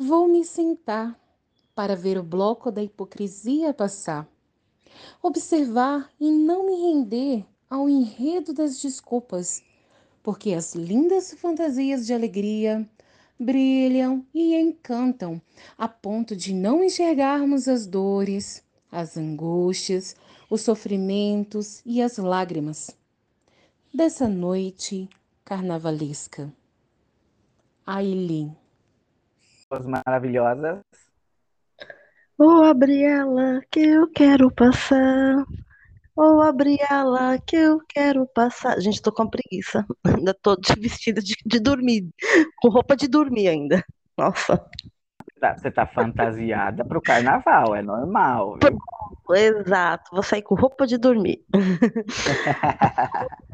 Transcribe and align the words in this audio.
Vou 0.00 0.28
me 0.28 0.44
sentar 0.44 1.18
para 1.74 1.96
ver 1.96 2.18
o 2.18 2.22
bloco 2.22 2.70
da 2.70 2.80
hipocrisia 2.80 3.74
passar. 3.74 4.28
Observar 5.20 6.08
e 6.20 6.30
não 6.30 6.66
me 6.66 6.76
render 6.76 7.44
ao 7.68 7.88
enredo 7.88 8.52
das 8.52 8.80
desculpas, 8.80 9.60
porque 10.22 10.52
as 10.52 10.72
lindas 10.72 11.34
fantasias 11.34 12.06
de 12.06 12.14
alegria 12.14 12.88
brilham 13.40 14.24
e 14.32 14.54
encantam 14.54 15.42
a 15.76 15.88
ponto 15.88 16.36
de 16.36 16.54
não 16.54 16.84
enxergarmos 16.84 17.66
as 17.66 17.84
dores, 17.84 18.62
as 18.92 19.16
angústias, 19.16 20.14
os 20.48 20.60
sofrimentos 20.60 21.82
e 21.84 22.00
as 22.00 22.18
lágrimas 22.18 22.96
dessa 23.92 24.28
noite 24.28 25.08
carnavalesca. 25.44 26.52
Aileen 27.84 28.56
maravilhosas. 29.86 30.80
Vou 32.36 32.64
abrir 32.64 33.02
ela 33.02 33.60
que 33.70 33.80
eu 33.80 34.10
quero 34.10 34.50
passar. 34.50 35.44
Vou 36.14 36.42
abrir 36.42 36.78
ela 36.88 37.38
que 37.38 37.56
eu 37.56 37.80
quero 37.88 38.26
passar. 38.26 38.80
Gente, 38.80 39.02
tô 39.02 39.12
com 39.12 39.28
preguiça. 39.28 39.86
Ainda 40.04 40.34
tô 40.34 40.56
de 40.56 40.72
vestida 40.80 41.20
de, 41.20 41.34
de 41.44 41.60
dormir. 41.60 42.08
Com 42.60 42.68
roupa 42.68 42.96
de 42.96 43.08
dormir 43.08 43.48
ainda. 43.48 43.84
Nossa. 44.16 44.64
Tá, 45.40 45.56
você 45.56 45.70
tá 45.70 45.86
fantasiada 45.86 46.84
pro 46.84 47.00
carnaval, 47.00 47.76
é 47.76 47.82
normal. 47.82 48.58
Viu? 48.60 49.36
Exato, 49.36 50.10
vou 50.12 50.22
sair 50.22 50.42
com 50.42 50.56
roupa 50.56 50.84
de 50.86 50.98
dormir. 50.98 51.44
Bom 51.52 51.60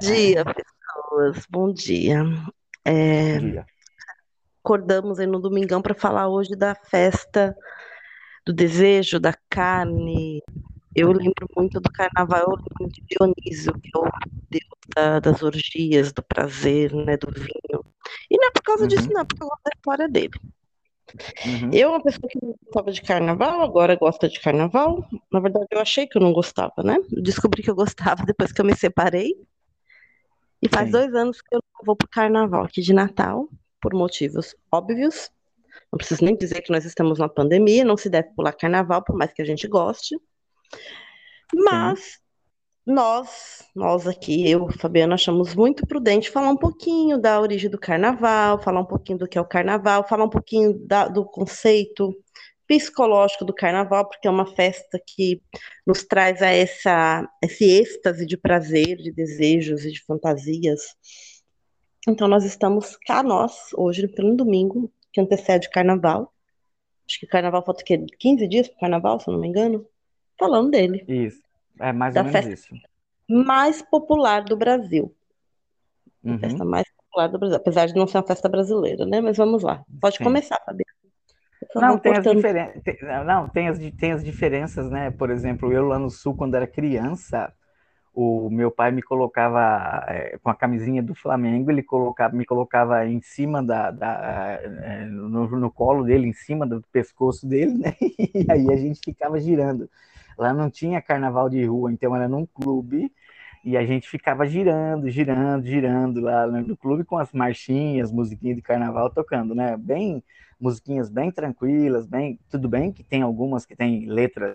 dia, 0.01 0.45
pessoas. 0.45 1.47
Bom 1.51 1.73
dia. 1.73 2.23
É... 2.87 3.39
Bom 3.39 3.51
dia 3.51 3.67
acordamos 4.65 5.19
aí 5.21 5.27
no 5.27 5.39
domingão 5.39 5.83
para 5.83 5.95
falar 5.95 6.27
hoje 6.27 6.57
da 6.57 6.75
festa 6.75 7.55
do 8.47 8.53
desejo, 8.53 9.21
da 9.21 9.35
carne. 9.51 10.43
Eu 10.97 11.13
lembro 11.13 11.47
muito 11.55 11.79
do 11.81 11.93
carnaval, 11.93 12.41
eu 12.41 12.57
lembro 12.81 12.95
de 12.95 13.03
Dionísio, 13.11 13.75
que 13.81 13.91
é 13.95 13.99
o 13.99 14.05
deus 14.51 14.65
da, 14.97 15.21
das 15.21 15.43
orgias, 15.43 16.13
do 16.13 16.23
prazer, 16.23 16.95
né, 16.95 17.17
do 17.17 17.31
vinho. 17.31 17.85
E 18.31 18.39
não 18.39 18.49
é 18.49 18.51
por 18.51 18.63
causa 18.63 18.83
uhum. 18.83 18.89
disso, 18.89 19.09
não, 19.13 19.21
é 19.21 19.25
porque 19.25 19.43
eu 19.43 19.49
gosto 19.49 19.63
da 19.65 19.71
história 19.75 20.09
dele. 20.09 20.41
Uhum. 21.45 21.71
Eu, 21.73 21.91
uma 21.91 22.03
pessoa 22.03 22.29
que 22.29 22.39
não 22.41 22.55
gostava 22.65 22.91
de 22.91 23.03
carnaval, 23.03 23.61
agora 23.61 23.97
gosta 23.97 24.29
de 24.29 24.41
carnaval. 24.41 25.07
Na 25.31 25.41
verdade, 25.41 25.67
eu 25.71 25.81
achei 25.81 26.07
que 26.07 26.17
eu 26.17 26.23
não 26.23 26.33
gostava, 26.33 26.83
né? 26.83 26.97
Descobri 27.11 27.63
que 27.63 27.71
eu 27.71 27.75
gostava 27.75 28.25
depois 28.27 28.53
que 28.53 28.61
eu 28.61 28.65
me 28.65 28.75
separei. 28.75 29.35
E 30.63 30.69
faz 30.69 30.87
Sim. 30.87 30.93
dois 30.93 31.15
anos 31.15 31.43
que 31.43 31.55
eu 31.55 31.61
vou 31.85 31.97
pro 31.97 32.09
carnaval 32.09 32.65
aqui 32.65 32.81
de 32.81 32.95
Natal 32.95 33.49
por 33.85 33.93
motivos 33.93 34.57
óbvios. 34.73 35.31
Não 35.93 35.99
preciso 35.99 36.25
nem 36.25 36.35
dizer 36.35 36.63
que 36.63 36.73
nós 36.73 36.87
estamos 36.87 37.19
na 37.19 37.29
pandemia, 37.29 37.85
não 37.85 37.99
se 37.99 38.09
deve 38.09 38.31
pular 38.35 38.55
carnaval, 38.55 39.05
por 39.05 39.15
mais 39.15 39.31
que 39.35 39.43
a 39.43 39.45
gente 39.45 39.69
goste. 39.69 40.17
Mas 41.55 42.01
Sim. 42.01 42.17
nós, 42.87 43.63
nós 43.77 44.09
aqui, 44.09 44.49
eu, 44.49 44.71
Fabiana, 44.73 45.17
achamos 45.17 45.55
muito 45.55 45.87
prudente 45.87 46.31
falar 46.31 46.49
um 46.49 46.57
pouquinho 46.57 47.19
da 47.19 47.39
origem 47.39 47.69
do 47.69 47.79
carnaval, 47.79 48.63
falar 48.63 48.81
um 48.81 48.87
pouquinho 48.87 49.19
do 49.19 49.29
que 49.29 49.37
é 49.37 49.41
o 49.41 49.47
carnaval, 49.47 50.09
falar 50.09 50.25
um 50.25 50.31
pouquinho 50.31 50.73
da, 50.87 51.07
do 51.07 51.23
conceito 51.23 52.17
psicológico 52.67 53.45
do 53.45 53.55
carnaval, 53.55 54.09
porque 54.09 54.27
é 54.27 54.31
uma 54.31 54.47
festa 54.47 54.99
que 55.07 55.43
nos 55.87 56.05
traz 56.05 56.41
a 56.41 56.49
essa, 56.49 57.29
esse 57.43 57.65
êxtase 57.65 58.25
de 58.25 58.39
prazer, 58.39 58.97
de 58.97 59.13
desejos 59.13 59.85
e 59.85 59.93
de 59.93 60.03
fantasias 60.03 60.81
então, 62.09 62.29
nós 62.29 62.45
estamos 62.45 62.97
cá, 63.07 63.23
nós, 63.23 63.71
hoje, 63.75 64.07
pelo 64.09 64.37
domingo, 64.37 64.91
que 65.13 65.21
antecede 65.21 65.69
o 65.69 65.71
carnaval. 65.71 66.33
Acho 67.09 67.21
que 67.21 67.27
o 67.27 67.29
carnaval 67.29 67.65
falta 67.65 67.83
o 67.83 67.85
quê? 67.85 68.05
15 68.19 68.49
dias 68.49 68.69
para 68.69 68.77
o 68.77 68.81
carnaval, 68.81 69.21
se 69.21 69.29
eu 69.29 69.33
não 69.33 69.41
me 69.41 69.49
engano. 69.49 69.87
Falando 70.39 70.71
dele. 70.71 71.05
Isso, 71.09 71.43
é 71.81 71.93
mais 71.93 72.15
ou 72.17 72.25
menos 72.25 72.47
isso. 72.47 72.75
Mais 73.29 73.83
popular 73.83 74.45
do 74.45 74.57
Brasil. 74.57 75.15
Uhum. 76.23 76.35
A 76.35 76.39
festa 76.39 76.65
mais 76.65 76.87
popular 76.97 77.29
do 77.29 77.39
Brasil. 77.39 77.57
Apesar 77.57 77.87
de 77.87 77.95
não 77.95 78.07
ser 78.07 78.19
uma 78.19 78.27
festa 78.27 78.49
brasileira, 78.49 79.07
né? 79.07 79.21
Mas 79.21 79.37
vamos 79.37 79.63
lá. 79.63 79.83
Pode 80.01 80.19
Sim. 80.19 80.25
começar, 80.25 80.61
Fabiana. 80.65 80.95
Não, 81.75 81.99
tem 81.99 82.13
as, 82.17 82.25
diferen... 82.25 82.73
não 83.25 83.49
tem, 83.49 83.69
as, 83.69 83.79
tem 83.99 84.13
as 84.13 84.25
diferenças, 84.25 84.91
né? 84.91 85.11
Por 85.11 85.31
exemplo, 85.31 85.73
eu 85.73 85.87
lá 85.87 85.99
no 85.99 86.11
Sul, 86.11 86.37
quando 86.37 86.55
era 86.55 86.67
criança, 86.67 87.53
o 88.15 88.49
meu 88.49 88.71
pai 88.71 88.93
me 88.93 89.03
colocava 89.03 90.05
é, 90.09 90.39
com 90.41 90.49
a 90.49 90.55
camisinha 90.55 91.03
do 91.03 91.15
Flamengo, 91.15 91.71
ele 91.71 91.83
colocava, 91.83 92.37
me 92.37 92.45
colocava 92.47 93.05
em 93.07 93.21
cima 93.21 93.61
da, 93.63 93.91
da 93.91 94.59
é, 94.63 95.05
no, 95.07 95.49
no, 95.49 95.71
colo 95.71 96.05
dele, 96.05 96.29
em 96.29 96.33
cima 96.33 96.65
do 96.65 96.81
pescoço 96.93 97.47
dele, 97.47 97.75
né? 97.75 97.97
E 98.35 98.51
aí 98.51 98.73
a 98.73 98.77
gente 98.77 99.01
ficava 99.05 99.41
girando. 99.41 99.91
Lá 100.39 100.53
não 100.53 100.71
tinha 100.71 101.03
carnaval 101.03 101.49
de 101.49 101.65
rua, 101.65 101.93
então 101.93 102.15
era 102.15 102.29
num 102.29 102.47
clube 102.47 103.11
e 103.65 103.77
a 103.77 103.85
gente 103.85 104.09
ficava 104.09 104.47
girando, 104.47 105.09
girando, 105.11 105.67
girando 105.67 106.21
lá 106.21 106.47
no 106.47 106.77
clube 106.77 107.05
com 107.05 107.19
as 107.19 107.33
marchinhas, 107.33 108.13
musiquinhas 108.13 108.57
de 108.57 108.63
carnaval 108.63 109.11
tocando, 109.11 109.55
né? 109.55 109.77
Bem 109.77 110.23
musiquinhas 110.61 111.11
bem 111.11 111.33
tranquilas, 111.33 112.07
bem 112.07 112.39
tudo 112.49 112.69
bem 112.69 112.93
que 112.93 113.03
tem 113.03 113.23
algumas 113.23 113.67
que 113.67 113.75
tem 113.75 114.07
letras 114.07 114.55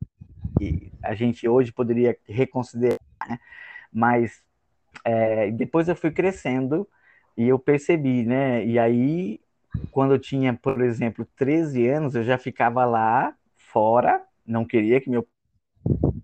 que 0.58 0.92
a 1.02 1.16
gente 1.16 1.48
hoje 1.48 1.72
poderia 1.72 2.18
reconsiderar, 2.28 3.00
né? 3.28 3.40
mas 3.92 4.42
é, 5.06 5.52
depois 5.52 5.88
eu 5.88 5.96
fui 5.96 6.12
crescendo 6.12 6.88
e 7.38 7.48
eu 7.48 7.60
percebi, 7.60 8.26
né? 8.26 8.66
E 8.66 8.78
aí, 8.80 9.40
quando 9.92 10.14
eu 10.14 10.20
tinha, 10.20 10.54
por 10.54 10.82
exemplo, 10.82 11.26
13 11.36 11.88
anos, 11.88 12.16
eu 12.16 12.24
já 12.24 12.38
ficava 12.38 12.86
lá 12.86 13.34
fora, 13.58 14.22
não 14.46 14.66
queria 14.66 15.02
que 15.02 15.10
meu 15.10 15.28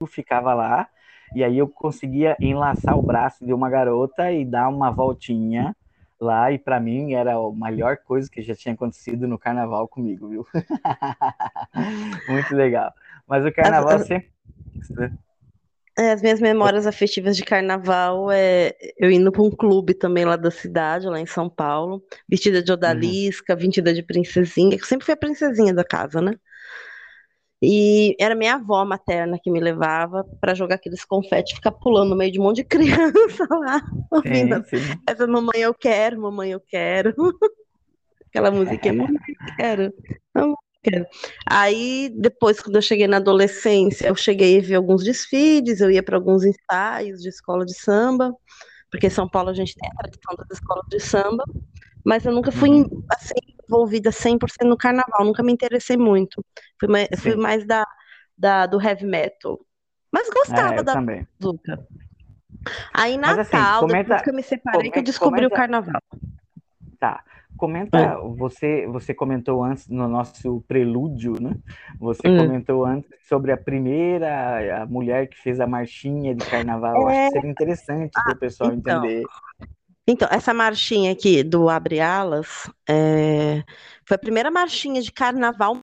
ficava 0.07 0.53
lá, 0.53 0.87
e 1.33 1.43
aí 1.43 1.57
eu 1.57 1.67
conseguia 1.67 2.37
enlaçar 2.41 2.97
o 2.97 3.01
braço 3.01 3.45
de 3.45 3.53
uma 3.53 3.69
garota 3.69 4.31
e 4.31 4.45
dar 4.45 4.69
uma 4.69 4.91
voltinha 4.91 5.75
lá, 6.19 6.51
e 6.51 6.57
para 6.57 6.79
mim 6.79 7.13
era 7.13 7.33
a 7.35 7.51
melhor 7.51 7.97
coisa 7.97 8.29
que 8.29 8.41
já 8.41 8.55
tinha 8.55 8.73
acontecido 8.73 9.27
no 9.27 9.37
carnaval 9.37 9.87
comigo, 9.87 10.29
viu? 10.29 10.45
Muito 12.29 12.55
legal. 12.55 12.93
Mas 13.27 13.45
o 13.45 13.51
carnaval 13.51 13.95
as, 13.95 14.07
sempre. 14.07 14.31
Né? 14.91 15.17
É, 15.97 16.11
as 16.11 16.21
minhas 16.21 16.41
memórias 16.41 16.85
afetivas 16.85 17.37
de 17.37 17.43
carnaval 17.43 18.29
é 18.29 18.73
eu 18.97 19.09
indo 19.09 19.31
para 19.31 19.41
um 19.41 19.49
clube 19.49 19.93
também 19.93 20.25
lá 20.25 20.35
da 20.35 20.51
cidade, 20.51 21.07
lá 21.07 21.19
em 21.21 21.25
São 21.25 21.49
Paulo, 21.49 22.03
vestida 22.27 22.61
de 22.61 22.71
odalisca, 22.71 23.53
uhum. 23.53 23.59
vestida 23.59 23.93
de 23.93 24.03
princesinha, 24.03 24.77
que 24.77 24.85
sempre 24.85 25.05
fui 25.05 25.13
a 25.13 25.17
princesinha 25.17 25.73
da 25.73 25.85
casa, 25.85 26.21
né? 26.21 26.35
E 27.61 28.13
era 28.19 28.35
minha 28.35 28.55
avó 28.55 28.83
materna 28.83 29.39
que 29.41 29.49
me 29.49 29.61
levava 29.61 30.25
para 30.41 30.53
jogar 30.53 30.75
aqueles 30.75 31.05
confetes, 31.05 31.55
ficar 31.55 31.71
pulando 31.71 32.09
no 32.09 32.17
meio 32.17 32.31
de 32.31 32.39
um 32.39 32.43
monte 32.43 32.57
de 32.57 32.63
criança 32.67 33.47
lá, 33.49 33.81
ouvindo 34.11 34.63
sim, 34.65 34.77
sim. 34.77 34.99
essa 35.07 35.25
mamãe 35.25 35.61
eu 35.61 35.73
quero, 35.73 36.21
mamãe 36.21 36.51
eu 36.51 36.59
quero. 36.59 37.15
Aquela 38.27 38.51
musiquinha, 38.51 38.93
mamãe 38.93 39.15
eu 39.15 39.55
quero, 39.55 39.93
mamãe 40.33 40.55
Aí, 41.47 42.11
depois, 42.15 42.59
quando 42.61 42.75
eu 42.75 42.81
cheguei 42.81 43.07
na 43.07 43.17
adolescência, 43.17 44.07
eu 44.07 44.15
cheguei 44.15 44.59
a 44.59 44.61
ver 44.61 44.75
alguns 44.75 45.03
desfiles, 45.03 45.81
eu 45.81 45.91
ia 45.91 46.03
para 46.03 46.17
alguns 46.17 46.43
ensaios 46.43 47.21
de 47.21 47.29
escola 47.29 47.65
de 47.65 47.73
samba, 47.73 48.33
porque 48.91 49.07
em 49.07 49.11
São 49.11 49.27
Paulo 49.27 49.49
a 49.49 49.53
gente 49.53 49.75
tem 49.75 49.89
a 49.89 49.95
tradição 49.95 50.35
das 50.37 50.47
escolas 50.51 50.85
de 50.89 50.99
samba, 50.99 51.43
mas 52.05 52.25
eu 52.25 52.31
nunca 52.31 52.51
fui 52.51 52.69
uhum. 52.69 53.03
assim, 53.09 53.33
envolvida 53.67 54.11
100% 54.11 54.37
no 54.65 54.77
carnaval, 54.77 55.25
nunca 55.25 55.43
me 55.43 55.51
interessei 55.51 55.97
muito. 55.97 56.43
Fui 56.79 56.87
mais, 56.87 57.07
fui 57.17 57.35
mais 57.35 57.65
da, 57.65 57.85
da, 58.37 58.65
do 58.65 58.81
heavy 58.81 59.05
metal. 59.05 59.59
Mas 60.11 60.29
gostava 60.29 60.75
é, 60.75 60.83
da 60.83 60.93
também. 60.93 61.27
Aí, 62.93 63.17
Natal, 63.17 63.39
assim, 63.39 63.79
comenta, 63.79 64.03
depois 64.03 64.21
que 64.21 64.29
eu 64.29 64.33
me 64.33 64.43
separei, 64.43 64.79
comenta, 64.79 64.93
que 64.93 64.99
eu 64.99 65.03
descobri 65.03 65.41
comenta, 65.41 65.53
o 65.53 65.57
carnaval. 65.57 66.01
Tá. 66.99 67.23
Comenta, 67.57 67.97
é. 67.97 68.15
você, 68.35 68.85
você 68.87 69.13
comentou 69.13 69.63
antes 69.63 69.87
no 69.87 70.07
nosso 70.07 70.61
prelúdio, 70.67 71.39
né? 71.39 71.55
Você 71.99 72.27
hum. 72.27 72.37
comentou 72.37 72.85
antes 72.85 73.09
sobre 73.27 73.51
a 73.51 73.57
primeira 73.57 74.81
a 74.81 74.85
mulher 74.85 75.27
que 75.27 75.37
fez 75.37 75.59
a 75.59 75.67
marchinha 75.67 76.35
de 76.35 76.45
carnaval. 76.45 77.09
É... 77.09 77.25
Acho 77.25 77.27
que 77.27 77.39
seria 77.39 77.51
interessante 77.51 78.11
ah, 78.15 78.23
para 78.23 78.33
o 78.33 78.37
pessoal 78.37 78.73
então, 78.73 79.05
entender. 79.05 79.23
Então, 80.07 80.27
essa 80.31 80.53
marchinha 80.53 81.11
aqui 81.11 81.43
do 81.43 81.69
Abre 81.69 81.99
Alas 81.99 82.69
é... 82.87 83.63
foi 84.05 84.15
a 84.15 84.19
primeira 84.19 84.51
marchinha 84.51 85.01
de 85.01 85.11
carnaval 85.11 85.75
no 85.75 85.81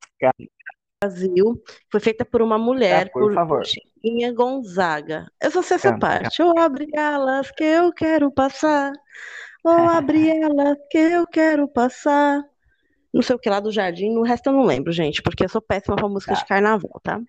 Brasil. 1.03 1.63
Foi 1.91 2.01
feita 2.01 2.25
por 2.25 2.43
uma 2.43 2.59
mulher, 2.59 3.07
ah, 3.07 3.11
por, 3.13 3.23
por 3.23 3.35
favor. 3.35 3.67
Chiquinha 3.67 4.33
Gonzaga. 4.33 5.27
Eu 5.41 5.51
só 5.51 5.63
sei 5.63 5.77
essa 5.77 5.97
parte. 5.99 6.41
Eu 6.41 6.59
abre 6.59 6.89
alas 6.97 7.51
que 7.53 7.65
eu 7.65 7.93
quero 7.93 8.31
passar. 8.31 8.93
Vou 9.63 9.73
abrir 9.73 10.31
ela 10.31 10.77
que 10.91 10.99
eu 10.99 11.27
quero 11.27 11.69
passar. 11.69 12.43
Não 13.15 13.23
sei 13.23 13.37
o 13.37 13.39
que 13.39 13.51
lá 13.51 13.61
do 13.61 13.71
jardim, 13.71 14.11
no 14.11 14.23
resto 14.23 14.49
eu 14.49 14.55
não 14.55 14.65
lembro, 14.65 14.91
gente, 14.91 15.23
porque 15.23 15.45
eu 15.45 15.49
sou 15.49 15.61
péssima 15.61 15.97
com 15.97 16.09
música 16.09 16.33
tá. 16.33 16.41
de 16.41 16.47
carnaval, 16.47 17.01
tá? 17.03 17.21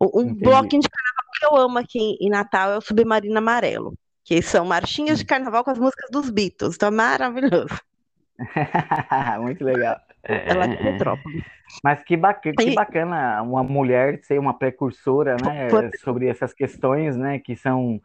Um 0.00 0.22
Entendi. 0.22 0.40
bloquinho 0.40 0.82
de 0.82 0.88
carnaval 0.88 1.24
que 1.38 1.44
eu 1.44 1.56
amo 1.56 1.78
aqui 1.78 2.16
em 2.18 2.30
Natal 2.30 2.72
é 2.72 2.78
o 2.78 2.80
Submarino 2.80 3.36
Amarelo, 3.36 3.94
que 4.24 4.40
são 4.40 4.64
marchinhas 4.64 5.18
de 5.18 5.26
carnaval 5.26 5.62
com 5.62 5.70
as 5.70 5.78
músicas 5.78 6.10
dos 6.10 6.30
Beatles, 6.30 6.76
então 6.76 6.88
é 6.88 6.92
maravilhoso. 6.92 7.78
Muito 9.42 9.62
legal. 9.64 9.98
é 10.22 10.54
lá 10.54 10.66
de 10.66 10.76
Petrópolis. 10.78 11.44
Mas 11.84 12.02
que 12.02 12.16
bacana, 12.16 12.54
que 12.56 12.74
bacana 12.74 13.42
uma 13.42 13.62
mulher 13.62 14.20
ser 14.22 14.38
uma 14.38 14.54
precursora, 14.54 15.36
né, 15.44 15.68
sobre 16.02 16.26
essas 16.26 16.54
questões, 16.54 17.16
né, 17.16 17.38
que 17.38 17.54
são 17.54 18.00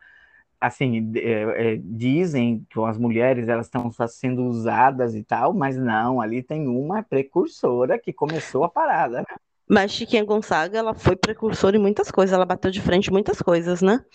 assim, 0.63 1.11
é, 1.15 1.73
é, 1.73 1.79
dizem 1.83 2.65
que 2.69 2.79
as 2.79 2.97
mulheres 2.97 3.49
elas 3.49 3.65
estão 3.65 3.91
sendo 4.07 4.45
usadas 4.45 5.13
e 5.13 5.21
tal, 5.21 5.53
mas 5.53 5.75
não, 5.75 6.21
ali 6.21 6.41
tem 6.41 6.67
uma 6.69 7.03
precursora 7.03 7.99
que 7.99 8.13
começou 8.13 8.63
a 8.63 8.69
parada. 8.69 9.17
Né? 9.19 9.35
Mas 9.67 9.91
Chiquinha 9.91 10.23
Gonzaga, 10.23 10.77
ela 10.77 10.93
foi 10.93 11.17
precursora 11.17 11.75
em 11.75 11.81
muitas 11.81 12.09
coisas, 12.09 12.33
ela 12.33 12.45
bateu 12.45 12.71
de 12.71 12.81
frente 12.81 13.09
em 13.09 13.11
muitas 13.11 13.41
coisas, 13.41 13.81
né? 13.81 14.05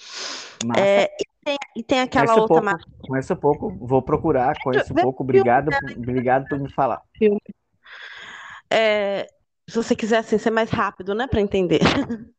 É, 0.74 1.04
e, 1.04 1.44
tem, 1.44 1.56
e, 1.76 1.82
tem, 1.82 2.00
aquela 2.00 2.26
conheço 2.26 2.40
outra 2.40 2.62
pouco, 2.62 3.06
Conheço 3.06 3.36
pouco, 3.36 3.86
vou 3.86 4.00
procurar, 4.00 4.56
conheço 4.62 4.94
pouco, 4.94 5.22
obrigado, 5.22 5.68
obrigado 5.96 6.48
por 6.48 6.58
me 6.58 6.72
falar. 6.72 7.02
É, 8.70 9.26
se 9.68 9.76
você 9.76 9.94
quiser 9.94 10.18
assim, 10.18 10.38
ser 10.38 10.50
mais 10.50 10.70
rápido, 10.70 11.14
né, 11.14 11.26
para 11.26 11.42
entender. 11.42 11.80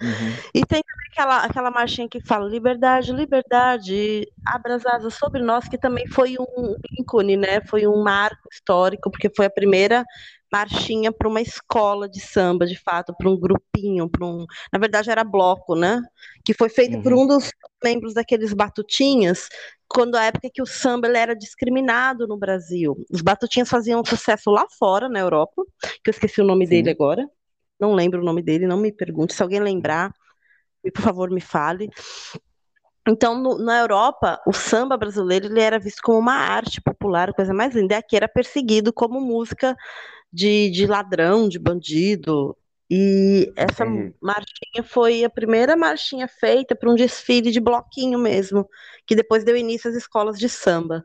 Uhum. 0.00 0.34
E 0.52 0.66
tem 0.66 0.82
aquela, 1.10 1.44
aquela 1.44 1.70
marchinha 1.70 2.08
que 2.08 2.20
fala 2.20 2.48
liberdade, 2.48 3.12
liberdade, 3.12 4.26
abra 4.44 4.74
as 4.74 4.84
asas 4.86 5.14
sobre 5.14 5.40
nós, 5.40 5.68
que 5.68 5.78
também 5.78 6.06
foi 6.08 6.36
um 6.38 6.76
ícone, 6.98 7.36
né? 7.36 7.60
Foi 7.62 7.86
um 7.86 8.02
marco 8.02 8.48
histórico, 8.52 9.10
porque 9.10 9.30
foi 9.34 9.46
a 9.46 9.50
primeira 9.50 10.04
marchinha 10.52 11.10
para 11.10 11.28
uma 11.28 11.40
escola 11.40 12.08
de 12.08 12.20
samba, 12.20 12.64
de 12.64 12.78
fato, 12.78 13.12
para 13.16 13.28
um 13.28 13.38
grupinho, 13.38 14.08
para 14.08 14.24
um, 14.24 14.46
na 14.72 14.78
verdade 14.78 15.10
era 15.10 15.24
bloco, 15.24 15.74
né? 15.74 16.00
Que 16.44 16.54
foi 16.54 16.68
feito 16.68 16.96
uhum. 16.96 17.02
por 17.02 17.12
um 17.12 17.26
dos 17.26 17.50
membros 17.82 18.14
daqueles 18.14 18.52
batutinhas, 18.52 19.48
quando 19.88 20.14
a 20.16 20.24
época 20.24 20.48
que 20.52 20.62
o 20.62 20.66
samba 20.66 21.08
era 21.08 21.34
discriminado 21.34 22.26
no 22.26 22.36
Brasil. 22.36 22.96
Os 23.10 23.20
batutinhas 23.20 23.68
faziam 23.68 24.04
sucesso 24.04 24.50
lá 24.50 24.66
fora, 24.78 25.08
na 25.08 25.18
Europa, 25.20 25.64
que 26.02 26.10
eu 26.10 26.12
esqueci 26.12 26.40
o 26.40 26.44
nome 26.44 26.66
Sim. 26.66 26.70
dele 26.70 26.90
agora. 26.90 27.28
Não 27.78 27.94
lembro 27.94 28.20
o 28.20 28.24
nome 28.24 28.42
dele, 28.42 28.66
não 28.66 28.76
me 28.76 28.92
pergunte. 28.92 29.34
Se 29.34 29.42
alguém 29.42 29.60
lembrar, 29.60 30.12
por 30.94 31.02
favor, 31.02 31.30
me 31.30 31.40
fale. 31.40 31.88
Então, 33.06 33.40
no, 33.40 33.58
na 33.58 33.80
Europa, 33.80 34.40
o 34.46 34.52
samba 34.52 34.96
brasileiro 34.96 35.46
ele 35.46 35.60
era 35.60 35.78
visto 35.78 36.00
como 36.02 36.18
uma 36.18 36.34
arte 36.34 36.80
popular, 36.80 37.34
coisa 37.34 37.52
mais 37.52 37.74
linda. 37.74 37.94
E 37.94 37.98
aqui 37.98 38.16
era 38.16 38.28
perseguido 38.28 38.92
como 38.92 39.20
música 39.20 39.76
de, 40.32 40.70
de 40.70 40.86
ladrão, 40.86 41.48
de 41.48 41.58
bandido. 41.58 42.56
E 42.90 43.52
essa 43.56 43.84
marchinha 44.20 44.82
foi 44.84 45.24
a 45.24 45.30
primeira 45.30 45.76
marchinha 45.76 46.28
feita 46.28 46.76
para 46.76 46.90
um 46.90 46.94
desfile 46.94 47.50
de 47.50 47.60
bloquinho 47.60 48.18
mesmo, 48.18 48.68
que 49.06 49.14
depois 49.14 49.44
deu 49.44 49.56
início 49.56 49.90
às 49.90 49.96
escolas 49.96 50.38
de 50.38 50.48
samba 50.48 51.04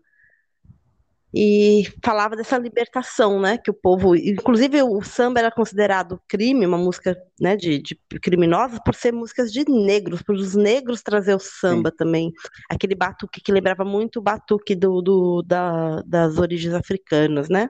e 1.34 1.84
falava 2.04 2.36
dessa 2.36 2.58
libertação, 2.58 3.40
né, 3.40 3.58
que 3.58 3.70
o 3.70 3.74
povo, 3.74 4.16
inclusive 4.16 4.82
o 4.82 5.02
samba 5.04 5.40
era 5.40 5.52
considerado 5.52 6.20
crime, 6.28 6.66
uma 6.66 6.78
música, 6.78 7.16
né, 7.40 7.56
de, 7.56 7.80
de 7.80 7.96
criminosa, 8.20 8.82
por 8.84 8.96
ser 8.96 9.14
músicas 9.14 9.52
de 9.52 9.64
negros, 9.70 10.24
por 10.24 10.36
os 10.36 10.56
negros 10.56 11.04
trazer 11.04 11.36
o 11.36 11.40
samba 11.40 11.92
Sim. 11.92 11.96
também, 11.98 12.34
aquele 12.70 12.96
batuque 12.96 13.42
que 13.42 13.52
lembrava 13.52 13.86
muito 13.86 14.18
o 14.18 14.22
batuque 14.22 14.76
do, 14.76 15.02
do 15.02 15.44
da, 15.44 16.02
das 16.02 16.40
origens 16.40 16.74
africanas, 16.74 17.48
né, 17.48 17.70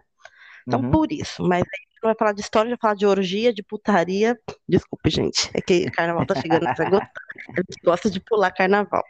então 0.65 0.81
uhum. 0.81 0.91
por 0.91 1.11
isso, 1.11 1.44
mas 1.44 1.61
aí 1.61 1.89
não 2.01 2.09
vai 2.09 2.15
falar 2.15 2.31
de 2.31 2.41
história, 2.41 2.69
vai 2.69 2.77
falar 2.79 2.95
de 2.95 3.06
orgia, 3.06 3.53
de 3.53 3.61
putaria, 3.61 4.39
desculpe 4.67 5.09
gente, 5.09 5.50
é 5.53 5.59
que 5.59 5.85
o 5.85 5.91
carnaval 5.91 6.25
tá 6.25 6.35
chegando 6.35 6.65
a 6.65 6.73
gente 6.75 7.81
gosta 7.83 8.09
de 8.09 8.21
pular 8.21 8.51
carnaval. 8.51 9.03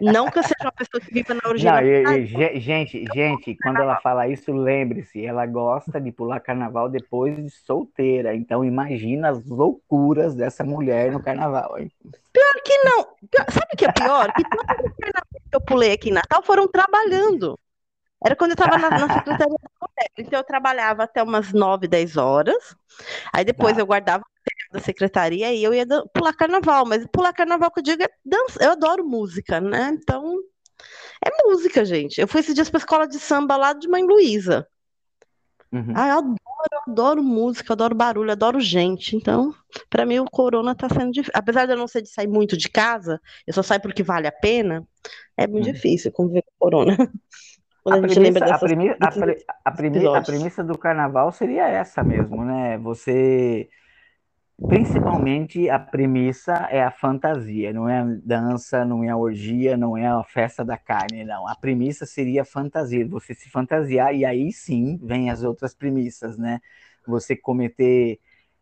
Não 0.00 0.30
que 0.30 0.38
eu 0.38 0.42
seja 0.42 0.56
uma 0.62 0.72
pessoa 0.72 1.00
que 1.00 1.12
viva 1.12 1.34
na 1.34 1.48
origem. 1.48 1.70
Não, 1.70 1.80
e, 1.80 2.22
e, 2.22 2.60
gente, 2.60 3.04
gente, 3.14 3.56
quando 3.62 3.80
ela 3.80 3.98
fala 4.00 4.28
isso, 4.28 4.52
lembre-se, 4.52 5.24
ela 5.24 5.46
gosta 5.46 6.00
de 6.00 6.12
pular 6.12 6.40
carnaval 6.40 6.88
depois 6.88 7.36
de 7.36 7.50
solteira. 7.50 8.34
Então 8.34 8.64
imagina 8.64 9.30
as 9.30 9.44
loucuras 9.46 10.34
dessa 10.34 10.64
mulher 10.64 11.12
no 11.12 11.22
carnaval. 11.22 11.78
Hein? 11.78 11.90
Pior 12.32 12.54
que 12.64 12.78
não. 12.84 13.06
Sabe 13.50 13.68
o 13.72 13.76
que 13.76 13.86
é 13.86 13.92
pior? 13.92 14.32
Que 14.34 14.42
todos 14.44 14.76
os 14.84 14.96
carnavais 14.96 15.44
que 15.50 15.56
eu 15.56 15.60
pulei 15.60 15.92
aqui 15.92 16.10
em 16.10 16.14
Natal 16.14 16.42
foram 16.42 16.68
trabalhando. 16.68 17.58
Era 18.24 18.36
quando 18.36 18.52
eu 18.52 18.54
estava 18.54 18.78
na, 18.78 18.90
na, 18.90 19.14
Secretaria 19.14 19.48
do 19.48 19.88
Então 20.18 20.40
eu 20.40 20.44
trabalhava 20.44 21.04
até 21.04 21.22
umas 21.22 21.52
9, 21.52 21.86
10 21.86 22.16
horas. 22.16 22.76
Aí 23.32 23.44
depois 23.44 23.74
tá. 23.74 23.80
eu 23.80 23.86
guardava 23.86 24.24
da 24.72 24.80
secretaria 24.80 25.52
e 25.52 25.62
eu 25.62 25.72
ia 25.72 25.86
pular 26.12 26.32
carnaval, 26.34 26.84
mas 26.84 27.06
pular 27.06 27.32
carnaval 27.32 27.70
que 27.70 27.80
eu 27.80 27.84
digo 27.84 28.02
é 28.02 28.08
dança. 28.24 28.62
Eu 28.62 28.72
adoro 28.72 29.04
música, 29.04 29.60
né? 29.60 29.96
Então, 30.00 30.38
é 31.24 31.30
música, 31.46 31.84
gente. 31.84 32.20
Eu 32.20 32.28
fui 32.28 32.40
esses 32.40 32.54
dias 32.54 32.68
pra 32.68 32.78
escola 32.78 33.06
de 33.06 33.18
samba 33.18 33.56
lá 33.56 33.72
de 33.72 33.88
Mãe 33.88 34.02
Luísa. 34.02 34.66
Uhum. 35.72 35.92
Ah, 35.96 36.08
eu 36.08 36.18
adoro, 36.18 36.36
eu 36.72 36.92
adoro 36.92 37.22
música, 37.22 37.72
eu 37.72 37.74
adoro 37.74 37.94
barulho, 37.94 38.28
eu 38.28 38.32
adoro 38.32 38.60
gente. 38.60 39.16
Então, 39.16 39.54
para 39.90 40.06
mim, 40.06 40.18
o 40.20 40.24
corona 40.24 40.74
tá 40.74 40.88
sendo 40.88 41.10
difícil. 41.10 41.32
Apesar 41.34 41.66
de 41.66 41.72
eu 41.72 41.76
não 41.76 41.88
ser 41.88 42.02
de 42.02 42.08
sair 42.08 42.28
muito 42.28 42.56
de 42.56 42.68
casa, 42.68 43.20
eu 43.46 43.52
só 43.52 43.62
saio 43.62 43.80
porque 43.80 44.02
vale 44.02 44.26
a 44.26 44.32
pena, 44.32 44.86
é 45.36 45.46
muito 45.46 45.66
uhum. 45.66 45.72
difícil 45.72 46.12
conviver 46.12 46.42
com 46.42 46.50
o 46.50 46.70
corona. 46.70 46.96
a, 47.86 48.00
premissa, 48.00 48.44
a, 48.44 48.58
premissa, 48.58 48.96
a, 49.00 49.10
pre, 49.10 49.44
a, 49.64 49.70
premissa, 49.72 50.18
a 50.18 50.22
premissa 50.22 50.64
do 50.64 50.78
carnaval 50.78 51.32
seria 51.32 51.68
essa 51.68 52.02
mesmo, 52.04 52.44
né? 52.44 52.78
Você 52.78 53.68
Principalmente 54.68 55.68
a 55.68 55.78
premissa 55.78 56.68
é 56.70 56.82
a 56.82 56.90
fantasia, 56.90 57.72
não 57.72 57.88
é 57.88 57.98
a 57.98 58.04
dança, 58.24 58.84
não 58.84 59.04
é 59.04 59.08
a 59.08 59.16
orgia, 59.16 59.76
não 59.76 59.96
é 59.96 60.06
a 60.06 60.22
festa 60.22 60.64
da 60.64 60.78
carne, 60.78 61.24
não. 61.24 61.46
A 61.46 61.54
premissa 61.54 62.06
seria 62.06 62.42
a 62.42 62.44
fantasia, 62.44 63.06
você 63.06 63.34
se 63.34 63.50
fantasiar 63.50 64.14
e 64.14 64.24
aí 64.24 64.52
sim 64.52 64.98
vem 65.02 65.28
as 65.30 65.42
outras 65.42 65.74
premissas, 65.74 66.38
né? 66.38 66.60
Você 67.06 67.36
cometer 67.36 68.18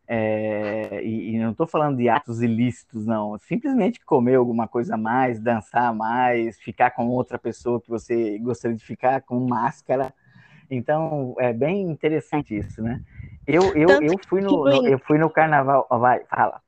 é, 0.09 1.03
e, 1.05 1.35
e, 1.35 1.39
não 1.39 1.53
estou 1.53 1.67
falando 1.67 1.97
de 1.97 2.09
atos 2.09 2.43
ilícitos, 2.43 3.07
não. 3.07 3.39
Simplesmente 3.39 4.05
comer 4.05 4.35
alguma 4.35 4.67
coisa 4.69 4.95
a 4.95 4.99
mais, 4.99 5.41
dançar 5.41 5.95
mais, 5.95 6.61
ficar 6.61 6.91
com 6.91 7.09
outra 7.09 7.39
pessoa 7.39 7.81
que 7.81 7.89
você 7.89 8.39
gostaria 8.39 8.77
de 8.77 8.85
ficar 8.85 9.23
com 9.23 9.39
máscara. 9.41 10.13
Então, 10.71 11.35
é 11.39 11.53
bem 11.53 11.83
interessante 11.91 12.57
isso, 12.57 12.83
né? 12.83 13.01
Eu, 13.47 13.75
eu, 13.75 13.89
eu, 14.03 14.15
fui 14.29 14.41
no, 14.41 14.65
no, 14.65 14.87
eu 14.87 14.99
fui 15.01 15.19
no 15.19 15.31
carnaval. 15.31 15.87
Vai, 15.91 16.25
fala. 16.31 16.61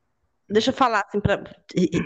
Deixa 0.49 0.69
eu 0.69 0.73
falar 0.73 1.03
assim, 1.07 1.19
pra, 1.19 1.43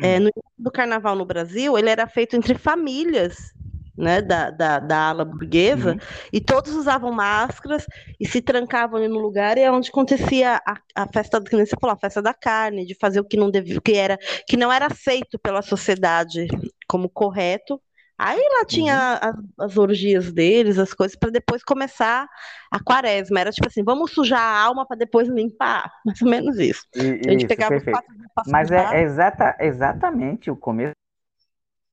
é, 0.01 0.19
no 0.19 0.30
do 0.57 0.71
carnaval 0.71 1.16
no 1.16 1.25
Brasil, 1.25 1.77
ele 1.77 1.89
era 1.89 2.07
feito 2.07 2.36
entre 2.36 2.56
famílias. 2.56 3.54
Né, 3.98 4.21
da, 4.21 4.50
da, 4.50 4.80
da 4.80 5.10
ala 5.10 5.25
burguesa, 5.25 5.92
uhum. 5.92 5.98
e 6.31 6.39
todos 6.39 6.74
usavam 6.74 7.12
máscaras 7.12 7.86
e 8.18 8.25
se 8.25 8.42
trancavam 8.42 8.98
ali 8.98 9.10
no 9.10 9.19
lugar, 9.19 9.57
e 9.57 9.62
é 9.62 9.69
onde 9.69 9.89
acontecia 9.89 10.56
a, 10.66 10.78
a 10.95 11.06
festa, 11.06 11.42
que 11.42 11.54
você 11.54 11.76
falou, 11.78 11.94
a 11.94 11.99
festa 11.99 12.21
da 12.21 12.33
carne, 12.33 12.85
de 12.85 12.95
fazer 12.95 13.19
o 13.19 13.26
que 13.26 13.35
não 13.35 13.52
devia, 13.52 13.78
o 13.78 13.81
que 13.81 13.95
era, 13.95 14.18
que 14.47 14.56
não 14.56 14.71
era 14.71 14.85
aceito 14.85 15.38
pela 15.38 15.61
sociedade 15.61 16.47
como 16.88 17.09
correto, 17.09 17.78
Aí 18.19 18.38
lá 18.38 18.66
tinha 18.66 19.18
uhum. 19.23 19.30
as, 19.30 19.71
as, 19.71 19.78
orgias 19.78 20.30
deles, 20.30 20.78
as 20.78 20.94
coisas, 20.94 21.16
para 21.16 21.31
depois 21.31 21.64
começar 21.64 22.28
a 22.69 22.78
quaresma. 22.78 23.40
Era 23.40 23.49
tipo 23.49 23.69
assim, 23.69 23.81
vamos 23.81 24.11
sujar 24.11 24.42
a 24.42 24.61
alma 24.61 24.85
para 24.85 24.97
depois 24.97 25.30
limpar. 25.30 25.90
Mais 26.06 26.21
ou 26.21 26.30
menos 26.30 26.59
isso. 26.59 26.85
E, 26.94 26.99
a 26.99 27.31
gente 27.31 27.38
isso, 27.38 27.47
pegava 27.47 27.69
perfeito. 27.69 27.97
os 28.45 28.52
Mas 28.52 28.69
é, 28.71 29.02
exata, 29.02 29.56
exatamente 29.61 30.52
o 30.52 30.56
começo. 30.57 30.92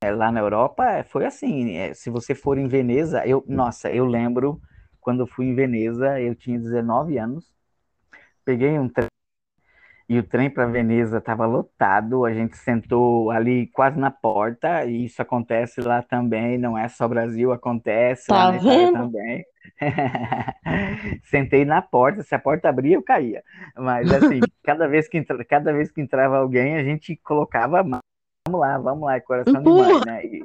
É, 0.02 0.10
lá 0.10 0.32
na 0.32 0.40
Europa 0.40 0.84
é, 0.84 1.04
foi 1.04 1.24
assim. 1.24 1.76
É, 1.76 1.94
se 1.94 2.10
você 2.10 2.34
for 2.34 2.58
em 2.58 2.66
Veneza, 2.66 3.24
eu, 3.24 3.44
nossa, 3.46 3.88
eu 3.88 4.04
lembro 4.04 4.60
quando 5.00 5.20
eu 5.20 5.28
fui 5.28 5.46
em 5.46 5.54
Veneza, 5.54 6.20
eu 6.20 6.34
tinha 6.34 6.58
19 6.58 7.16
anos. 7.18 7.54
Peguei 8.44 8.76
um 8.80 8.88
trem 8.88 9.06
e 10.08 10.18
o 10.18 10.22
trem 10.22 10.48
para 10.48 10.66
Veneza 10.66 11.18
estava 11.18 11.46
lotado, 11.46 12.24
a 12.24 12.32
gente 12.32 12.56
sentou 12.56 13.30
ali 13.32 13.66
quase 13.68 13.98
na 13.98 14.10
porta, 14.10 14.84
e 14.84 15.04
isso 15.06 15.20
acontece 15.20 15.80
lá 15.80 16.00
também, 16.00 16.56
não 16.56 16.78
é 16.78 16.88
só 16.88 17.08
Brasil, 17.08 17.52
acontece 17.52 18.28
tá 18.28 18.34
lá 18.34 18.52
na 18.52 18.58
Itália 18.58 18.92
também. 18.92 19.44
Sentei 21.24 21.64
na 21.64 21.82
porta, 21.82 22.22
se 22.22 22.32
a 22.36 22.38
porta 22.38 22.68
abria, 22.68 22.94
eu 22.94 23.02
caía. 23.02 23.42
Mas 23.76 24.12
assim, 24.12 24.38
cada 24.62 24.86
vez 24.86 25.08
que, 25.08 25.18
entra, 25.18 25.44
cada 25.44 25.72
vez 25.72 25.90
que 25.90 26.00
entrava 26.00 26.38
alguém, 26.38 26.76
a 26.76 26.84
gente 26.84 27.16
colocava, 27.16 27.82
vamos 27.82 28.60
lá, 28.60 28.78
vamos 28.78 29.06
lá, 29.06 29.20
coração 29.20 29.60
de 29.60 29.68
mãe, 29.68 30.00
né? 30.06 30.24
E, 30.24 30.44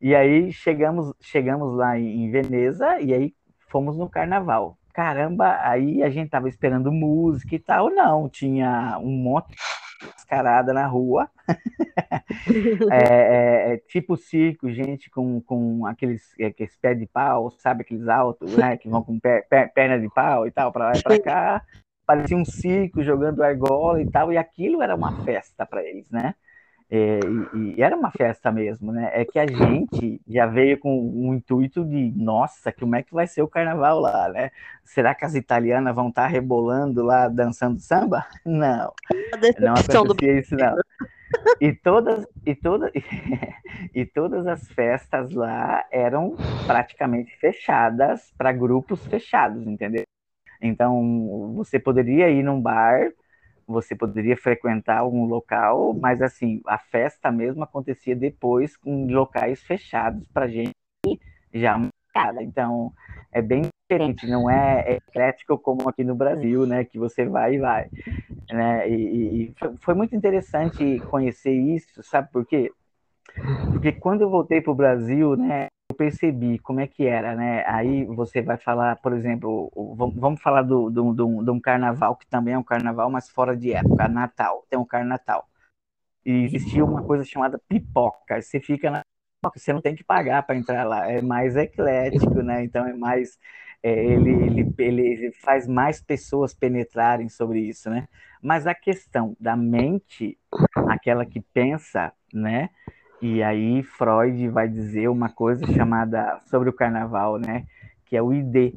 e 0.00 0.14
aí 0.14 0.50
chegamos, 0.50 1.12
chegamos 1.20 1.76
lá 1.76 1.98
em 1.98 2.30
Veneza, 2.30 2.98
e 3.00 3.12
aí 3.12 3.34
fomos 3.68 3.98
no 3.98 4.08
carnaval 4.08 4.78
caramba, 4.94 5.58
aí 5.60 6.04
a 6.04 6.08
gente 6.08 6.30
tava 6.30 6.48
esperando 6.48 6.92
música 6.92 7.54
e 7.54 7.58
tal, 7.58 7.90
não, 7.90 8.28
tinha 8.28 8.96
um 9.02 9.10
monte 9.10 9.48
de 9.50 10.06
mascarada 10.06 10.72
na 10.72 10.86
rua, 10.86 11.28
é, 12.92 13.02
é, 13.02 13.74
é, 13.74 13.76
tipo 13.88 14.16
circo, 14.16 14.70
gente 14.70 15.10
com, 15.10 15.40
com 15.40 15.84
aqueles, 15.84 16.22
aqueles 16.40 16.76
pés 16.76 16.96
de 16.96 17.06
pau, 17.06 17.50
sabe, 17.50 17.82
aqueles 17.82 18.06
altos, 18.06 18.56
né, 18.56 18.76
que 18.76 18.88
vão 18.88 19.02
com 19.02 19.18
per, 19.18 19.44
perna 19.74 19.98
de 19.98 20.08
pau 20.14 20.46
e 20.46 20.52
tal, 20.52 20.70
para 20.70 20.86
lá 20.86 20.92
e 20.96 21.02
para 21.02 21.20
cá, 21.20 21.62
parecia 22.06 22.36
um 22.36 22.44
circo 22.44 23.02
jogando 23.02 23.42
argola 23.42 24.00
e 24.00 24.08
tal, 24.08 24.32
e 24.32 24.38
aquilo 24.38 24.80
era 24.80 24.94
uma 24.94 25.24
festa 25.24 25.66
para 25.66 25.82
eles, 25.82 26.08
né? 26.08 26.34
É, 26.90 27.18
e, 27.54 27.74
e, 27.76 27.82
era 27.82 27.96
uma 27.96 28.10
festa 28.10 28.52
mesmo, 28.52 28.92
né? 28.92 29.10
É 29.12 29.24
que 29.24 29.38
a 29.38 29.46
gente 29.46 30.20
já 30.28 30.46
veio 30.46 30.78
com 30.78 30.96
um 31.00 31.34
intuito 31.34 31.84
de, 31.84 32.12
nossa, 32.14 32.70
como 32.72 32.94
é 32.94 33.02
que 33.02 33.14
vai 33.14 33.26
ser 33.26 33.42
o 33.42 33.48
carnaval 33.48 33.98
lá, 34.00 34.28
né? 34.28 34.50
Será 34.84 35.14
que 35.14 35.24
as 35.24 35.34
italianas 35.34 35.94
vão 35.94 36.08
estar 36.08 36.22
tá 36.22 36.28
rebolando 36.28 37.02
lá, 37.02 37.28
dançando 37.28 37.80
samba? 37.80 38.26
Não, 38.44 38.92
não 39.58 39.74
acontecia 39.74 40.38
isso 40.38 40.54
não. 40.54 40.76
E 41.60 41.72
todas, 41.72 42.26
e 42.46 42.54
todas, 42.54 42.92
e 43.94 44.06
todas 44.06 44.46
as 44.46 44.70
festas 44.70 45.32
lá 45.32 45.84
eram 45.90 46.36
praticamente 46.66 47.36
fechadas 47.38 48.32
para 48.36 48.52
grupos 48.52 49.04
fechados, 49.06 49.66
entendeu? 49.66 50.04
Então, 50.60 51.54
você 51.54 51.78
poderia 51.78 52.30
ir 52.30 52.42
num 52.42 52.60
bar 52.60 53.10
você 53.66 53.94
poderia 53.94 54.36
frequentar 54.36 54.98
algum 54.98 55.24
local, 55.26 55.94
mas 55.94 56.20
assim, 56.22 56.60
a 56.66 56.78
festa 56.78 57.30
mesmo 57.30 57.62
acontecia 57.62 58.14
depois 58.14 58.76
com 58.76 59.06
locais 59.06 59.62
fechados 59.62 60.26
para 60.28 60.48
gente 60.48 60.72
já 61.52 61.78
marcada. 61.78 62.42
Então, 62.42 62.92
é 63.32 63.42
bem 63.42 63.62
diferente, 63.88 64.26
não 64.26 64.48
é 64.48 64.94
eclético 64.94 65.58
como 65.58 65.88
aqui 65.88 66.04
no 66.04 66.14
Brasil, 66.14 66.66
né, 66.66 66.84
que 66.84 66.98
você 66.98 67.24
vai 67.26 67.54
e 67.54 67.58
vai, 67.58 67.90
né? 68.50 68.88
E, 68.88 69.44
e 69.44 69.54
foi 69.80 69.94
muito 69.94 70.14
interessante 70.14 71.00
conhecer 71.10 71.52
isso, 71.52 72.02
sabe 72.02 72.30
por 72.30 72.46
quê? 72.46 72.72
Porque 73.72 73.92
quando 73.92 74.22
eu 74.22 74.30
voltei 74.30 74.60
para 74.60 74.72
o 74.72 74.76
Brasil, 74.76 75.36
né, 75.36 75.66
percebi 75.94 76.58
como 76.58 76.80
é 76.80 76.86
que 76.86 77.06
era, 77.06 77.34
né? 77.34 77.64
Aí 77.66 78.04
você 78.04 78.42
vai 78.42 78.56
falar, 78.58 78.96
por 78.96 79.12
exemplo, 79.12 79.70
vamos 80.16 80.40
falar 80.42 80.62
do, 80.62 80.90
do, 80.90 81.12
do, 81.14 81.44
de 81.44 81.50
um 81.50 81.60
carnaval, 81.60 82.16
que 82.16 82.26
também 82.26 82.54
é 82.54 82.58
um 82.58 82.62
carnaval, 82.62 83.10
mas 83.10 83.28
fora 83.30 83.56
de 83.56 83.72
época, 83.72 84.08
Natal, 84.08 84.66
tem 84.68 84.78
um 84.78 84.84
carnaval. 84.84 85.48
E 86.24 86.44
existia 86.44 86.84
uma 86.84 87.02
coisa 87.02 87.24
chamada 87.24 87.60
pipoca, 87.68 88.40
você 88.42 88.60
fica 88.60 88.90
na 88.90 89.02
você 89.54 89.72
não 89.74 89.80
tem 89.82 89.94
que 89.94 90.02
pagar 90.04 90.42
para 90.44 90.56
entrar 90.56 90.84
lá, 90.84 91.10
é 91.10 91.20
mais 91.20 91.54
eclético, 91.56 92.42
né? 92.42 92.64
Então 92.64 92.86
é 92.86 92.94
mais. 92.94 93.38
É, 93.82 93.92
ele, 93.92 94.72
ele, 94.78 95.02
ele 95.06 95.32
faz 95.32 95.68
mais 95.68 96.00
pessoas 96.00 96.54
penetrarem 96.54 97.28
sobre 97.28 97.60
isso, 97.60 97.90
né? 97.90 98.08
Mas 98.42 98.66
a 98.66 98.74
questão 98.74 99.36
da 99.38 99.54
mente, 99.56 100.38
aquela 100.88 101.26
que 101.26 101.40
pensa, 101.40 102.12
né? 102.32 102.70
E 103.24 103.42
aí 103.42 103.82
Freud 103.82 104.50
vai 104.50 104.68
dizer 104.68 105.08
uma 105.08 105.30
coisa 105.30 105.66
chamada 105.72 106.42
sobre 106.44 106.68
o 106.68 106.72
carnaval, 106.74 107.38
né? 107.38 107.64
Que 108.04 108.18
é 108.18 108.22
o 108.22 108.34
ID. 108.34 108.74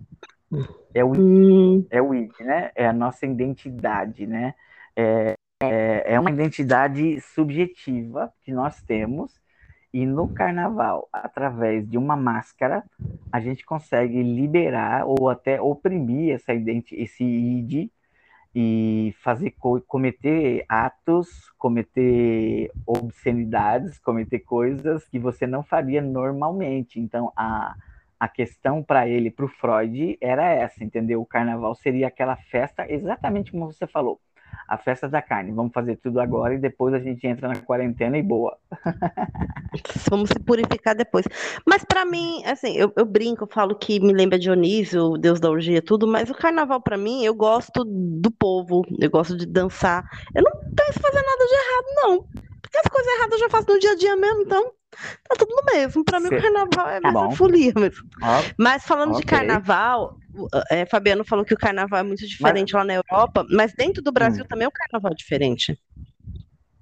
É 0.93 1.03
o, 1.03 1.11
hum. 1.11 1.85
é 1.89 2.01
o 2.01 2.15
ID, 2.15 2.31
né? 2.39 2.71
É 2.73 2.87
a 2.87 2.93
nossa 2.93 3.25
identidade, 3.25 4.25
né? 4.25 4.55
É, 4.95 5.33
é, 5.61 6.13
é 6.13 6.17
uma 6.17 6.31
identidade 6.31 7.19
subjetiva 7.19 8.31
que 8.41 8.53
nós 8.53 8.81
temos 8.83 9.37
e 9.93 10.05
no 10.05 10.29
carnaval, 10.29 11.09
através 11.11 11.85
de 11.85 11.97
uma 11.97 12.15
máscara, 12.15 12.85
a 13.29 13.41
gente 13.41 13.65
consegue 13.65 14.23
liberar 14.23 15.05
ou 15.05 15.27
até 15.27 15.59
oprimir 15.59 16.33
essa 16.33 16.53
esse 16.53 17.21
id 17.25 17.89
e 18.55 19.13
fazer 19.23 19.55
cometer 19.87 20.65
atos, 20.67 21.51
cometer 21.57 22.71
obscenidades, 22.85 23.99
cometer 23.99 24.39
coisas 24.39 25.07
que 25.07 25.19
você 25.19 25.45
não 25.45 25.63
faria 25.63 26.01
normalmente. 26.01 26.99
Então 26.99 27.31
a 27.35 27.75
a 28.19 28.27
questão 28.27 28.83
para 28.83 29.07
ele, 29.07 29.29
para 29.29 29.45
o 29.45 29.47
Freud, 29.47 30.17
era 30.19 30.51
essa, 30.51 30.83
entendeu? 30.83 31.21
O 31.21 31.25
carnaval 31.25 31.75
seria 31.75 32.07
aquela 32.07 32.35
festa, 32.35 32.91
exatamente 32.91 33.51
como 33.51 33.71
você 33.71 33.85
falou, 33.85 34.19
a 34.67 34.77
festa 34.77 35.07
da 35.07 35.21
carne. 35.21 35.51
Vamos 35.51 35.71
fazer 35.71 35.95
tudo 35.97 36.19
agora 36.19 36.53
e 36.53 36.57
depois 36.57 36.93
a 36.93 36.99
gente 36.99 37.25
entra 37.25 37.47
na 37.47 37.55
quarentena 37.55 38.17
e 38.17 38.23
boa. 38.23 38.57
Vamos 40.09 40.29
se 40.29 40.39
purificar 40.39 40.95
depois. 40.95 41.25
Mas 41.65 41.83
para 41.85 42.05
mim, 42.05 42.43
assim, 42.45 42.75
eu, 42.75 42.91
eu, 42.95 43.05
brinco, 43.05 43.45
eu 43.45 43.47
falo 43.47 43.75
que 43.75 43.99
me 43.99 44.13
lembra 44.13 44.37
Dionísio, 44.37 45.13
o 45.13 45.17
deus 45.17 45.39
da 45.39 45.49
orgia, 45.49 45.81
tudo, 45.81 46.05
mas 46.05 46.29
o 46.29 46.33
carnaval 46.33 46.81
para 46.81 46.97
mim, 46.97 47.23
eu 47.23 47.33
gosto 47.33 47.83
do 47.85 48.29
povo, 48.31 48.83
eu 48.99 49.09
gosto 49.09 49.37
de 49.37 49.45
dançar. 49.45 50.03
Eu 50.35 50.43
não 50.43 50.51
penso 50.75 50.99
fazer 50.99 51.21
nada 51.21 51.45
de 51.45 51.53
errado, 51.53 51.85
não. 51.95 52.27
Porque 52.61 52.77
as 52.77 52.91
coisas 52.91 53.13
erradas 53.13 53.33
eu 53.33 53.39
já 53.39 53.49
faço 53.49 53.67
no 53.71 53.79
dia 53.79 53.91
a 53.91 53.95
dia 53.95 54.15
mesmo, 54.17 54.41
então 54.41 54.71
tá 55.29 55.35
tudo 55.37 55.55
no 55.55 55.73
mesmo. 55.73 56.03
Para 56.03 56.19
mim, 56.19 56.27
o 56.27 56.41
carnaval 56.41 56.89
é 56.89 56.99
mais 56.99 57.37
folia 57.37 57.71
mesmo. 57.75 58.05
Mas 58.57 58.83
falando 58.83 59.11
okay. 59.11 59.21
de 59.21 59.27
carnaval, 59.27 60.17
é, 60.69 60.85
Fabiano 60.85 61.23
falou 61.23 61.45
que 61.45 61.53
o 61.53 61.57
carnaval 61.57 61.99
é 61.99 62.03
muito 62.03 62.25
diferente 62.27 62.73
mas... 62.73 62.81
lá 62.81 62.85
na 62.85 62.93
Europa, 62.95 63.45
mas 63.49 63.73
dentro 63.73 64.01
do 64.01 64.11
Brasil 64.11 64.43
hum. 64.43 64.47
também 64.47 64.67
o 64.67 64.71
carnaval 64.71 65.11
é 65.11 65.15
diferente. 65.15 65.79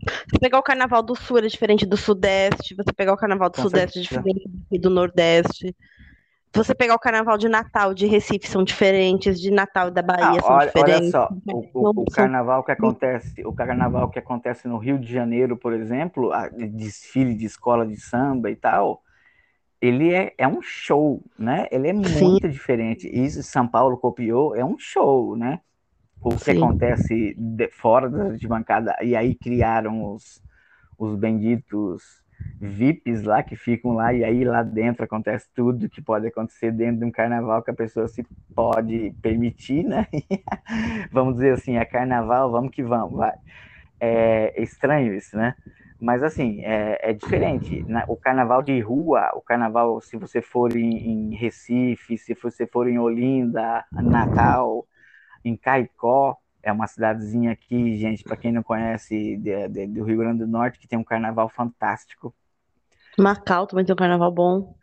Você 0.06 0.40
pegar 0.40 0.60
o 0.60 0.64
carnaval 0.64 1.02
do 1.02 1.16
sul 1.16 1.40
é 1.40 1.48
diferente 1.48 1.86
do 1.86 1.98
sudeste, 1.98 2.76
você 2.76 2.94
pegar 2.94 3.14
o 3.14 3.18
carnaval 3.18 3.50
do 3.50 3.56
Com 3.56 3.64
sudeste 3.64 4.00
é 4.00 4.02
diferente 4.02 4.50
do 4.80 4.90
nordeste. 4.90 5.76
Você 6.54 6.74
pegar 6.74 6.96
o 6.96 7.00
carnaval 7.00 7.38
de 7.38 7.50
Natal 7.50 7.94
de 7.94 8.06
Recife 8.06 8.48
são 8.48 8.64
diferentes, 8.64 9.42
de 9.42 9.52
Natal 9.52 9.92
da 9.92 10.02
Bahia 10.02 10.40
ah, 10.40 10.42
são 10.42 10.56
olha, 10.56 10.68
diferentes. 10.68 11.14
Olha 11.14 11.28
só, 11.28 11.30
o, 11.52 11.70
o, 11.74 12.04
o, 12.04 12.06
carnaval 12.06 12.64
que 12.64 12.72
acontece, 12.72 13.46
o 13.46 13.52
carnaval 13.52 14.10
que 14.10 14.20
acontece 14.20 14.66
no 14.66 14.78
Rio 14.78 14.98
de 14.98 15.12
Janeiro, 15.12 15.58
por 15.58 15.74
exemplo, 15.74 16.32
a, 16.32 16.48
desfile 16.48 17.36
de 17.36 17.46
escola 17.46 17.86
de 17.86 17.98
samba 17.98 18.50
e 18.50 18.56
tal, 18.56 19.02
ele 19.82 20.14
é, 20.14 20.34
é 20.38 20.48
um 20.48 20.62
show, 20.62 21.24
né? 21.38 21.68
Ele 21.72 21.90
é 21.90 21.94
Sim. 21.94 22.26
muito 22.26 22.50
diferente. 22.50 23.08
Isso 23.08 23.44
São 23.44 23.68
Paulo 23.68 23.98
copiou, 23.98 24.56
é 24.56 24.64
um 24.64 24.78
show, 24.78 25.36
né? 25.36 25.60
O 26.22 26.36
que 26.36 26.52
Sim. 26.52 26.58
acontece 26.58 27.36
de, 27.38 27.70
fora 27.70 28.10
da 28.10 28.24
arquibancada, 28.32 28.96
e 29.02 29.16
aí 29.16 29.36
criaram 29.36 30.14
os, 30.14 30.42
os 30.98 31.16
benditos 31.16 32.24
VIPs 32.60 33.24
lá 33.24 33.44
que 33.44 33.56
ficam 33.56 33.94
lá, 33.94 34.14
e 34.14 34.24
aí 34.24 34.44
lá 34.44 34.64
dentro 34.64 35.04
acontece 35.04 35.48
tudo 35.54 35.90
que 35.90 36.02
pode 36.02 36.28
acontecer 36.28 36.72
dentro 36.72 37.00
de 37.00 37.06
um 37.06 37.12
carnaval 37.12 37.62
que 37.62 37.72
a 37.72 37.76
pessoa 37.76 38.08
se 38.08 38.26
pode 38.56 39.14
permitir, 39.22 39.84
né? 39.84 40.08
vamos 41.12 41.36
dizer 41.36 41.54
assim, 41.54 41.78
é 41.78 41.86
carnaval, 41.86 42.50
vamos 42.52 42.72
que 42.72 42.82
vamos, 42.82 43.18
vai. 43.18 43.36
É 44.00 44.62
estranho 44.62 45.14
isso, 45.14 45.38
né? 45.38 45.56
Mas 46.06 46.22
assim, 46.22 46.62
é, 46.64 47.10
é 47.10 47.14
diferente. 47.14 47.84
Né? 47.88 48.06
O 48.08 48.16
carnaval 48.16 48.62
de 48.62 48.80
rua, 48.80 49.32
o 49.34 49.42
carnaval, 49.42 50.00
se 50.00 50.16
você 50.16 50.40
for 50.40 50.78
em, 50.78 51.32
em 51.32 51.36
Recife, 51.36 52.16
se 52.16 52.36
você 52.36 52.68
for 52.68 52.88
em 52.88 53.00
Olinda, 53.00 53.84
Natal, 53.92 54.86
em 55.44 55.58
Caicó, 55.58 56.38
é 56.62 56.72
uma 56.72 56.86
cidadezinha 56.86 57.52
aqui, 57.52 57.98
gente, 57.98 58.24
para 58.24 58.38
quem 58.38 58.52
não 58.52 58.62
conhece, 58.62 59.36
de, 59.38 59.68
de, 59.68 59.88
do 59.88 60.04
Rio 60.04 60.20
Grande 60.20 60.46
do 60.46 60.48
Norte, 60.48 60.78
que 60.78 60.88
tem 60.88 61.00
um 61.00 61.04
carnaval 61.04 61.50
fantástico. 61.50 62.32
Macau 63.18 63.66
também 63.66 63.84
tem 63.84 63.94
um 63.94 63.98
carnaval 63.98 64.32
bom. 64.32 64.76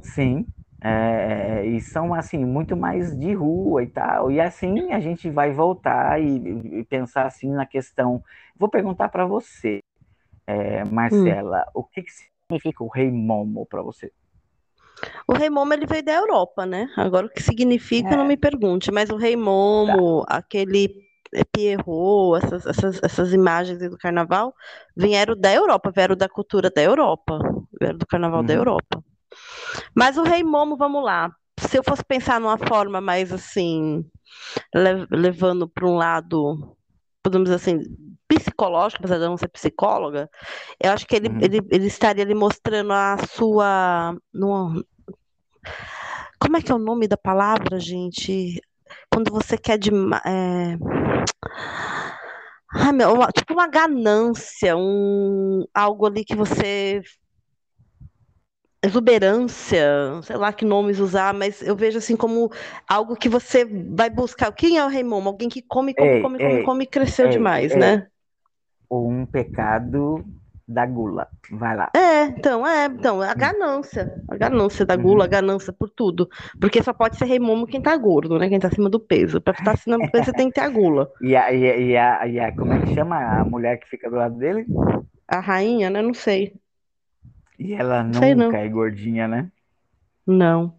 Sim, 0.00 0.46
é, 0.80 1.66
e 1.66 1.80
são 1.80 2.14
assim 2.14 2.44
muito 2.44 2.76
mais 2.76 3.18
de 3.18 3.34
rua 3.34 3.82
e 3.82 3.88
tal. 3.88 4.30
E 4.30 4.40
assim 4.40 4.92
a 4.92 5.00
gente 5.00 5.28
vai 5.28 5.50
voltar 5.50 6.22
e, 6.22 6.78
e 6.78 6.84
pensar 6.84 7.26
assim 7.26 7.50
na 7.50 7.66
questão. 7.66 8.22
Vou 8.56 8.68
perguntar 8.68 9.08
para 9.08 9.26
você, 9.26 9.80
é, 10.48 10.82
Marcela, 10.82 11.66
hum. 11.68 11.80
o 11.80 11.84
que, 11.84 12.02
que 12.02 12.10
significa 12.10 12.82
o 12.82 12.88
Rei 12.88 13.10
Momo 13.10 13.66
para 13.66 13.82
você? 13.82 14.10
O 15.28 15.34
Rei 15.34 15.50
Momo 15.50 15.74
ele 15.74 15.86
veio 15.86 16.02
da 16.02 16.14
Europa, 16.14 16.64
né? 16.64 16.88
Agora 16.96 17.26
o 17.26 17.30
que 17.30 17.42
significa, 17.42 18.08
é. 18.08 18.16
não 18.16 18.24
me 18.24 18.36
pergunte, 18.36 18.90
mas 18.90 19.10
o 19.10 19.16
Rei 19.16 19.36
Momo, 19.36 20.24
tá. 20.24 20.38
aquele 20.38 21.06
Pierrot, 21.52 22.42
essas, 22.42 22.66
essas, 22.66 23.00
essas 23.02 23.32
imagens 23.34 23.78
do 23.78 23.98
carnaval, 23.98 24.54
vieram 24.96 25.38
da 25.38 25.52
Europa, 25.52 25.92
vieram 25.94 26.16
da 26.16 26.30
cultura 26.30 26.70
da 26.70 26.82
Europa, 26.82 27.38
vieram 27.78 27.98
do 27.98 28.06
carnaval 28.06 28.42
da 28.42 28.54
uhum. 28.54 28.60
Europa. 28.60 29.04
Mas 29.94 30.16
o 30.16 30.22
Rei 30.22 30.42
Momo, 30.42 30.78
vamos 30.78 31.04
lá. 31.04 31.30
Se 31.60 31.76
eu 31.76 31.84
fosse 31.84 32.02
pensar 32.02 32.40
numa 32.40 32.56
forma 32.56 33.02
mais 33.02 33.30
assim, 33.34 34.02
levando 35.10 35.68
para 35.68 35.86
um 35.86 35.96
lado, 35.96 36.74
podemos 37.22 37.50
dizer 37.50 37.56
assim, 37.56 37.82
psicológico, 38.28 39.00
apesar 39.00 39.18
de 39.18 39.24
eu 39.24 39.30
não 39.30 39.36
ser 39.38 39.48
psicóloga, 39.48 40.30
eu 40.78 40.92
acho 40.92 41.06
que 41.06 41.16
ele, 41.16 41.28
uhum. 41.28 41.38
ele, 41.40 41.60
ele 41.70 41.86
estaria 41.86 42.22
ali 42.22 42.34
mostrando 42.34 42.92
a 42.92 43.16
sua. 43.34 44.16
No, 44.32 44.84
como 46.38 46.56
é 46.56 46.62
que 46.62 46.70
é 46.70 46.74
o 46.74 46.78
nome 46.78 47.08
da 47.08 47.16
palavra, 47.16 47.80
gente? 47.80 48.60
Quando 49.10 49.32
você 49.32 49.56
quer 49.56 49.78
de. 49.78 49.90
É, 49.90 50.76
Ai, 52.74 52.92
meu, 52.92 53.16
tipo 53.34 53.54
uma 53.54 53.66
ganância, 53.66 54.76
um, 54.76 55.64
algo 55.74 56.06
ali 56.06 56.24
que 56.24 56.36
você. 56.36 57.02
Exuberância, 58.80 59.88
sei 60.22 60.36
lá 60.36 60.52
que 60.52 60.64
nomes 60.64 61.00
usar, 61.00 61.34
mas 61.34 61.60
eu 61.60 61.74
vejo 61.74 61.98
assim 61.98 62.14
como 62.14 62.48
algo 62.88 63.16
que 63.16 63.28
você 63.28 63.64
vai 63.64 64.08
buscar. 64.08 64.52
Quem 64.52 64.78
é 64.78 64.84
o 64.84 64.88
Rei 64.88 65.02
Momo? 65.02 65.30
Alguém 65.30 65.48
que 65.48 65.62
come, 65.62 65.92
come, 65.92 66.08
ei, 66.08 66.22
come, 66.22 66.38
ei, 66.38 66.48
come, 66.48 66.62
come 66.64 66.84
e 66.84 66.86
cresceu 66.86 67.26
ei, 67.26 67.32
demais, 67.32 67.74
né? 67.74 68.06
Ou 68.88 69.10
um 69.10 69.26
pecado 69.26 70.24
da 70.68 70.84
gula. 70.84 71.28
Vai 71.50 71.74
lá. 71.74 71.90
É, 71.96 72.24
então, 72.24 72.66
é, 72.66 72.84
então, 72.84 73.22
a 73.22 73.32
ganância. 73.32 74.22
A 74.28 74.36
ganância 74.36 74.84
da 74.84 74.94
gula, 74.94 75.24
a 75.24 75.26
uhum. 75.26 75.30
ganância 75.30 75.72
por 75.72 75.88
tudo. 75.88 76.28
Porque 76.60 76.82
só 76.82 76.92
pode 76.92 77.16
ser 77.16 77.24
rei 77.24 77.38
momo 77.38 77.66
quem 77.66 77.80
tá 77.80 77.96
gordo, 77.96 78.38
né? 78.38 78.50
Quem 78.50 78.60
tá 78.60 78.68
acima 78.68 78.90
do 78.90 79.00
peso. 79.00 79.40
Pra 79.40 79.54
estar 79.54 79.72
acima 79.72 79.96
do 79.96 80.10
peso, 80.10 80.26
você 80.26 80.32
tem 80.32 80.48
que 80.48 80.54
ter 80.54 80.60
a 80.60 80.68
gula. 80.68 81.10
E 81.22 81.34
a, 81.34 81.52
e, 81.52 81.70
a, 81.70 81.76
e, 81.78 81.96
a, 81.96 82.26
e 82.26 82.40
a, 82.40 82.54
como 82.54 82.72
é 82.72 82.80
que 82.80 82.94
chama 82.94 83.16
a 83.16 83.44
mulher 83.44 83.78
que 83.78 83.88
fica 83.88 84.10
do 84.10 84.16
lado 84.16 84.36
dele? 84.36 84.66
A 85.26 85.40
rainha, 85.40 85.88
né? 85.88 86.02
Não 86.02 86.14
sei. 86.14 86.54
E 87.58 87.72
ela 87.72 88.04
nunca 88.04 88.18
sei, 88.18 88.34
não. 88.34 88.52
é 88.52 88.68
gordinha, 88.68 89.26
né? 89.26 89.50
Não. 90.26 90.74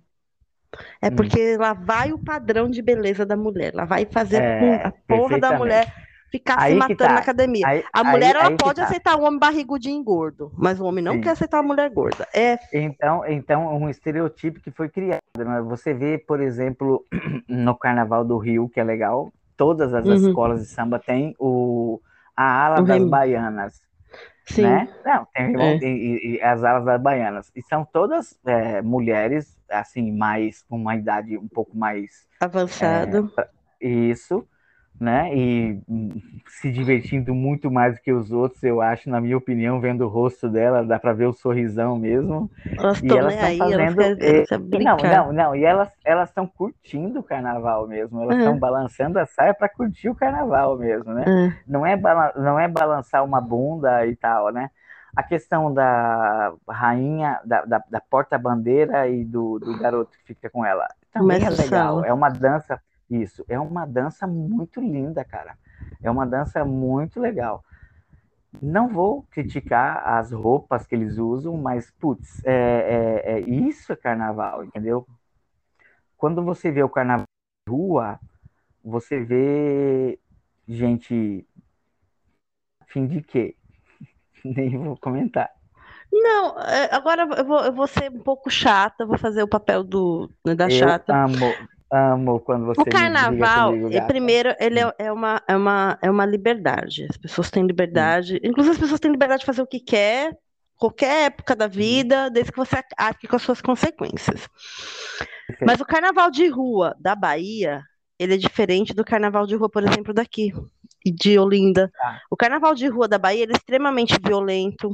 É 1.02 1.08
hum. 1.08 1.16
porque 1.16 1.58
lá 1.58 1.74
vai 1.74 2.14
o 2.14 2.20
padrão 2.20 2.70
de 2.70 2.82
beleza 2.82 3.26
da 3.26 3.36
mulher. 3.36 3.74
Lá 3.74 3.86
vai 3.86 4.06
fazer 4.06 4.42
é, 4.42 4.86
a 4.86 4.92
porra 4.92 5.40
da 5.40 5.58
mulher 5.58 5.92
ficar 6.32 6.60
aí 6.60 6.74
se 6.74 6.80
matando 6.80 6.98
tá. 6.98 7.14
na 7.14 7.20
academia. 7.20 7.68
Aí, 7.68 7.84
a 7.92 8.04
mulher 8.04 8.36
aí, 8.36 8.42
ela 8.42 8.58
pode 8.58 8.80
tá. 8.80 8.86
aceitar 8.86 9.18
o 9.18 9.24
homem 9.24 9.40
barrigudinho 9.40 10.04
gordo, 10.04 10.52
mas 10.58 10.80
o 10.80 10.86
homem 10.86 11.04
não 11.04 11.14
Sim. 11.14 11.22
quer 11.22 11.32
aceitar 11.32 11.60
a 11.60 11.64
mulher 11.64 11.90
gorda. 11.90 12.28
É. 12.34 12.58
Então, 12.74 13.26
então 13.26 13.76
um 13.76 13.90
estereotipo 13.90 14.60
que 14.60 14.72
foi 14.72 14.90
criado. 14.90 15.20
Né? 15.38 15.62
Você 15.62 15.94
vê, 15.94 16.18
por 16.18 16.40
exemplo, 16.40 17.06
no 17.48 17.76
Carnaval 17.76 18.24
do 18.24 18.38
Rio, 18.38 18.70
que 18.70 18.80
é 18.80 18.84
legal, 18.84 19.32
todas 19.58 19.94
as 19.94 20.06
uhum. 20.06 20.14
escolas 20.14 20.62
de 20.62 20.68
samba 20.68 21.00
têm 21.00 21.36
o 21.40 22.00
a 22.36 22.66
ala 22.66 22.82
o 22.82 22.86
das 22.86 23.04
baianas. 23.04 23.82
Sim. 24.46 24.64
Né? 24.64 24.88
Não, 25.06 25.28
tem 25.34 25.62
é. 25.62 25.78
e, 25.84 26.36
e, 26.38 26.42
as 26.42 26.64
alas 26.64 26.86
das 26.86 27.02
baianas. 27.02 27.52
E 27.56 27.62
são 27.64 27.86
todas 27.86 28.40
é, 28.46 28.82
mulheres, 28.82 29.58
assim, 29.70 30.12
mais 30.12 30.64
com 30.64 30.78
uma 30.78 30.96
idade 30.96 31.38
um 31.38 31.48
pouco 31.48 31.78
mais 31.78 32.26
avançada. 32.40 33.30
É, 33.38 33.88
isso 33.88 34.48
né? 35.00 35.34
E 35.34 35.82
se 36.48 36.72
divertindo 36.72 37.34
muito 37.34 37.72
mais 37.72 37.96
do 37.96 38.02
que 38.02 38.12
os 38.12 38.32
outros, 38.32 38.62
eu 38.64 38.82
acho, 38.82 39.10
na 39.10 39.22
minha 39.22 39.38
opinião, 39.38 39.80
vendo 39.80 40.06
o 40.06 40.08
rosto 40.08 40.50
dela, 40.50 40.84
dá 40.84 41.00
para 41.00 41.14
ver 41.14 41.28
o 41.28 41.34
sorrisão 41.34 41.98
mesmo. 41.98 42.50
Elas 42.78 43.02
e 43.02 43.08
elas 43.08 43.34
estão 43.34 43.58
fazendo. 43.58 44.84
não, 44.84 44.98
não, 44.98 45.34
não. 45.34 45.56
E 45.56 45.64
elas 45.64 45.90
elas 46.04 46.30
estão 46.30 46.46
curtindo 46.46 47.20
o 47.20 47.24
carnaval 47.24 47.88
mesmo. 47.88 48.22
Elas 48.22 48.38
estão 48.38 48.54
uhum. 48.54 48.60
balançando 48.60 49.20
a 49.20 49.26
saia 49.26 49.54
para 49.54 49.70
curtir 49.70 50.10
o 50.10 50.16
carnaval 50.16 50.78
mesmo, 50.78 51.14
né? 51.14 51.26
Uhum. 51.28 51.54
Não 51.68 51.86
é 51.86 52.00
não 52.36 52.60
é 52.60 52.68
balançar 52.68 53.24
uma 53.24 53.40
bunda 53.40 54.06
e 54.06 54.16
tal, 54.16 54.52
né? 54.52 54.70
A 55.16 55.24
questão 55.24 55.74
da 55.74 56.54
rainha, 56.68 57.40
da, 57.44 57.66
da, 57.66 57.84
da 57.90 58.00
porta-bandeira 58.00 59.08
e 59.08 59.26
do, 59.26 59.58
do 59.58 59.78
garoto 59.80 60.12
que 60.18 60.34
fica 60.34 60.50
com 60.50 60.64
ela 60.64 60.88
também 61.12 61.40
Mas 61.40 61.60
é 61.60 61.64
legal. 61.64 62.06
É 62.06 62.14
uma 62.14 62.30
dança 62.30 62.80
isso. 63.10 63.44
É 63.48 63.60
uma 63.60 63.86
dança 63.86 64.28
muito 64.28 64.80
linda, 64.80 65.24
cara. 65.24 65.58
É 66.02 66.10
uma 66.10 66.26
dança 66.26 66.64
muito 66.64 67.20
legal. 67.20 67.64
Não 68.62 68.90
vou 68.90 69.24
criticar 69.30 70.08
as 70.08 70.32
roupas 70.32 70.86
que 70.88 70.96
eles 70.96 71.18
usam, 71.18 71.56
mas, 71.58 71.92
putz, 71.92 72.44
é, 72.46 73.24
é, 73.26 73.32
é 73.34 73.40
isso 73.42 73.94
é 73.94 73.96
carnaval, 73.96 74.64
entendeu? 74.64 75.08
Quando 76.18 76.44
você 76.44 76.72
vê 76.72 76.84
o 76.84 76.90
carnaval 76.90 77.26
de 77.68 77.72
rua, 77.72 78.20
você 78.84 79.24
vê 79.24 80.20
gente. 80.68 81.46
Fim 82.88 83.06
de 83.06 83.22
quê? 83.22 83.56
Nem 84.44 84.78
vou 84.78 84.98
comentar. 84.98 85.52
Não, 86.12 86.60
é, 86.60 86.94
agora 86.94 87.22
eu 87.38 87.46
vou, 87.46 87.64
eu 87.64 87.72
vou 87.72 87.88
ser 87.88 88.10
um 88.10 88.20
pouco 88.20 88.50
chata, 88.50 89.06
vou 89.06 89.18
fazer 89.18 89.44
o 89.44 89.48
papel 89.48 89.84
do, 89.84 90.30
né, 90.46 90.56
da 90.56 90.66
eu 90.66 90.72
chata. 90.72 91.16
Amo, 91.16 91.54
Amo 91.92 92.40
quando 92.40 92.66
você. 92.68 92.82
O 92.82 92.86
carnaval, 92.86 93.72
comigo, 93.72 93.94
é, 93.94 94.02
primeiro, 94.02 94.56
ele 94.60 94.80
é, 94.80 94.94
é, 95.00 95.12
uma, 95.12 95.42
é, 95.48 95.56
uma, 95.56 95.98
é 96.02 96.10
uma 96.10 96.26
liberdade. 96.26 97.08
As 97.10 97.18
pessoas 97.18 97.50
têm 97.50 97.66
liberdade. 97.66 98.36
Hum. 98.36 98.40
Inclusive, 98.44 98.74
as 98.74 98.80
pessoas 98.80 99.00
têm 99.00 99.12
liberdade 99.12 99.40
de 99.40 99.46
fazer 99.46 99.62
o 99.62 99.68
que 99.68 99.80
quer, 99.80 100.38
qualquer 100.78 101.26
época 101.26 101.56
da 101.56 101.68
vida, 101.68 102.30
desde 102.30 102.52
que 102.52 102.58
você 102.58 102.78
arque 102.96 103.28
com 103.28 103.36
as 103.36 103.42
suas 103.42 103.62
consequências. 103.62 104.48
Mas 105.66 105.82
o 105.82 105.86
carnaval 105.86 106.30
de 106.30 106.48
rua 106.48 106.96
da 107.00 107.16
Bahia, 107.16 107.82
ele 108.20 108.36
é 108.36 108.38
diferente 108.38 108.94
do 108.94 109.04
carnaval 109.04 109.48
de 109.48 109.56
rua, 109.56 109.70
por 109.70 109.84
exemplo, 109.84 110.14
daqui, 110.14 110.54
de 111.06 111.40
Olinda. 111.40 111.92
Ah. 112.02 112.20
O 112.30 112.38
carnaval 112.38 112.76
de 112.76 112.88
rua 112.88 113.08
da 113.08 113.18
Bahia 113.18 113.46
é 113.46 113.52
extremamente 113.52 114.16
violento, 114.24 114.94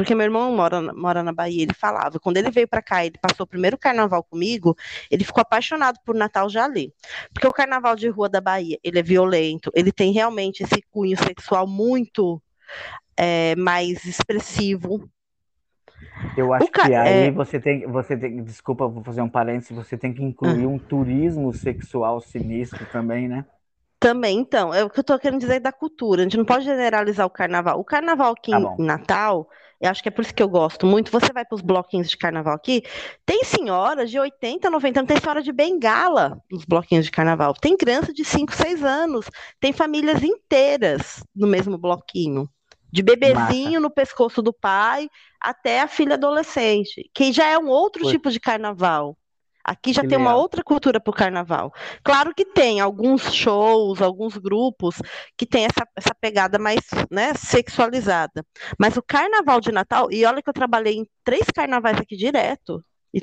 porque 0.00 0.14
meu 0.14 0.24
irmão 0.24 0.50
mora, 0.56 0.80
mora 0.94 1.22
na 1.22 1.30
Bahia, 1.30 1.62
ele 1.62 1.74
falava, 1.74 2.18
quando 2.18 2.38
ele 2.38 2.50
veio 2.50 2.66
para 2.66 2.80
cá, 2.80 3.04
ele 3.04 3.18
passou 3.20 3.44
o 3.44 3.46
primeiro 3.46 3.76
carnaval 3.76 4.24
comigo, 4.24 4.74
ele 5.10 5.24
ficou 5.24 5.42
apaixonado 5.42 5.98
por 6.06 6.14
Natal 6.14 6.48
Jalê. 6.48 6.90
Porque 7.34 7.46
o 7.46 7.52
carnaval 7.52 7.94
de 7.94 8.08
rua 8.08 8.26
da 8.26 8.40
Bahia, 8.40 8.78
ele 8.82 8.98
é 8.98 9.02
violento, 9.02 9.70
ele 9.74 9.92
tem 9.92 10.10
realmente 10.10 10.62
esse 10.62 10.80
cunho 10.90 11.18
sexual 11.18 11.66
muito 11.66 12.42
é, 13.14 13.54
mais 13.56 14.02
expressivo. 14.06 15.06
Eu 16.34 16.54
acho 16.54 16.66
ca... 16.68 16.86
que 16.86 16.94
aí 16.94 17.26
é... 17.26 17.30
você 17.30 17.60
tem, 17.60 17.86
você 17.86 18.16
tem, 18.16 18.42
desculpa, 18.42 18.88
vou 18.88 19.04
fazer 19.04 19.20
um 19.20 19.28
parênteses, 19.28 19.76
você 19.76 19.98
tem 19.98 20.14
que 20.14 20.22
incluir 20.22 20.64
ah. 20.64 20.68
um 20.68 20.78
turismo 20.78 21.52
sexual 21.52 22.22
sinistro 22.22 22.86
também, 22.86 23.28
né? 23.28 23.44
Também, 23.98 24.38
então, 24.38 24.72
é 24.72 24.82
o 24.82 24.88
que 24.88 24.98
eu 24.98 25.02
estou 25.02 25.18
querendo 25.18 25.40
dizer 25.40 25.60
da 25.60 25.70
cultura. 25.70 26.22
A 26.22 26.24
gente 26.24 26.38
não 26.38 26.44
pode 26.46 26.64
generalizar 26.64 27.26
o 27.26 27.30
carnaval. 27.30 27.78
O 27.78 27.84
carnaval 27.84 28.32
aqui 28.32 28.50
tá 28.50 28.74
em 28.78 28.82
Natal, 28.82 29.46
eu 29.80 29.90
acho 29.90 30.02
que 30.02 30.08
é 30.08 30.12
por 30.12 30.22
isso 30.22 30.34
que 30.34 30.42
eu 30.42 30.48
gosto 30.48 30.86
muito. 30.86 31.10
Você 31.10 31.32
vai 31.32 31.44
para 31.44 31.56
os 31.56 31.62
bloquinhos 31.62 32.10
de 32.10 32.16
carnaval 32.16 32.54
aqui, 32.54 32.82
tem 33.24 33.42
senhoras 33.44 34.10
de 34.10 34.18
80, 34.18 34.68
90 34.68 35.00
anos, 35.00 35.08
tem 35.08 35.20
senhora 35.20 35.42
de 35.42 35.52
bengala 35.52 36.38
nos 36.50 36.64
bloquinhos 36.66 37.06
de 37.06 37.10
carnaval. 37.10 37.54
Tem 37.54 37.76
criança 37.76 38.12
de 38.12 38.24
5, 38.24 38.54
6 38.54 38.84
anos, 38.84 39.26
tem 39.58 39.72
famílias 39.72 40.22
inteiras 40.22 41.24
no 41.34 41.46
mesmo 41.46 41.78
bloquinho. 41.78 42.48
De 42.92 43.02
bebezinho 43.02 43.74
Massa. 43.74 43.80
no 43.80 43.90
pescoço 43.90 44.42
do 44.42 44.52
pai 44.52 45.08
até 45.40 45.80
a 45.80 45.88
filha 45.88 46.14
adolescente, 46.14 47.08
que 47.14 47.32
já 47.32 47.46
é 47.46 47.56
um 47.56 47.68
outro 47.68 48.02
Foi. 48.02 48.12
tipo 48.12 48.30
de 48.30 48.40
carnaval. 48.40 49.16
Aqui 49.64 49.92
já 49.92 50.02
que 50.02 50.08
tem 50.08 50.18
legal. 50.18 50.32
uma 50.32 50.40
outra 50.40 50.64
cultura 50.64 51.00
para 51.00 51.10
o 51.10 51.14
carnaval. 51.14 51.72
Claro 52.02 52.34
que 52.34 52.44
tem 52.44 52.80
alguns 52.80 53.32
shows, 53.34 54.00
alguns 54.00 54.36
grupos 54.36 54.96
que 55.36 55.46
tem 55.46 55.64
essa, 55.64 55.86
essa 55.94 56.14
pegada 56.14 56.58
mais 56.58 56.80
né, 57.10 57.34
sexualizada. 57.34 58.44
Mas 58.78 58.96
o 58.96 59.02
carnaval 59.02 59.60
de 59.60 59.70
Natal, 59.70 60.10
e 60.10 60.24
olha 60.24 60.42
que 60.42 60.48
eu 60.48 60.54
trabalhei 60.54 60.94
em 60.94 61.06
três 61.22 61.44
carnavais 61.54 61.98
aqui 61.98 62.16
direto, 62.16 62.82
e, 63.12 63.22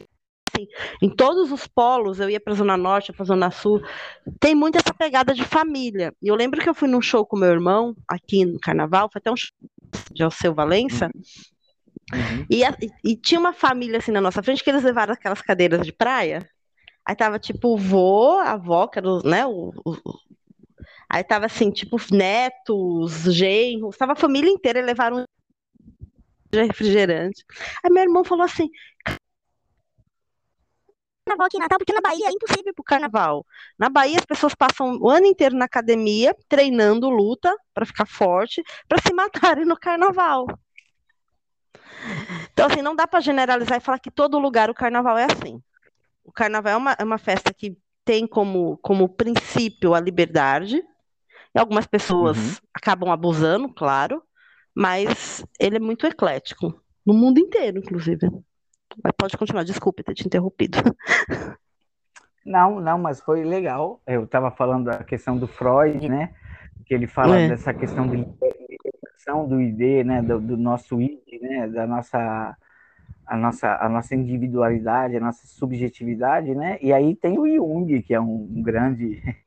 assim, 0.54 0.68
em 1.02 1.10
todos 1.10 1.52
os 1.52 1.68
polos, 1.68 2.20
eu 2.20 2.30
ia 2.30 2.40
para 2.40 2.54
a 2.54 2.56
Zona 2.56 2.78
Norte, 2.78 3.12
para 3.12 3.24
a 3.24 3.28
Zona 3.28 3.52
Sul, 3.52 3.82
tem 4.40 4.54
muito 4.54 4.78
essa 4.78 4.94
pegada 4.94 5.34
de 5.34 5.44
família. 5.44 6.14
E 6.22 6.28
eu 6.28 6.36
lembro 6.36 6.62
que 6.62 6.70
eu 6.70 6.76
fui 6.76 6.88
num 6.88 7.02
show 7.02 7.26
com 7.26 7.38
meu 7.38 7.50
irmão, 7.50 7.96
aqui 8.08 8.46
no 8.46 8.60
carnaval, 8.60 9.10
foi 9.12 9.20
até 9.20 9.32
um 9.32 9.36
show 9.36 9.52
de 10.12 10.24
Alceu 10.24 10.54
Valença, 10.54 11.10
uhum. 11.14 11.22
Uhum. 12.14 12.46
E, 12.50 12.64
e, 13.04 13.16
tinha 13.18 13.40
uma 13.40 13.52
família 13.54 13.98
assim 13.98 14.12
na 14.12 14.22
nossa 14.22 14.42
frente 14.42 14.64
que 14.64 14.70
eles 14.70 14.84
levaram 14.84 15.14
aquelas 15.14 15.42
cadeiras 15.42 15.86
de 15.86 15.92
praia. 15.92 16.50
Aí 17.06 17.16
tava 17.16 17.40
tipo 17.40 17.74
o 17.74 17.78
vô, 17.78 18.38
a 18.40 18.52
avó, 18.52 18.88
que 18.88 19.00
era 19.00 19.10
o, 19.10 19.22
né, 19.24 19.46
o, 19.46 19.74
o, 19.86 19.98
aí 21.10 21.24
tava 21.24 21.46
assim, 21.46 21.72
tipo 21.72 21.98
netos, 22.12 23.34
genros, 23.34 23.98
tava 23.98 24.14
a 24.14 24.16
família 24.16 24.50
inteira 24.50 24.82
levaram 24.82 25.20
um 25.20 26.66
refrigerante. 26.66 27.44
Aí 27.84 27.92
meu 27.92 28.04
irmão 28.04 28.24
falou 28.24 28.46
assim: 28.46 28.70
carnaval 31.28 31.48
aqui 31.48 31.58
em 31.58 31.60
Natal, 31.60 31.78
porque 31.78 31.94
na 31.94 32.02
Bahia 32.02 32.28
é 32.28 32.32
impossível 32.32 32.74
pro 32.74 32.84
carnaval. 32.84 33.46
Na 33.78 33.90
Bahia 33.90 34.18
as 34.18 34.26
pessoas 34.26 34.56
passam 34.56 34.98
o 35.00 35.10
ano 35.10 35.26
inteiro 35.26 35.56
na 35.56 35.66
academia 35.66 36.36
treinando 36.48 37.10
luta 37.10 37.54
para 37.74 37.86
ficar 37.86 38.06
forte, 38.06 38.64
para 38.88 39.02
se 39.02 39.14
matarem 39.14 39.66
no 39.66 39.78
carnaval. 39.78 40.48
Então, 42.52 42.68
assim, 42.68 42.82
não 42.82 42.96
dá 42.96 43.08
para 43.08 43.20
generalizar 43.20 43.78
e 43.78 43.82
falar 43.82 44.00
que 44.00 44.12
todo 44.12 44.40
lugar 44.40 44.70
o 44.70 44.74
carnaval 44.74 45.18
é 45.18 45.26
assim. 45.26 45.62
O 46.24 46.32
carnaval 46.32 46.74
é 46.74 46.78
uma, 46.78 46.96
é 47.00 47.04
uma 47.04 47.18
festa 47.18 47.54
que 47.54 47.78
tem 48.04 48.26
como, 48.26 48.78
como 48.78 49.10
princípio 49.10 49.94
a 49.94 50.00
liberdade, 50.00 50.82
e 51.54 51.60
algumas 51.60 51.86
pessoas 51.86 52.38
uhum. 52.38 52.56
acabam 52.74 53.12
abusando, 53.12 53.68
claro, 53.74 54.22
mas 54.74 55.44
ele 55.60 55.78
é 55.78 55.80
muito 55.80 56.06
eclético, 56.06 56.82
no 57.06 57.14
mundo 57.14 57.40
inteiro, 57.40 57.80
inclusive. 57.80 58.30
Mas 59.04 59.14
pode 59.18 59.38
continuar, 59.38 59.64
desculpe 59.64 60.04
ter 60.04 60.14
te 60.14 60.26
interrompido. 60.26 60.78
Não, 62.48 62.80
não, 62.80 62.98
mas 62.98 63.20
foi 63.20 63.44
legal. 63.44 64.02
Eu 64.08 64.24
estava 64.24 64.50
falando 64.50 64.86
da 64.86 65.04
questão 65.04 65.38
do 65.38 65.50
Freud, 65.50 66.08
né? 66.08 66.34
Que 66.86 66.94
ele 66.94 67.06
fala 67.06 67.38
é. 67.38 67.50
dessa 67.50 67.74
questão 67.74 68.08
de 68.08 68.26
do 69.48 69.62
ID, 69.62 70.06
né, 70.06 70.22
do, 70.22 70.40
do, 70.40 70.58
nosso 70.58 71.02
ID, 71.02 71.42
né, 71.42 71.68
da 71.68 71.86
nossa 71.88 72.58
a 73.26 73.38
nossa 73.38 73.76
a 73.78 73.90
nossa 73.90 74.16
individualidade, 74.16 75.18
a 75.18 75.20
nossa 75.20 75.46
subjetividade, 75.48 76.56
né? 76.56 76.78
E 76.82 76.94
aí 76.94 77.16
tem 77.16 77.38
o 77.38 77.48
Jung, 77.48 78.02
que 78.02 78.14
é 78.14 78.22
um, 78.22 78.48
um 78.50 78.62
grande 78.64 79.22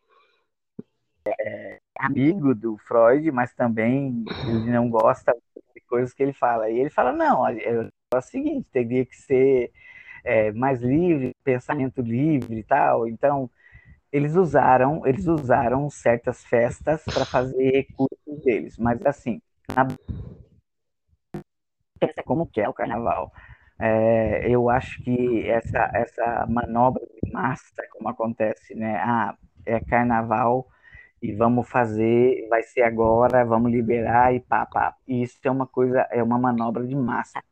é, 1.26 1.80
amigo 1.98 2.54
do 2.54 2.76
Freud, 2.78 3.30
mas 3.32 3.54
também 3.54 4.24
ele 4.46 4.70
não 4.70 4.90
gosta 4.90 5.34
de 5.74 5.80
coisas 5.82 6.12
que 6.12 6.22
ele 6.22 6.32
fala. 6.32 6.70
E 6.70 6.78
ele 6.78 6.90
fala 6.90 7.12
não, 7.12 7.46
é, 7.48 7.58
é 7.58 7.90
o 8.16 8.20
seguinte, 8.20 8.66
teria 8.72 9.04
que 9.06 9.16
ser 9.16 9.72
é, 10.24 10.52
mais 10.52 10.80
livre, 10.82 11.34
pensamento 11.44 12.02
livre 12.02 12.58
e 12.58 12.64
tal. 12.64 13.08
Então 13.08 13.50
eles 14.12 14.34
usaram 14.34 15.06
eles 15.06 15.26
usaram 15.26 15.88
certas 15.90 16.44
festas 16.44 17.04
para 17.04 17.24
fazer 17.24 17.70
recursos 17.70 18.44
deles, 18.44 18.76
mas 18.78 19.04
assim 19.06 19.40
na... 19.74 19.86
pensa 21.98 22.22
como 22.24 22.46
que 22.46 22.60
é 22.60 22.68
o 22.68 22.74
carnaval. 22.74 23.32
É, 23.78 24.48
eu 24.48 24.68
acho 24.68 25.02
que 25.02 25.48
essa, 25.48 25.90
essa 25.94 26.46
manobra 26.48 27.02
de 27.06 27.32
massa, 27.32 27.82
como 27.92 28.08
acontece, 28.08 28.74
né? 28.74 28.96
Ah, 28.96 29.36
é 29.64 29.80
carnaval 29.80 30.66
e 31.22 31.32
vamos 31.32 31.68
fazer, 31.68 32.46
vai 32.48 32.62
ser 32.62 32.82
agora, 32.82 33.44
vamos 33.44 33.70
liberar 33.70 34.34
e 34.34 34.40
pá, 34.40 34.66
pá. 34.66 34.96
E 35.06 35.22
isso 35.22 35.38
é 35.44 35.50
uma 35.50 35.66
coisa, 35.66 36.00
é 36.10 36.22
uma 36.22 36.38
manobra 36.38 36.86
de 36.86 36.94
massa. 36.96 37.42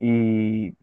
E 0.00 0.74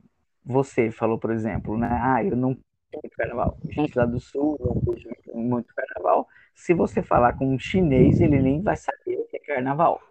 você 0.43 0.91
falou, 0.91 1.19
por 1.19 1.31
exemplo, 1.31 1.77
né? 1.77 1.89
Ah, 1.91 2.23
eu 2.23 2.35
não 2.35 2.57
muito 2.93 3.15
carnaval. 3.17 3.57
Gente 3.69 3.97
lá 3.97 4.05
do 4.05 4.19
sul 4.19 4.57
não 4.59 4.81
curte 4.81 5.07
muito 5.33 5.73
carnaval. 5.75 6.27
Se 6.53 6.73
você 6.73 7.01
falar 7.01 7.33
com 7.37 7.47
um 7.53 7.59
chinês, 7.59 8.21
ele 8.21 8.41
nem 8.41 8.61
vai 8.61 8.75
saber 8.75 9.17
o 9.17 9.25
que 9.27 9.37
é 9.37 9.39
carnaval. 9.39 10.01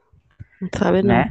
Não 0.61 0.69
sabe, 0.77 1.03
né? 1.03 1.31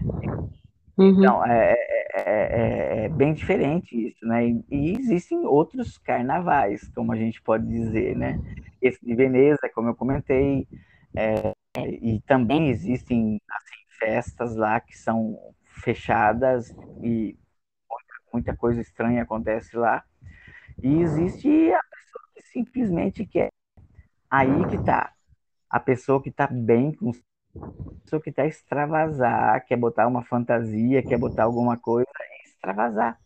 Uhum. 0.97 1.19
Então, 1.19 1.45
é, 1.45 1.73
é, 1.73 2.23
é, 2.23 3.05
é, 3.05 3.09
bem 3.09 3.33
diferente 3.33 4.09
isso, 4.09 4.25
né? 4.25 4.47
E, 4.47 4.63
e, 4.69 4.91
existem 4.97 5.39
outros 5.45 5.97
carnavais, 5.97 6.87
como 6.89 7.11
a 7.11 7.15
gente 7.15 7.41
pode 7.41 7.65
dizer, 7.67 8.15
né? 8.15 8.39
Esse 8.81 9.03
de 9.03 9.15
Veneza, 9.15 9.69
como 9.73 9.89
eu 9.89 9.95
comentei, 9.95 10.67
é, 11.15 11.53
e 11.77 12.21
também 12.27 12.69
existem 12.69 13.41
assim, 13.49 13.75
festas 13.99 14.55
lá 14.55 14.79
que 14.79 14.95
são 14.95 15.37
fechadas 15.63 16.69
e 17.01 17.35
muita, 17.89 18.13
muita 18.31 18.55
coisa 18.55 18.81
estranha 18.81 19.23
acontece 19.23 19.75
lá. 19.75 20.03
E 20.81 21.01
existe 21.01 21.47
a 21.73 21.81
pessoa 21.83 22.25
que 22.35 22.41
simplesmente 22.43 23.25
quer. 23.25 23.49
Aí 24.29 24.65
que 24.69 24.77
tá. 24.83 25.13
A 25.69 25.79
pessoa 25.79 26.21
que 26.21 26.29
tá 26.29 26.47
bem 26.47 26.93
com 26.93 27.11
pessoa 28.03 28.21
que 28.21 28.31
quer 28.31 28.47
extravasar, 28.47 29.65
quer 29.65 29.77
botar 29.77 30.07
uma 30.07 30.23
fantasia, 30.23 31.01
quer 31.01 31.17
botar 31.17 31.43
alguma 31.43 31.77
coisa 31.77 32.07
e 32.19 32.47
extravasar. 32.47 33.19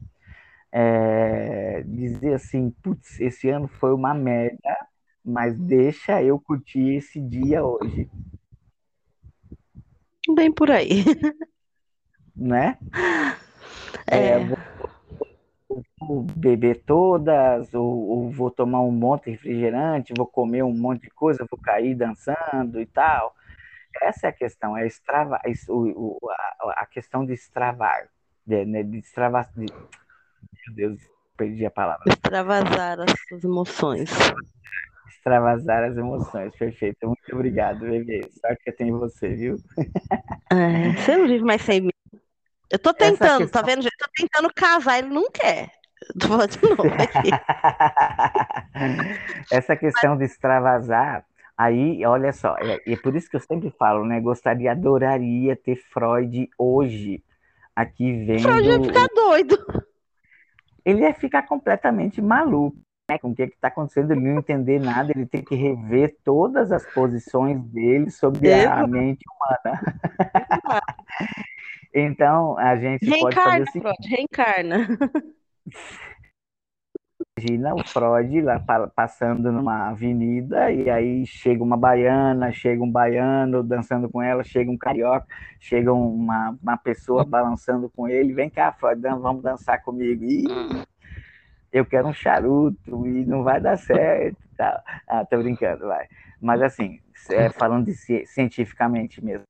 É, 0.72 1.84
dizer 1.86 2.34
assim, 2.36 2.70
putz, 2.84 3.20
esse 3.20 3.50
ano 3.50 3.68
foi 3.68 3.94
uma 3.94 4.14
merda, 4.14 4.78
mas 5.24 5.58
deixa 5.58 6.22
eu 6.22 6.40
curtir 6.40 6.96
esse 6.96 7.20
dia 7.20 7.64
hoje. 7.64 8.10
Bem 10.36 10.52
por 10.52 10.70
aí. 10.70 11.04
Né? 12.36 12.78
É. 14.06 14.28
é 14.30 14.40
vou, 14.40 14.58
vou 16.00 16.22
beber 16.36 16.84
todas, 16.86 17.74
ou, 17.74 18.08
ou, 18.10 18.30
vou 18.30 18.52
tomar 18.52 18.82
um 18.82 18.92
monte 18.92 19.26
de 19.26 19.32
refrigerante, 19.32 20.14
vou 20.16 20.28
comer 20.28 20.64
um 20.64 20.72
monte 20.72 21.04
de 21.04 21.10
coisa, 21.10 21.48
vou 21.50 21.60
cair 21.60 21.96
dançando 21.96 22.80
e 22.80 22.86
tal. 22.86 23.34
Essa 24.02 24.28
é 24.28 24.30
a 24.30 24.34
questão, 24.34 24.78
é 24.78 24.86
extrava, 24.86 25.40
o, 25.70 26.18
o, 26.24 26.30
a, 26.30 26.82
a, 26.82 26.86
questão 26.86 27.26
de 27.26 27.34
extravar, 27.34 28.08
de, 28.46 28.66
né, 28.66 28.84
de 28.84 28.98
extravasar. 28.98 29.54
De, 29.56 29.66
meu 29.66 30.76
Deus, 30.76 31.02
perdi 31.36 31.66
a 31.66 31.72
palavra. 31.72 32.04
Extravasar 32.08 33.00
as 33.02 33.14
suas 33.28 33.44
emoções. 33.44 34.10
Extravasar 35.10 35.84
as 35.84 35.98
emoções, 35.98 36.56
perfeito. 36.56 37.06
Muito 37.06 37.34
obrigado, 37.34 37.80
bebê. 37.80 38.30
Sorte 38.40 38.64
que 38.64 38.70
eu 38.70 38.76
tenho 38.76 39.00
você, 39.00 39.30
viu? 39.30 39.58
É, 40.52 40.94
você 40.94 41.18
não 41.18 41.28
vive 41.28 41.44
mais 41.44 41.62
sem 41.62 41.82
mim. 41.82 41.90
Eu 42.70 42.80
tô 42.80 42.94
tentando, 42.94 43.40
questão... 43.40 43.62
tá 43.62 43.66
vendo? 43.66 43.86
Eu 43.86 43.92
tô 43.98 44.06
tentando 44.16 44.54
casar, 44.54 45.00
ele 45.00 45.10
não 45.10 45.30
quer. 45.32 45.72
Tô 46.20 46.46
de 46.46 46.62
novo 46.62 46.84
aqui. 46.84 47.32
Essa 49.52 49.76
questão 49.76 50.18
de 50.18 50.26
extravasar 50.26 51.26
Aí, 51.58 52.06
olha 52.06 52.32
só, 52.32 52.56
é, 52.58 52.80
e 52.86 52.94
é 52.94 52.98
por 52.98 53.16
isso 53.16 53.28
que 53.28 53.36
eu 53.36 53.40
sempre 53.40 53.72
falo, 53.72 54.06
né? 54.06 54.22
Gostaria, 54.22 54.72
adoraria 54.72 55.56
ter 55.56 55.76
Freud 55.76 56.48
hoje 56.56 57.24
aqui 57.76 58.26
vendo. 58.26 58.44
Freud 58.44 58.68
ia 58.68 58.84
ficar 58.84 59.08
doido. 59.08 59.58
Ele 60.86 61.02
ia 61.02 61.14
ficar 61.16 61.42
completamente 61.48 62.22
maluco, 62.22 62.78
né? 63.10 63.18
Com 63.18 63.32
o 63.32 63.36
que 63.36 63.42
está 63.42 63.70
acontecendo, 63.70 64.12
ele 64.12 64.22
não 64.22 64.38
entender 64.38 64.80
nada, 64.80 65.12
ele 65.16 65.26
tem 65.26 65.44
que 65.44 65.56
rever 65.56 66.16
todas 66.24 66.72
as 66.72 66.86
posições 66.94 67.60
dele 67.64 68.12
sobre 68.12 68.54
a 68.64 68.86
mente 68.86 69.26
humana. 69.28 69.82
então, 71.92 72.56
a 72.60 72.76
gente 72.76 73.04
reencarna, 73.04 73.22
pode 73.22 73.36
fazer 73.36 73.72
seguinte. 73.72 73.96
Freud, 73.96 74.16
reencarna. 74.16 74.88
Imagina 77.38 77.76
o 77.76 77.88
Freud 77.88 78.42
lá 78.42 78.60
passando 78.96 79.52
numa 79.52 79.90
avenida 79.90 80.72
e 80.72 80.90
aí 80.90 81.24
chega 81.28 81.64
uma 81.64 81.78
baiana, 81.78 82.52
chega 82.52 82.84
um 82.84 82.90
baiano 82.90 83.62
dançando 83.62 84.10
com 84.10 84.24
ela, 84.24 84.44
chega 84.44 84.72
um 84.72 84.78
carioca, 84.78 85.28
chega 85.60 85.94
uma, 85.94 86.58
uma 86.60 86.78
pessoa 86.78 87.24
balançando 87.24 87.92
com 87.96 88.08
ele, 88.08 88.34
vem 88.34 88.50
cá, 88.50 88.72
Freud, 88.72 89.00
vamos 89.02 89.44
dançar 89.44 89.84
comigo. 89.84 90.26
E 90.26 90.46
eu 91.72 91.86
quero 91.86 92.08
um 92.08 92.14
charuto 92.14 93.06
e 93.06 93.24
não 93.24 93.44
vai 93.44 93.62
dar 93.62 93.78
certo. 93.78 94.38
Tá. 94.58 94.84
Ah, 95.08 95.24
tô 95.24 95.38
brincando, 95.38 95.86
vai. 95.86 96.08
Mas 96.42 96.60
assim, 96.64 97.00
é, 97.30 97.50
falando 97.52 97.86
de, 97.86 98.26
cientificamente 98.26 99.24
mesmo, 99.24 99.46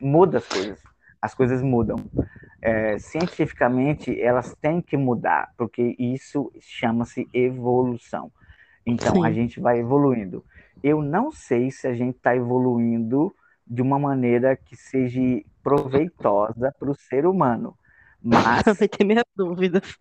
muda 0.00 0.38
as 0.38 0.48
coisas 0.48 0.82
as 1.26 1.34
coisas 1.34 1.62
mudam. 1.62 1.96
É, 2.60 2.98
cientificamente, 2.98 4.18
elas 4.20 4.54
têm 4.60 4.80
que 4.80 4.96
mudar, 4.96 5.52
porque 5.56 5.94
isso 5.98 6.50
chama-se 6.60 7.28
evolução. 7.32 8.32
Então, 8.84 9.16
Sim. 9.16 9.26
a 9.26 9.32
gente 9.32 9.60
vai 9.60 9.78
evoluindo. 9.80 10.44
Eu 10.82 11.02
não 11.02 11.30
sei 11.30 11.70
se 11.70 11.86
a 11.86 11.94
gente 11.94 12.16
está 12.16 12.34
evoluindo 12.36 13.34
de 13.66 13.82
uma 13.82 13.98
maneira 13.98 14.56
que 14.56 14.76
seja 14.76 15.20
proveitosa 15.62 16.72
para 16.78 16.90
o 16.90 16.94
ser 16.94 17.26
humano. 17.26 17.76
Mas. 18.22 18.62
Vai 18.78 18.88
ter 18.88 19.04
minhas 19.04 19.24
dúvidas. 19.34 19.98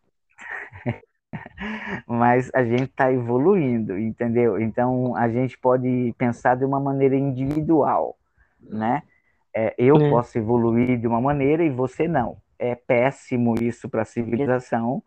mas 2.08 2.50
a 2.54 2.64
gente 2.64 2.84
está 2.84 3.12
evoluindo, 3.12 3.98
entendeu? 3.98 4.60
Então 4.60 5.16
a 5.16 5.30
gente 5.30 5.58
pode 5.58 6.14
pensar 6.18 6.56
de 6.56 6.66
uma 6.66 6.80
maneira 6.80 7.16
individual, 7.16 8.18
né? 8.62 9.04
É, 9.54 9.74
eu 9.78 9.96
é. 9.96 10.10
posso 10.10 10.38
evoluir 10.38 11.00
de 11.00 11.08
uma 11.08 11.22
maneira 11.22 11.64
e 11.64 11.70
você 11.70 12.08
não. 12.08 12.38
É 12.58 12.76
péssimo 12.76 13.56
isso 13.62 13.90
para 13.90 14.04
a 14.04 14.06
civilização, 14.06 15.04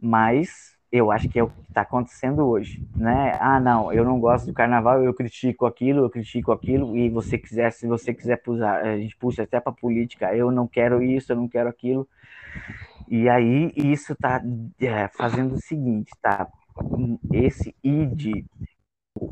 mas 0.00 0.76
eu 0.92 1.10
acho 1.12 1.28
que 1.28 1.38
é 1.38 1.42
o 1.42 1.50
que 1.50 1.60
está 1.68 1.82
acontecendo 1.82 2.44
hoje, 2.46 2.84
né? 2.96 3.36
Ah, 3.40 3.60
não, 3.60 3.92
eu 3.92 4.04
não 4.04 4.18
gosto 4.18 4.46
do 4.46 4.52
carnaval, 4.52 5.04
eu 5.04 5.14
critico 5.14 5.64
aquilo, 5.66 6.04
eu 6.04 6.10
critico 6.10 6.50
aquilo, 6.50 6.96
e 6.96 7.08
você 7.08 7.38
quiser, 7.38 7.70
se 7.72 7.86
você 7.86 8.12
quiser 8.12 8.36
puxar, 8.38 8.84
a 8.84 8.98
gente 8.98 9.16
puxa 9.16 9.44
até 9.44 9.60
para 9.60 9.72
política, 9.72 10.34
eu 10.34 10.50
não 10.50 10.66
quero 10.66 11.02
isso, 11.02 11.32
eu 11.32 11.36
não 11.36 11.48
quero 11.48 11.68
aquilo. 11.68 12.08
E 13.08 13.28
aí 13.28 13.72
isso 13.76 14.12
está 14.12 14.42
é, 14.80 15.08
fazendo 15.08 15.54
o 15.54 15.60
seguinte, 15.60 16.10
tá? 16.20 16.48
Esse 17.32 17.74
id 17.84 18.44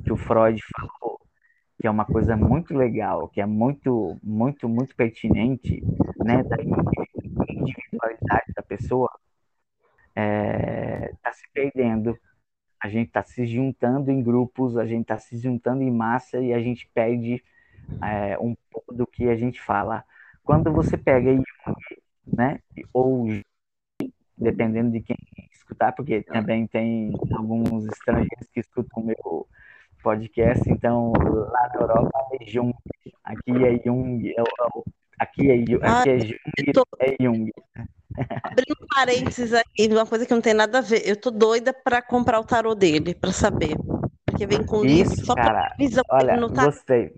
que 0.04 0.12
o 0.12 0.16
Freud 0.16 0.60
falou, 0.76 1.20
que 1.80 1.86
é 1.86 1.90
uma 1.90 2.04
coisa 2.04 2.36
muito 2.36 2.74
legal, 2.74 3.28
que 3.28 3.40
é 3.40 3.46
muito, 3.46 4.16
muito, 4.22 4.68
muito 4.68 4.94
pertinente, 4.96 5.82
né, 6.18 6.42
da 6.42 6.56
individualidade 7.98 8.52
da 8.54 8.62
pessoa, 8.62 9.10
está 10.08 10.20
é, 10.20 11.12
tá 11.22 11.32
se 11.32 11.44
perdendo. 11.52 12.18
A 12.80 12.88
gente 12.88 13.08
está 13.08 13.22
se 13.22 13.44
juntando 13.46 14.10
em 14.10 14.22
grupos, 14.22 14.76
a 14.76 14.86
gente 14.86 15.02
está 15.02 15.18
se 15.18 15.36
juntando 15.38 15.82
em 15.82 15.90
massa 15.90 16.38
e 16.38 16.52
a 16.52 16.60
gente 16.60 16.88
perde 16.94 17.42
é, 18.02 18.38
um 18.38 18.56
pouco 18.70 18.94
do 18.94 19.06
que 19.06 19.28
a 19.28 19.36
gente 19.36 19.60
fala. 19.60 20.04
Quando 20.44 20.72
você 20.72 20.96
pega 20.96 21.32
Jung, 21.32 21.44
né, 22.26 22.60
ou 22.92 23.26
dependendo 24.36 24.92
de 24.92 25.00
quem 25.00 25.16
escutar, 25.52 25.92
porque 25.92 26.22
também 26.22 26.66
tem 26.68 27.12
alguns 27.32 27.86
estrangeiros 27.86 28.48
que 28.52 28.60
escutam 28.60 29.02
o 29.02 29.06
meu 29.06 29.48
podcast, 30.00 30.70
então 30.70 31.12
lá 31.16 31.68
na 31.74 31.80
Europa 31.80 32.28
é 32.40 32.46
Jung, 32.46 32.72
aqui 33.24 33.64
é 33.64 33.78
Jung, 33.84 34.28
é, 34.30 34.42
aqui 35.18 35.50
é, 35.50 35.54
aqui 35.54 35.78
ah, 35.82 36.04
é 36.06 36.18
Jung, 36.20 36.72
tô... 36.72 36.84
é 37.00 37.16
Jung. 37.20 37.50
Abrindo 38.44 38.76
parênteses 38.94 39.52
aqui, 39.52 39.88
uma 39.88 40.06
coisa 40.06 40.26
que 40.26 40.34
não 40.34 40.40
tem 40.40 40.54
nada 40.54 40.78
a 40.78 40.80
ver, 40.80 41.06
eu 41.06 41.16
tô 41.16 41.30
doida 41.30 41.72
para 41.72 42.00
comprar 42.02 42.40
o 42.40 42.44
tarô 42.44 42.74
dele, 42.74 43.14
para 43.14 43.32
saber, 43.32 43.76
porque 44.24 44.46
vem 44.46 44.64
com 44.64 44.84
Isso, 44.84 45.12
livro 45.12 45.26
só 45.26 45.34
para 45.34 45.74
visão 45.78 46.04
olha, 46.10 46.36
no 46.36 46.50
tarô. 46.50 46.70
gostei. 46.70 47.12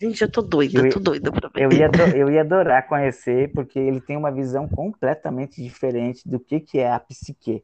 Gente, 0.00 0.22
eu 0.22 0.32
tô 0.32 0.40
doida, 0.40 0.80
eu, 0.80 0.88
tô 0.88 0.98
doida 0.98 1.30
pra 1.30 1.50
ver. 1.50 1.62
Eu 1.62 1.72
ia, 1.72 1.90
eu 2.16 2.30
ia 2.30 2.40
adorar 2.42 2.86
conhecer, 2.86 3.52
porque 3.52 3.78
ele 3.78 4.00
tem 4.00 4.16
uma 4.16 4.32
visão 4.32 4.66
completamente 4.66 5.62
diferente 5.62 6.26
do 6.26 6.40
que, 6.40 6.58
que 6.58 6.78
é 6.78 6.90
a 6.90 6.98
psique 6.98 7.62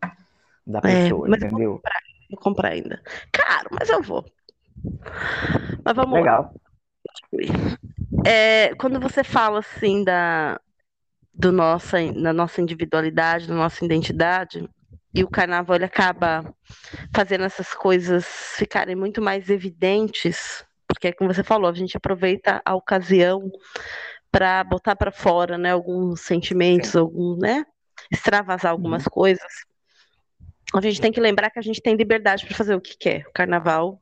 da 0.66 0.80
é, 0.80 0.82
pessoa, 0.82 1.26
é, 1.26 1.30
entendeu? 1.30 1.70
Vou 1.70 1.76
comprar, 1.78 2.00
vou 2.30 2.40
comprar 2.40 2.68
ainda. 2.72 3.02
Caro, 3.32 3.68
mas 3.72 3.88
eu 3.88 4.02
vou. 4.02 4.24
Mas 5.82 5.96
vamos 5.96 6.12
Legal. 6.12 6.52
lá. 7.32 7.82
É, 8.26 8.74
quando 8.74 8.98
você 8.98 9.22
fala 9.22 9.60
assim 9.60 10.02
da, 10.02 10.60
do 11.32 11.52
nossa, 11.52 11.96
da 12.12 12.32
nossa 12.32 12.60
individualidade, 12.60 13.46
da 13.46 13.54
nossa 13.54 13.84
identidade, 13.84 14.68
e 15.14 15.22
o 15.22 15.30
carnaval 15.30 15.76
acaba 15.76 16.52
fazendo 17.14 17.44
essas 17.44 17.72
coisas 17.72 18.26
ficarem 18.56 18.96
muito 18.96 19.22
mais 19.22 19.48
evidentes, 19.48 20.64
porque 20.88 21.12
como 21.12 21.32
você 21.32 21.44
falou, 21.44 21.70
a 21.70 21.74
gente 21.74 21.96
aproveita 21.96 22.60
a 22.64 22.74
ocasião 22.74 23.48
para 24.30 24.64
botar 24.64 24.96
para 24.96 25.12
fora, 25.12 25.56
né, 25.56 25.70
alguns 25.70 26.20
sentimentos, 26.20 26.96
algum, 26.96 27.36
né, 27.38 27.64
extravasar 28.10 28.72
algumas 28.72 29.04
uhum. 29.04 29.10
coisas. 29.12 29.52
A 30.74 30.80
gente 30.80 31.00
tem 31.00 31.12
que 31.12 31.20
lembrar 31.20 31.50
que 31.50 31.60
a 31.60 31.62
gente 31.62 31.80
tem 31.80 31.94
liberdade 31.94 32.44
para 32.44 32.56
fazer 32.56 32.74
o 32.74 32.80
que 32.80 32.98
quer. 32.98 33.24
O 33.28 33.32
carnaval 33.32 34.00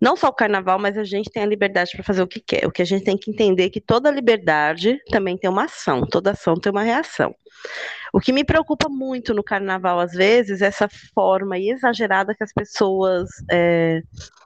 não 0.00 0.16
só 0.16 0.28
o 0.28 0.32
carnaval, 0.32 0.78
mas 0.78 0.96
a 0.96 1.04
gente 1.04 1.30
tem 1.30 1.42
a 1.42 1.46
liberdade 1.46 1.92
para 1.92 2.02
fazer 2.02 2.22
o 2.22 2.26
que 2.26 2.40
quer. 2.40 2.66
O 2.66 2.72
que 2.72 2.82
a 2.82 2.84
gente 2.84 3.04
tem 3.04 3.16
que 3.16 3.30
entender 3.30 3.64
é 3.64 3.70
que 3.70 3.80
toda 3.80 4.10
liberdade 4.10 4.98
também 5.10 5.36
tem 5.36 5.50
uma 5.50 5.64
ação, 5.64 6.06
toda 6.06 6.30
ação 6.32 6.54
tem 6.54 6.72
uma 6.72 6.82
reação. 6.82 7.34
O 8.12 8.20
que 8.20 8.32
me 8.32 8.44
preocupa 8.44 8.88
muito 8.88 9.34
no 9.34 9.42
carnaval, 9.42 9.98
às 9.98 10.12
vezes, 10.12 10.62
é 10.62 10.66
essa 10.66 10.88
forma 11.14 11.58
exagerada 11.58 12.34
que 12.34 12.44
as 12.44 12.52
pessoas 12.52 13.28
é, 13.50 14.02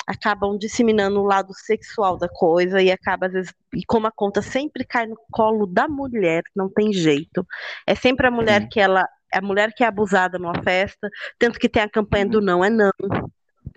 acabam 0.06 0.56
disseminando 0.56 1.20
o 1.20 1.26
lado 1.26 1.52
sexual 1.54 2.16
da 2.16 2.28
coisa 2.28 2.80
e 2.80 2.90
acaba, 2.90 3.26
às 3.26 3.32
vezes, 3.32 3.54
e 3.74 3.84
como 3.84 4.06
a 4.06 4.10
conta 4.10 4.40
sempre 4.40 4.84
cai 4.84 5.06
no 5.06 5.16
colo 5.30 5.66
da 5.66 5.86
mulher, 5.86 6.42
não 6.56 6.68
tem 6.70 6.92
jeito. 6.92 7.46
É 7.86 7.94
sempre 7.94 8.26
a 8.26 8.30
mulher 8.30 8.68
que 8.68 8.80
ela. 8.80 9.06
É 9.30 9.38
a 9.38 9.42
mulher 9.42 9.74
que 9.74 9.84
é 9.84 9.86
abusada 9.86 10.38
numa 10.38 10.62
festa, 10.62 11.06
tanto 11.38 11.58
que 11.58 11.68
tem 11.68 11.82
a 11.82 11.88
campanha 11.90 12.24
do 12.24 12.40
não 12.40 12.64
é 12.64 12.70
não. 12.70 12.90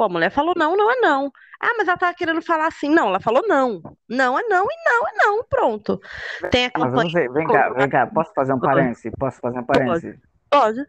Pô, 0.01 0.05
a 0.05 0.09
mulher 0.09 0.31
falou 0.31 0.55
não, 0.57 0.75
não 0.75 0.89
é 0.89 0.95
não. 0.95 1.31
Ah, 1.61 1.75
mas 1.77 1.87
ela 1.87 1.95
tava 1.95 2.15
querendo 2.15 2.41
falar 2.41 2.65
assim. 2.65 2.89
Não, 2.89 3.09
ela 3.09 3.19
falou 3.19 3.43
não. 3.47 3.83
Não 4.09 4.39
é 4.39 4.41
não 4.49 4.65
e 4.65 4.75
não 4.83 5.07
é 5.07 5.11
não. 5.15 5.43
Pronto. 5.43 6.01
Tem 6.49 6.65
a 6.65 6.71
campanha. 6.71 7.11
Mas 7.13 7.31
vem 7.31 7.45
cá, 7.45 7.69
vem 7.69 7.87
cá. 7.87 8.07
Posso 8.07 8.33
fazer 8.33 8.51
um 8.51 8.59
parêntese? 8.59 9.11
Posso 9.11 9.39
fazer 9.39 9.59
um 9.59 9.63
parêntese? 9.63 10.19
Pode. 10.49 10.87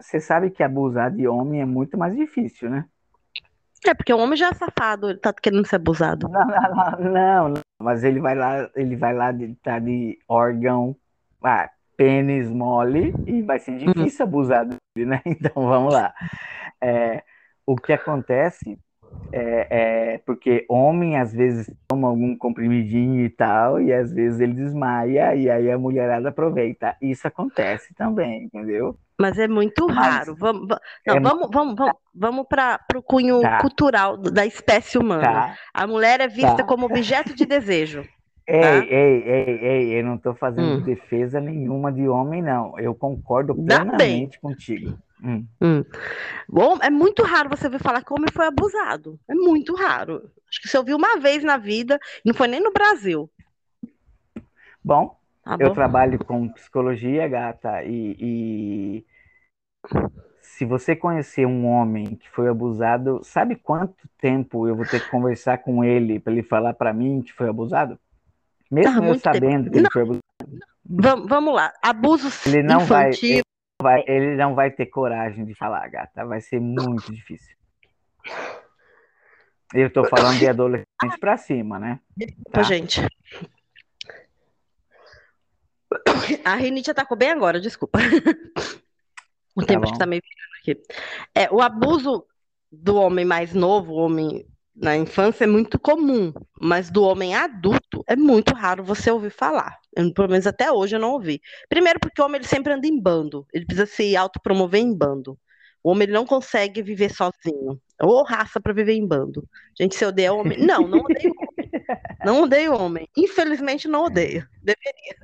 Você 0.00 0.18
sabe 0.18 0.50
que 0.50 0.64
abusar 0.64 1.12
de 1.12 1.28
homem 1.28 1.60
é 1.60 1.64
muito 1.64 1.96
mais 1.96 2.16
difícil, 2.16 2.68
né? 2.68 2.86
É, 3.86 3.94
porque 3.94 4.12
o 4.12 4.18
homem 4.18 4.36
já 4.36 4.48
é 4.48 4.54
safado, 4.54 5.10
ele 5.10 5.20
tá 5.20 5.32
querendo 5.32 5.64
ser 5.64 5.76
abusado. 5.76 6.28
Não, 6.28 6.44
não, 6.44 7.12
não, 7.12 7.48
não, 7.50 7.62
mas 7.80 8.02
ele 8.02 8.18
vai 8.18 8.34
lá, 8.34 8.68
ele 8.74 8.96
vai 8.96 9.14
lá 9.14 9.30
de, 9.30 9.54
tá 9.62 9.78
de 9.78 10.18
órgão, 10.26 10.96
ah, 11.40 11.70
pênis 11.96 12.50
mole, 12.50 13.14
e 13.28 13.42
vai 13.42 13.60
ser 13.60 13.72
uhum. 13.72 13.92
difícil 13.92 14.26
uhum. 14.26 14.28
abusar 14.28 14.66
dele, 14.66 15.08
né? 15.08 15.22
Então 15.24 15.52
vamos 15.54 15.94
lá. 15.94 16.12
É, 16.80 17.22
o 17.66 17.76
que 17.76 17.92
acontece 17.92 18.78
é, 19.32 19.66
é, 20.14 20.18
porque 20.18 20.64
homem 20.68 21.16
às 21.16 21.32
vezes 21.32 21.70
toma 21.88 22.08
algum 22.08 22.36
comprimidinho 22.36 23.24
e 23.24 23.30
tal, 23.30 23.80
e 23.80 23.92
às 23.92 24.12
vezes 24.12 24.40
ele 24.40 24.54
desmaia, 24.54 25.34
e 25.34 25.50
aí 25.50 25.70
a 25.70 25.78
mulherada 25.78 26.28
aproveita. 26.28 26.96
Isso 27.00 27.26
acontece 27.26 27.94
também, 27.94 28.44
entendeu? 28.44 28.96
Mas 29.18 29.38
é 29.38 29.48
muito 29.48 29.86
Mas, 29.86 29.96
raro. 29.96 30.36
Vamos, 30.36 30.68
não, 30.68 31.16
é 31.16 31.20
vamos, 31.20 31.48
vamos, 31.52 31.74
vamos, 31.76 31.94
vamos 32.14 32.46
para 32.48 32.80
o 32.94 33.02
cunho 33.02 33.40
tá. 33.40 33.58
cultural 33.58 34.16
da 34.16 34.44
espécie 34.44 34.98
humana. 34.98 35.22
Tá. 35.22 35.58
A 35.72 35.86
mulher 35.86 36.20
é 36.20 36.28
vista 36.28 36.56
tá. 36.56 36.64
como 36.64 36.86
objeto 36.86 37.34
de 37.34 37.46
desejo. 37.46 38.04
Ei, 38.46 38.60
tá? 38.60 38.74
ei, 38.76 39.22
ei, 39.22 39.58
ei, 39.62 40.00
eu 40.00 40.04
não 40.04 40.16
estou 40.16 40.34
fazendo 40.34 40.80
hum. 40.80 40.82
defesa 40.82 41.40
nenhuma 41.40 41.90
de 41.92 42.06
homem, 42.08 42.42
não. 42.42 42.78
Eu 42.78 42.94
concordo 42.94 43.54
plenamente 43.54 44.38
contigo. 44.40 44.98
Hum. 45.22 45.46
Hum. 45.60 45.84
Bom, 46.48 46.78
é 46.82 46.90
muito 46.90 47.22
raro 47.22 47.48
você 47.48 47.68
ver 47.68 47.78
falar 47.78 48.04
que 48.04 48.12
o 48.12 48.16
homem 48.16 48.30
foi 48.32 48.46
abusado. 48.46 49.18
É 49.28 49.34
muito 49.34 49.74
raro. 49.74 50.30
Acho 50.48 50.60
que 50.60 50.68
você 50.68 50.78
ouviu 50.78 50.96
uma 50.96 51.18
vez 51.18 51.42
na 51.42 51.56
vida, 51.56 51.98
não 52.24 52.34
foi 52.34 52.48
nem 52.48 52.60
no 52.60 52.72
Brasil. 52.72 53.30
Bom, 54.82 55.18
tá 55.42 55.56
eu 55.58 55.68
bom. 55.68 55.74
trabalho 55.74 56.22
com 56.24 56.48
psicologia, 56.48 57.26
gata, 57.26 57.82
e, 57.84 58.16
e 58.20 59.06
se 60.40 60.64
você 60.64 60.94
conhecer 60.94 61.46
um 61.46 61.66
homem 61.66 62.16
que 62.16 62.28
foi 62.30 62.48
abusado, 62.48 63.20
sabe 63.24 63.56
quanto 63.56 64.08
tempo 64.18 64.68
eu 64.68 64.76
vou 64.76 64.84
ter 64.84 65.00
que 65.00 65.10
conversar 65.10 65.58
com 65.58 65.82
ele 65.82 66.20
para 66.20 66.32
ele 66.32 66.42
falar 66.42 66.74
para 66.74 66.92
mim 66.92 67.22
que 67.22 67.32
foi 67.32 67.48
abusado? 67.48 67.98
Mesmo 68.70 69.02
ah, 69.02 69.08
eu 69.08 69.18
sabendo 69.18 69.64
tempo. 69.64 69.70
que 69.70 69.76
ele 69.78 69.82
não. 69.82 69.90
foi 69.90 70.02
abusado. 70.02 70.24
Vamos, 70.86 71.28
vamos 71.28 71.54
lá. 71.54 71.72
Abuso 71.82 72.28
ele 72.46 72.62
não 72.62 72.82
infantil. 72.82 73.36
Vai, 73.36 73.42
vai, 73.84 74.02
ele 74.06 74.34
não 74.34 74.54
vai 74.54 74.70
ter 74.70 74.86
coragem 74.86 75.44
de 75.44 75.54
falar, 75.54 75.86
gata. 75.88 76.24
Vai 76.24 76.40
ser 76.40 76.58
muito 76.58 77.12
difícil. 77.12 77.54
Eu 79.74 79.92
tô 79.92 80.04
falando 80.04 80.38
de 80.38 80.48
adolescente 80.48 81.18
para 81.20 81.36
cima, 81.36 81.78
né? 81.78 82.00
Tá. 82.50 82.62
Gente. 82.62 83.02
A 86.44 86.54
rinite 86.54 86.90
atacou 86.90 87.16
bem 87.16 87.30
agora, 87.30 87.60
desculpa. 87.60 87.98
O 89.54 89.60
tá 89.60 89.66
tempo 89.66 89.86
bom. 89.86 89.92
que 89.92 89.98
tá 89.98 90.06
meio 90.06 90.22
aqui. 90.60 90.82
É, 91.34 91.48
o 91.52 91.60
abuso 91.60 92.26
do 92.72 92.96
homem 92.96 93.24
mais 93.24 93.54
novo, 93.54 93.92
o 93.92 93.98
homem 93.98 94.44
na 94.74 94.96
infância 94.96 95.44
é 95.44 95.46
muito 95.46 95.78
comum, 95.78 96.32
mas 96.60 96.90
do 96.90 97.04
homem 97.04 97.34
adulto 97.34 98.02
é 98.06 98.16
muito 98.16 98.52
raro 98.54 98.82
você 98.82 99.10
ouvir 99.10 99.30
falar. 99.30 99.78
Eu, 99.96 100.12
pelo 100.12 100.28
menos 100.28 100.46
até 100.46 100.70
hoje 100.72 100.96
eu 100.96 101.00
não 101.00 101.12
ouvi. 101.12 101.40
Primeiro 101.68 102.00
porque 102.00 102.20
o 102.20 102.24
homem 102.24 102.40
ele 102.40 102.48
sempre 102.48 102.72
anda 102.72 102.86
em 102.86 103.00
bando, 103.00 103.46
ele 103.52 103.64
precisa 103.64 103.86
se 103.86 104.16
autopromover 104.16 104.80
em 104.80 104.92
bando. 104.92 105.38
O 105.82 105.90
homem 105.90 106.04
ele 106.04 106.12
não 106.12 106.24
consegue 106.24 106.82
viver 106.82 107.10
sozinho. 107.10 107.78
Ou 108.00 108.24
raça 108.24 108.60
para 108.60 108.72
viver 108.72 108.94
em 108.94 109.06
bando. 109.06 109.46
Gente, 109.78 109.94
se 109.94 110.04
odeia 110.04 110.32
homem. 110.32 110.58
Não, 110.58 110.88
não 110.88 111.00
odeio 111.00 111.32
homem. 111.38 111.70
Não 112.24 112.42
odeio 112.42 112.74
homem. 112.74 113.08
Infelizmente 113.16 113.86
não 113.86 114.04
odeio. 114.04 114.46
Deveria. 114.62 115.16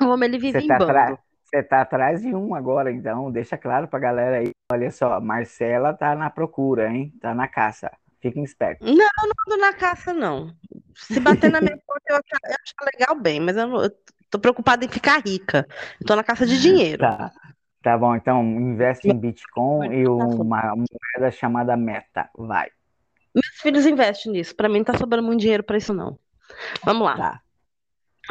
O 0.00 0.06
homem 0.06 0.28
ele 0.28 0.38
vive 0.38 0.60
você 0.60 0.64
em 0.64 0.68
tá 0.68 0.78
bando. 0.78 1.18
Você 1.44 1.62
tá 1.62 1.82
atrás 1.82 2.22
de 2.22 2.34
um 2.34 2.54
agora, 2.54 2.90
então 2.90 3.30
deixa 3.30 3.58
claro 3.58 3.88
pra 3.88 3.98
galera 3.98 4.38
aí. 4.38 4.50
Olha 4.72 4.90
só, 4.90 5.20
Marcela 5.20 5.92
tá 5.92 6.14
na 6.14 6.30
procura, 6.30 6.90
hein? 6.90 7.12
Tá 7.20 7.34
na 7.34 7.48
caça. 7.48 7.90
Fiquem 8.20 8.42
espertos. 8.42 8.86
Não, 8.86 8.96
não 8.96 9.54
ando 9.54 9.60
na 9.60 9.72
caça, 9.72 10.12
não. 10.12 10.52
Se 10.94 11.20
bater 11.20 11.50
na 11.50 11.60
minha 11.60 11.78
porta, 11.86 12.04
eu 12.08 12.16
acho 12.16 12.74
legal 12.92 13.14
bem, 13.20 13.40
mas 13.40 13.56
eu, 13.56 13.66
não, 13.66 13.82
eu 13.82 13.90
tô 14.30 14.38
preocupada 14.38 14.84
em 14.84 14.88
ficar 14.88 15.22
rica. 15.24 15.66
Eu 16.00 16.06
tô 16.06 16.16
na 16.16 16.24
caça 16.24 16.46
de 16.46 16.60
dinheiro. 16.60 16.98
Tá. 16.98 17.30
Tá 17.80 17.96
bom, 17.96 18.14
então 18.16 18.42
investe 18.42 19.08
em 19.08 19.16
Bitcoin 19.16 19.94
e 19.94 20.08
uma 20.08 20.74
moeda 20.74 21.30
chamada 21.30 21.76
Meta. 21.76 22.28
Vai. 22.36 22.68
Meus 23.32 23.60
filhos 23.62 23.86
investem 23.86 24.32
nisso. 24.32 24.54
Para 24.54 24.68
mim 24.68 24.78
não 24.78 24.84
tá 24.84 24.98
sobrando 24.98 25.26
muito 25.26 25.40
dinheiro 25.40 25.62
para 25.62 25.78
isso, 25.78 25.94
não. 25.94 26.18
Vamos 26.84 27.06
lá. 27.06 27.16
Tá. 27.16 27.42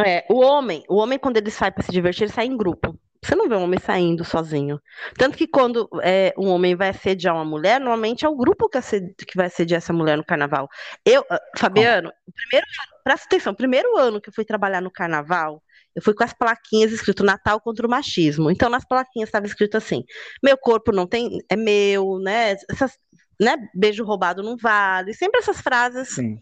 É, 0.05 0.25
o 0.29 0.41
homem, 0.41 0.83
o 0.89 0.97
homem, 0.97 1.17
quando 1.17 1.37
ele 1.37 1.49
sai 1.49 1.71
para 1.71 1.81
se 1.81 1.91
divertir, 1.91 2.23
ele 2.23 2.33
sai 2.33 2.45
em 2.45 2.57
grupo. 2.57 2.99
Você 3.27 3.35
não 3.35 3.49
vê 3.49 3.55
um 3.55 3.63
homem 3.63 3.79
saindo 3.79 4.23
sozinho. 4.23 4.79
Tanto 5.17 5.37
que 5.37 5.45
quando 5.45 5.89
é, 6.01 6.33
um 6.37 6.47
homem 6.47 6.75
vai 6.75 6.89
assediar 6.89 7.35
uma 7.35 7.43
mulher, 7.43 7.77
normalmente 7.77 8.25
é 8.25 8.29
o 8.29 8.35
grupo 8.35 8.69
que, 8.69 8.77
assedi 8.77 9.13
que 9.15 9.35
vai 9.35 9.47
assediar 9.47 9.79
essa 9.79 9.91
mulher 9.91 10.15
no 10.15 10.23
carnaval. 10.23 10.69
Eu, 11.05 11.25
ah, 11.29 11.39
Fabiano, 11.57 12.09
primeiro 12.33 12.65
presta 13.03 13.25
atenção, 13.25 13.53
primeiro 13.53 13.97
ano 13.97 14.21
que 14.21 14.29
eu 14.29 14.33
fui 14.33 14.45
trabalhar 14.45 14.81
no 14.81 14.89
carnaval, 14.89 15.61
eu 15.93 16.01
fui 16.01 16.13
com 16.13 16.23
as 16.23 16.31
plaquinhas 16.31 16.93
escrito 16.93 17.23
Natal 17.23 17.59
contra 17.59 17.85
o 17.85 17.89
machismo. 17.89 18.49
Então, 18.49 18.69
nas 18.69 18.85
plaquinhas 18.85 19.27
estava 19.27 19.45
escrito 19.45 19.75
assim: 19.75 20.05
meu 20.41 20.57
corpo 20.57 20.93
não 20.93 21.05
tem, 21.05 21.39
é 21.49 21.55
meu, 21.57 22.19
né? 22.19 22.55
Essas, 22.69 22.97
né? 23.37 23.57
Beijo 23.73 24.05
roubado 24.05 24.41
não 24.41 24.55
vale. 24.55 25.13
Sempre 25.13 25.39
essas 25.39 25.59
frases. 25.59 26.15
Sim. 26.15 26.39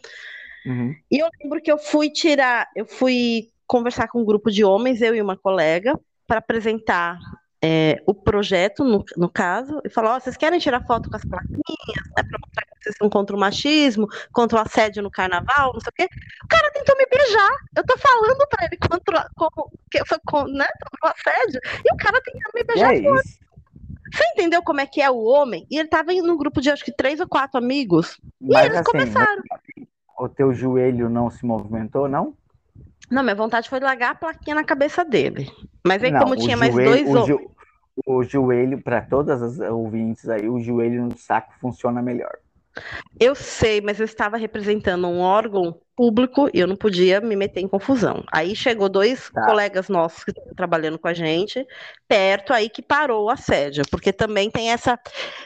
Uhum. 0.67 0.93
E 1.09 1.17
eu 1.19 1.27
lembro 1.41 1.61
que 1.61 1.71
eu 1.71 1.79
fui 1.79 2.11
tirar, 2.11 2.67
eu 2.75 2.85
fui 2.85 3.49
conversar 3.65 4.07
com 4.07 4.21
um 4.21 4.25
grupo 4.25 4.51
de 4.51 4.63
homens, 4.63 5.01
eu 5.01 5.15
e 5.15 5.21
uma 5.21 5.37
colega, 5.37 5.99
para 6.27 6.39
apresentar 6.39 7.19
é, 7.67 8.01
o 8.05 8.13
projeto, 8.13 8.83
no, 8.83 9.03
no 9.17 9.29
caso, 9.29 9.81
e 9.83 9.89
falar: 9.89 10.15
oh, 10.15 10.19
vocês 10.19 10.37
querem 10.37 10.59
tirar 10.59 10.85
foto 10.85 11.09
com 11.09 11.15
as 11.15 11.25
plaquinhas, 11.25 12.07
né, 12.15 12.23
para 12.23 12.39
mostrar 12.39 12.65
que 12.65 12.83
vocês 12.83 12.95
são 12.97 13.09
contra 13.09 13.35
o 13.35 13.39
machismo, 13.39 14.07
contra 14.31 14.59
o 14.59 14.61
assédio 14.61 15.01
no 15.01 15.09
carnaval, 15.09 15.73
não 15.73 15.79
sei 15.79 15.89
o 15.89 15.93
quê. 15.95 16.07
O 16.43 16.47
cara 16.47 16.71
tentou 16.71 16.95
me 16.95 17.07
beijar. 17.07 17.51
Eu 17.75 17.83
tô 17.83 17.97
falando 17.97 18.47
para 18.49 18.65
ele 18.65 18.77
contra, 18.77 19.29
como, 19.35 19.71
que 19.89 20.05
foi 20.05 20.19
com, 20.25 20.43
né, 20.43 20.67
contra 20.83 21.09
o 21.09 21.13
assédio, 21.13 21.59
e 21.83 21.93
o 21.93 21.97
cara 21.97 22.21
tentou 22.21 22.51
me 22.53 22.63
beijar. 22.63 22.93
É 22.93 23.01
Você 23.01 24.23
entendeu 24.33 24.61
como 24.61 24.81
é 24.81 24.85
que 24.85 25.01
é 25.01 25.09
o 25.09 25.23
homem? 25.23 25.65
E 25.71 25.79
ele 25.79 25.89
tava 25.89 26.13
num 26.13 26.37
grupo 26.37 26.61
de 26.61 26.69
acho 26.69 26.85
que 26.85 26.95
três 26.95 27.19
ou 27.19 27.27
quatro 27.27 27.57
amigos. 27.57 28.19
Mas, 28.39 28.63
e 28.63 28.65
eles 28.67 28.77
assim, 28.77 28.91
começaram. 28.91 29.41
O 30.19 30.29
teu 30.29 30.53
joelho 30.53 31.09
não 31.09 31.31
se 31.31 31.43
movimentou, 31.43 32.07
não? 32.07 32.35
Não, 33.09 33.23
minha 33.23 33.35
vontade 33.35 33.69
foi 33.69 33.79
largar 33.79 34.11
a 34.11 34.15
plaquinha 34.15 34.55
na 34.55 34.63
cabeça 34.63 35.03
dele. 35.03 35.51
Mas 35.85 36.03
aí, 36.03 36.11
não, 36.11 36.19
como 36.19 36.35
tinha 36.35 36.57
joelho, 36.57 36.59
mais 36.59 37.05
dois 37.05 37.07
o, 37.07 37.25
jo, 37.25 37.51
o 38.05 38.23
joelho, 38.23 38.81
para 38.81 39.01
todas 39.01 39.41
as 39.41 39.59
ouvintes 39.59 40.27
aí, 40.27 40.49
o 40.49 40.59
joelho 40.59 41.03
no 41.03 41.17
saco 41.17 41.53
funciona 41.59 42.01
melhor. 42.01 42.35
Eu 43.17 43.33
sei, 43.35 43.79
mas 43.79 43.99
eu 43.99 44.05
estava 44.05 44.35
representando 44.35 45.07
um 45.07 45.19
órgão 45.19 45.79
público 45.95 46.49
e 46.53 46.59
eu 46.59 46.67
não 46.67 46.75
podia 46.75 47.21
me 47.21 47.35
meter 47.35 47.61
em 47.61 47.67
confusão. 47.67 48.23
Aí 48.31 48.53
chegou 48.53 48.89
dois 48.89 49.29
tá. 49.29 49.45
colegas 49.45 49.87
nossos 49.87 50.25
que 50.25 50.31
estavam 50.31 50.53
trabalhando 50.53 50.99
com 50.99 51.07
a 51.07 51.13
gente, 51.13 51.65
perto 52.07 52.51
aí 52.51 52.69
que 52.69 52.81
parou 52.81 53.25
o 53.25 53.29
assédio, 53.29 53.85
porque 53.89 54.11
também 54.11 54.51
tem 54.51 54.71
essa 54.71 54.99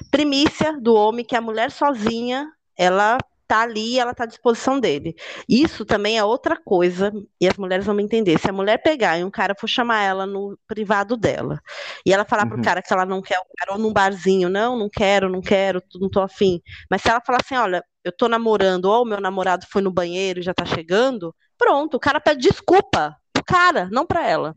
primícia 0.09 0.75
do 0.79 0.95
homem 0.95 1.23
que 1.23 1.35
a 1.35 1.41
mulher 1.41 1.69
sozinha, 1.69 2.51
ela 2.75 3.19
tá 3.49 3.61
ali 3.61 3.95
e 3.95 3.99
ela 3.99 4.13
tá 4.13 4.25
à 4.25 4.27
disposição 4.27 4.79
dele. 4.79 5.15
Isso 5.49 5.83
também 5.83 6.19
é 6.19 6.23
outra 6.23 6.55
coisa, 6.55 7.11
e 7.41 7.47
as 7.47 7.57
mulheres 7.57 7.83
vão 7.83 7.95
me 7.95 8.03
entender. 8.03 8.37
Se 8.37 8.47
a 8.47 8.53
mulher 8.53 8.77
pegar 8.77 9.17
e 9.17 9.23
um 9.23 9.31
cara 9.31 9.55
for 9.59 9.67
chamar 9.67 10.03
ela 10.03 10.27
no 10.27 10.55
privado 10.67 11.17
dela, 11.17 11.59
e 12.05 12.13
ela 12.13 12.23
falar 12.23 12.43
uhum. 12.43 12.49
pro 12.49 12.61
cara 12.61 12.79
que 12.79 12.93
ela 12.93 13.07
não 13.07 13.23
quer 13.23 13.39
o 13.39 13.45
cara, 13.57 13.73
ou 13.73 13.79
num 13.79 13.91
barzinho, 13.91 14.49
não, 14.49 14.77
não 14.77 14.87
quero, 14.87 15.27
não 15.27 15.41
quero, 15.41 15.81
não 15.99 16.07
tô 16.07 16.21
afim. 16.21 16.61
Mas 16.91 17.01
se 17.01 17.09
ela 17.09 17.19
falar 17.25 17.39
assim, 17.43 17.55
olha, 17.55 17.83
eu 18.03 18.11
tô 18.11 18.27
namorando, 18.27 18.85
ou 18.85 19.01
o 19.01 19.05
meu 19.05 19.19
namorado 19.19 19.65
foi 19.67 19.81
no 19.81 19.91
banheiro 19.91 20.39
e 20.39 20.43
já 20.43 20.53
tá 20.53 20.63
chegando, 20.63 21.35
pronto, 21.57 21.97
o 21.97 21.99
cara 21.99 22.21
pede 22.21 22.47
desculpa 22.47 23.17
pro 23.33 23.43
cara, 23.43 23.89
não 23.91 24.05
pra 24.05 24.27
ela. 24.27 24.55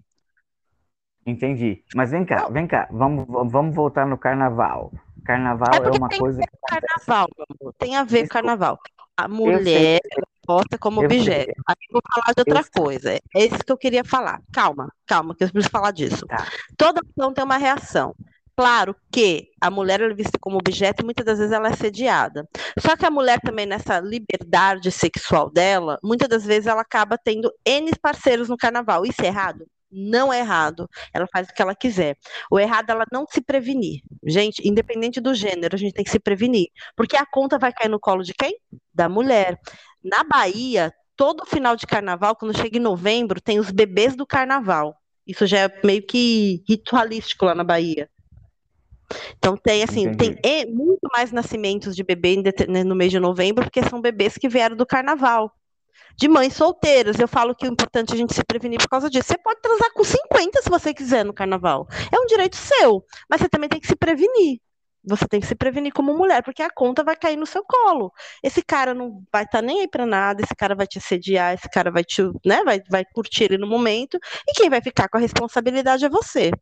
Entendi. 1.25 1.83
Mas 1.95 2.11
vem 2.11 2.27
cá, 2.27 2.47
vem 2.51 2.67
cá, 2.67 2.89
vamos, 2.91 3.27
vamos 3.51 3.75
voltar 3.75 4.07
no 4.07 4.19
carnaval. 4.19 4.93
Carnaval 5.25 5.75
é, 5.75 5.87
é 5.87 5.91
uma 5.91 6.09
coisa. 6.09 6.41
que 6.41 6.59
carnaval, 6.69 7.29
tem 7.79 7.97
a 7.97 8.05
ver 8.05 8.23
com 8.23 8.29
carnaval. 8.29 8.79
A 9.17 9.29
mulher 9.29 10.01
posta 10.47 10.79
como 10.79 11.01
eu 11.03 11.07
objeto. 11.07 11.45
Sei. 11.45 11.55
Aí 11.69 11.77
eu 11.89 11.93
vou 11.93 12.03
falar 12.15 12.35
de 12.35 12.41
outra 12.41 12.61
eu 12.61 12.83
coisa. 12.83 13.09
Sei. 13.11 13.21
É 13.37 13.45
isso 13.47 13.59
que 13.65 13.73
eu 13.73 13.77
queria 13.77 14.05
falar. 14.05 14.41
Calma, 14.53 14.93
calma, 15.07 15.35
que 15.35 15.45
eu 15.45 15.51
preciso 15.51 15.71
falar 15.71 15.93
disso. 15.93 16.27
Tá. 16.27 16.47
Toda 16.77 17.01
ação 17.01 17.33
tem 17.33 17.45
uma 17.45 17.57
reação. 17.57 18.15
Claro 18.55 18.95
que 19.11 19.49
a 19.61 19.71
mulher 19.71 20.01
é 20.03 20.13
vista 20.13 20.39
como 20.39 20.59
objeto 20.59 21.03
e 21.03 21.05
muitas 21.05 21.25
das 21.25 21.39
vezes 21.39 21.53
ela 21.53 21.69
é 21.69 21.77
sediada. 21.77 22.47
Só 22.79 22.97
que 22.97 23.07
a 23.07 23.11
mulher 23.11 23.41
também, 23.41 23.65
nessa 23.65 23.99
liberdade 23.99 24.91
sexual 24.91 25.51
dela, 25.51 25.99
muitas 26.03 26.29
das 26.29 26.45
vezes 26.45 26.67
ela 26.67 26.83
acaba 26.83 27.17
tendo 27.17 27.51
N 27.65 27.91
parceiros 28.01 28.49
no 28.49 28.57
carnaval. 28.57 29.07
Isso 29.07 29.23
é 29.23 29.27
errado? 29.27 29.67
Não 29.93 30.33
é 30.33 30.39
errado. 30.39 30.89
Ela 31.13 31.27
faz 31.31 31.49
o 31.49 31.53
que 31.53 31.61
ela 31.61 31.75
quiser. 31.75 32.17
O 32.51 32.59
errado 32.59 32.89
é 32.89 32.93
ela 32.93 33.05
não 33.13 33.27
se 33.27 33.41
prevenir. 33.41 34.01
Gente, 34.25 34.67
independente 34.67 35.21
do 35.21 35.35
gênero, 35.35 35.75
a 35.75 35.79
gente 35.79 35.93
tem 35.93 36.05
que 36.05 36.11
se 36.11 36.19
prevenir. 36.19 36.69
Porque 36.97 37.17
a 37.17 37.27
conta 37.27 37.59
vai 37.59 37.73
cair 37.73 37.91
no 37.91 38.01
colo 38.01 38.23
de 38.23 38.33
quem? 38.33 38.57
Da 38.95 39.09
mulher. 39.09 39.59
Na 40.03 40.25
Bahia, 40.25 40.93
todo 41.17 41.47
final 41.47 41.77
de 41.77 41.87
carnaval, 41.87 42.35
quando 42.35 42.57
chega 42.57 42.79
em 42.79 42.81
novembro, 42.81 43.41
tem 43.41 43.61
os 43.61 43.71
bebês 43.71 44.17
do 44.17 44.27
carnaval. 44.27 44.97
Isso 45.27 45.47
já 45.47 45.61
é 45.61 45.81
meio 45.85 46.05
que 46.05 46.65
ritualístico 46.67 47.45
lá 47.45 47.55
na 47.55 47.63
Bahia. 47.63 48.09
Então 49.37 49.57
tem 49.57 49.83
assim, 49.83 50.09
Entendi. 50.09 50.41
tem 50.41 50.73
muito 50.73 51.09
mais 51.13 51.31
nascimentos 51.33 51.95
de 51.95 52.03
bebê 52.03 52.37
né, 52.69 52.83
no 52.83 52.95
mês 52.95 53.11
de 53.11 53.21
novembro, 53.21 53.65
porque 53.65 53.83
são 53.83 54.01
bebês 54.01 54.39
que 54.39 54.49
vieram 54.49 54.75
do 54.75 54.87
carnaval. 54.87 55.53
De 56.17 56.29
mães 56.29 56.55
solteiras, 56.55 57.19
eu 57.19 57.29
falo 57.29 57.55
que 57.55 57.67
o 57.67 57.73
importante 57.73 58.13
é 58.13 58.15
a 58.15 58.19
gente 58.19 58.35
se 58.35 58.45
prevenir 58.45 58.79
por 58.79 58.89
causa 58.89 59.11
disso. 59.11 59.29
Você 59.29 59.39
pode 59.39 59.61
transar 59.61 59.93
com 59.93 60.05
50 60.05 60.63
se 60.63 60.71
você 60.71 60.95
quiser 60.95 61.25
no 61.25 61.33
carnaval. 61.33 61.87
É 62.13 62.19
um 62.19 62.27
direito 62.27 62.57
seu, 62.57 63.05
mas 63.29 63.41
você 63.41 63.49
também 63.49 63.69
tem 63.69 63.81
que 63.81 63.87
se 63.87 63.97
prevenir. 63.97 64.61
Você 65.05 65.27
tem 65.27 65.41
que 65.41 65.47
se 65.47 65.55
prevenir 65.57 65.93
como 65.93 66.17
mulher, 66.17 66.45
porque 66.45 66.63
a 66.63 66.71
conta 66.71 67.03
vai 67.03 67.17
cair 67.17 67.37
no 67.37 67.45
seu 67.47 67.65
colo. 67.65 68.13
Esse 68.43 68.63
cara 68.63 68.95
não 68.95 69.23
vai 69.33 69.43
estar 69.43 69.59
tá 69.59 69.63
nem 69.63 69.81
aí 69.81 69.89
para 69.89 70.07
nada, 70.07 70.43
esse 70.43 70.55
cara 70.55 70.77
vai 70.77 70.87
te 70.87 70.99
assediar, 70.99 71.55
esse 71.55 71.69
cara 71.69 71.91
vai 71.91 72.05
te, 72.05 72.23
né, 72.47 72.63
vai, 72.65 72.81
vai 72.89 73.05
curtir 73.13 73.45
ele 73.45 73.59
no 73.59 73.67
momento, 73.67 74.17
e 74.47 74.53
quem 74.53 74.71
vai 74.71 74.81
ficar 74.81 75.09
com 75.09 75.19
a 75.19 75.21
responsabilidade 75.21 76.05
é 76.05 76.09
você. 76.09 76.53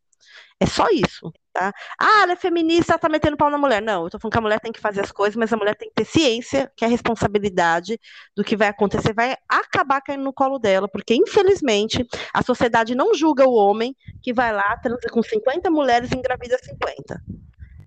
É 0.58 0.66
só 0.66 0.88
isso, 0.90 1.32
tá? 1.52 1.72
Ah, 1.98 2.22
ela 2.22 2.32
é 2.32 2.36
feminista, 2.36 2.92
ela 2.92 2.98
tá 2.98 3.08
metendo 3.08 3.36
pau 3.36 3.48
na 3.48 3.56
mulher. 3.56 3.80
Não, 3.80 4.04
eu 4.04 4.10
tô 4.10 4.18
falando 4.18 4.32
que 4.32 4.38
a 4.38 4.42
mulher 4.42 4.60
tem 4.60 4.70
que 4.72 4.80
fazer 4.80 5.00
as 5.00 5.10
coisas, 5.10 5.34
mas 5.36 5.52
a 5.52 5.56
mulher 5.56 5.74
tem 5.74 5.88
que 5.88 5.94
ter 5.94 6.04
ciência 6.04 6.70
que 6.76 6.84
a 6.84 6.88
responsabilidade 6.88 7.98
do 8.36 8.44
que 8.44 8.56
vai 8.56 8.68
acontecer 8.68 9.14
vai 9.14 9.36
acabar 9.48 10.00
caindo 10.02 10.22
no 10.22 10.32
colo 10.32 10.58
dela, 10.58 10.86
porque 10.88 11.14
infelizmente 11.14 12.06
a 12.34 12.42
sociedade 12.42 12.94
não 12.94 13.14
julga 13.14 13.48
o 13.48 13.54
homem 13.54 13.96
que 14.22 14.32
vai 14.32 14.52
lá, 14.52 14.76
transa 14.76 15.08
com 15.10 15.22
50 15.22 15.70
mulheres 15.70 16.10
e 16.12 16.16
engravida 16.16 16.58
50. 16.58 17.22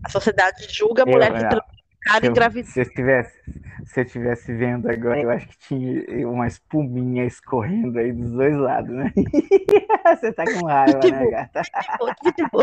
A 0.04 0.10
sociedade 0.10 0.68
julga 0.70 1.04
a 1.04 1.06
mulher 1.06 1.32
eu, 1.32 1.38
que 1.38 1.50
transa 1.50 1.83
cara 2.04 2.28
engravidou. 2.28 2.72
Se 2.72 2.80
eu 2.80 2.84
estivesse, 2.84 3.40
se 3.86 4.00
eu 4.00 4.04
estivesse 4.04 4.54
vendo 4.54 4.90
agora, 4.90 5.22
eu 5.22 5.30
acho 5.30 5.48
que 5.48 5.58
tinha 5.58 6.28
uma 6.28 6.48
espuminha 6.48 7.26
escorrendo 7.26 8.00
aí 8.00 8.12
dos 8.12 8.32
dois 8.32 8.56
lados, 8.56 8.94
né? 8.94 9.12
Você 10.20 10.32
tá 10.34 10.44
com 10.46 10.66
raiva, 10.66 11.00
tipo, 11.00 11.16
né, 11.16 11.32
gata? 11.32 11.62
Tipo, 11.62 12.32
tipo. 12.34 12.58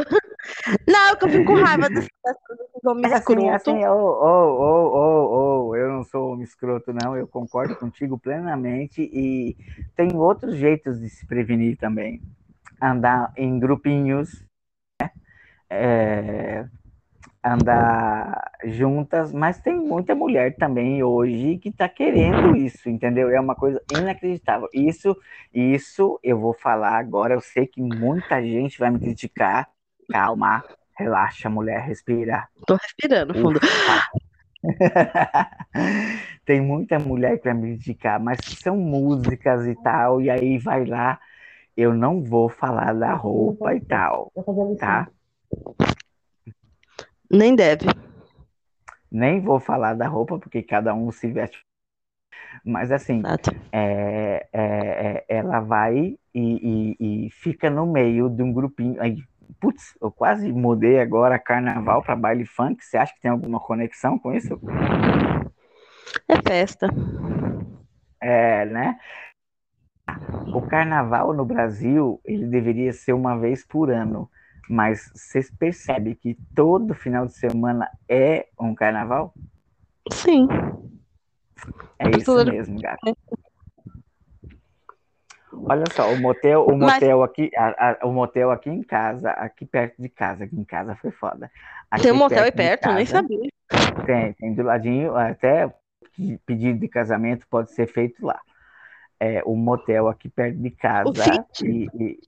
Não, 0.88 1.16
que 1.16 1.24
eu 1.24 1.28
fico 1.28 1.44
com 1.44 1.54
raiva 1.54 1.88
dos, 1.88 2.06
homens 2.84 3.12
assim, 3.12 3.48
assim, 3.48 3.86
oh, 3.86 4.18
oh, 4.22 4.56
oh, 4.60 4.90
oh, 4.94 5.68
oh, 5.68 5.76
eu 5.76 5.88
não 5.88 6.04
sou 6.04 6.32
homem 6.32 6.44
escroto, 6.44 6.92
não, 6.92 7.16
eu 7.16 7.26
concordo 7.26 7.76
contigo 7.76 8.18
plenamente 8.18 9.02
e 9.02 9.56
tem 9.96 10.14
outros 10.16 10.56
jeitos 10.56 11.00
de 11.00 11.08
se 11.08 11.26
prevenir 11.26 11.76
também. 11.76 12.22
Andar 12.80 13.32
em 13.36 13.58
grupinhos, 13.58 14.44
né? 15.00 15.10
É, 15.68 16.66
andar 17.42 18.52
juntas, 18.64 19.32
mas 19.32 19.60
tem 19.60 19.74
muita 19.74 20.14
mulher 20.14 20.54
também 20.56 21.02
hoje 21.02 21.58
que 21.58 21.70
está 21.70 21.88
querendo 21.88 22.54
isso, 22.56 22.88
entendeu? 22.88 23.30
É 23.30 23.40
uma 23.40 23.54
coisa 23.54 23.82
inacreditável. 23.90 24.68
Isso, 24.74 25.16
isso 25.52 26.20
eu 26.22 26.38
vou 26.38 26.52
falar 26.52 26.98
agora. 26.98 27.34
Eu 27.34 27.40
sei 27.40 27.66
que 27.66 27.80
muita 27.80 28.42
gente 28.42 28.78
vai 28.78 28.90
me 28.90 29.00
criticar. 29.00 29.68
Calma, 30.10 30.62
relaxa, 30.98 31.48
mulher, 31.48 31.80
respira. 31.80 32.46
Tô 32.66 32.74
respirando, 32.74 33.32
fundo. 33.34 33.58
tem 36.44 36.60
muita 36.60 36.98
mulher 36.98 37.38
que 37.38 37.44
vai 37.44 37.54
me 37.54 37.76
criticar, 37.76 38.20
mas 38.20 38.38
são 38.44 38.76
músicas 38.76 39.66
e 39.66 39.74
tal, 39.76 40.20
e 40.20 40.28
aí 40.28 40.58
vai 40.58 40.84
lá. 40.84 41.18
Eu 41.76 41.94
não 41.94 42.22
vou 42.22 42.48
falar 42.50 42.92
da 42.92 43.14
roupa 43.14 43.74
e 43.74 43.80
tal, 43.80 44.30
tá? 44.78 45.08
Nem 47.30 47.54
deve. 47.54 47.86
Nem 49.10 49.40
vou 49.40 49.60
falar 49.60 49.94
da 49.94 50.08
roupa, 50.08 50.38
porque 50.38 50.62
cada 50.62 50.92
um 50.94 51.12
se 51.12 51.30
veste. 51.30 51.64
Mas 52.64 52.90
assim, 52.90 53.22
é, 53.72 54.46
é, 54.52 54.60
é, 54.62 55.24
ela 55.28 55.60
vai 55.60 56.18
e, 56.34 56.96
e, 56.98 57.26
e, 57.26 57.30
fica 57.30 57.70
no 57.70 57.86
meio 57.86 58.28
de 58.28 58.42
um 58.42 58.52
grupinho. 58.52 59.00
Aí, 59.00 59.22
putz, 59.60 59.96
eu 60.00 60.10
quase 60.10 60.52
mudei 60.52 61.00
agora 61.00 61.38
carnaval 61.38 62.02
para 62.02 62.16
baile 62.16 62.44
funk. 62.44 62.84
Você 62.84 62.96
acha 62.96 63.14
que 63.14 63.20
tem 63.20 63.30
alguma 63.30 63.60
conexão 63.60 64.18
com 64.18 64.32
isso? 64.32 64.60
É 66.28 66.36
festa. 66.42 66.88
É, 68.20 68.64
né? 68.66 68.98
O 70.52 70.62
carnaval 70.62 71.32
no 71.32 71.44
Brasil, 71.44 72.20
ele 72.24 72.46
deveria 72.46 72.92
ser 72.92 73.12
uma 73.12 73.38
vez 73.38 73.64
por 73.64 73.90
ano 73.90 74.28
mas 74.68 75.10
vocês 75.14 75.50
percebem 75.50 76.14
que 76.14 76.36
todo 76.54 76.94
final 76.94 77.26
de 77.26 77.34
semana 77.34 77.90
é 78.08 78.46
um 78.58 78.74
carnaval? 78.74 79.32
Sim. 80.12 80.48
É 81.98 82.10
isso 82.16 82.44
mesmo, 82.44 82.80
gato. 82.80 83.16
Olha 85.52 85.84
só, 85.92 86.12
o 86.12 86.18
motel, 86.18 86.64
o 86.64 86.76
motel 86.76 87.18
mas... 87.18 87.30
aqui, 87.30 87.50
a, 87.56 87.90
a, 87.90 88.06
o 88.06 88.12
motel 88.12 88.50
aqui 88.50 88.70
em 88.70 88.82
casa, 88.82 89.30
aqui 89.30 89.66
perto 89.66 90.00
de 90.00 90.08
casa, 90.08 90.44
aqui 90.44 90.56
em 90.56 90.64
casa 90.64 90.94
foi 90.96 91.10
foda. 91.10 91.50
Aqui 91.90 92.04
tem 92.04 92.12
um 92.12 92.16
motel 92.16 92.44
aí 92.44 92.52
perto, 92.52 92.82
casa, 92.82 92.96
nem 92.96 93.06
sabia. 93.06 93.50
Tem, 94.06 94.32
tem 94.34 94.54
do 94.54 94.62
ladinho, 94.62 95.14
até 95.16 95.72
pedido 96.46 96.78
de 96.78 96.88
casamento 96.88 97.46
pode 97.48 97.72
ser 97.72 97.86
feito 97.86 98.24
lá. 98.24 98.40
É, 99.18 99.42
o 99.44 99.54
motel 99.54 100.08
aqui 100.08 100.28
perto 100.28 100.56
de 100.56 100.70
casa. 100.70 101.12
E, 101.62 101.88
e... 101.98 102.18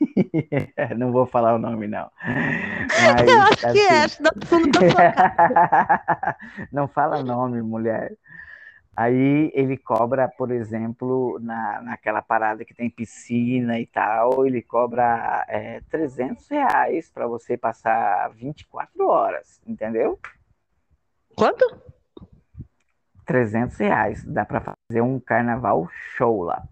não 0.96 1.12
vou 1.12 1.26
falar 1.26 1.54
o 1.54 1.58
nome, 1.58 1.86
não. 1.86 2.10
Mas, 2.24 3.28
eu 3.28 3.40
acho 3.42 3.66
assim... 3.66 3.72
que 3.72 3.80
é, 3.80 4.04
acho 4.04 4.22
fundo 4.46 4.70
da 4.70 4.80
sua 4.90 6.36
Não 6.72 6.88
fala 6.88 7.22
nome, 7.22 7.62
mulher. 7.62 8.16
Aí 8.96 9.50
ele 9.54 9.76
cobra, 9.76 10.28
por 10.28 10.52
exemplo, 10.52 11.38
na, 11.40 11.82
naquela 11.82 12.22
parada 12.22 12.64
que 12.64 12.72
tem 12.72 12.88
piscina 12.88 13.78
e 13.80 13.86
tal, 13.86 14.46
ele 14.46 14.62
cobra 14.62 15.44
é, 15.48 15.80
300 15.90 16.48
reais 16.48 17.10
para 17.10 17.26
você 17.26 17.56
passar 17.56 18.30
24 18.30 19.08
horas, 19.08 19.60
entendeu? 19.66 20.18
Quanto? 21.34 21.82
300 23.26 23.76
reais. 23.78 24.24
Dá 24.24 24.44
para 24.44 24.60
fazer 24.60 25.00
um 25.00 25.18
carnaval 25.18 25.88
show 26.16 26.42
lá. 26.42 26.62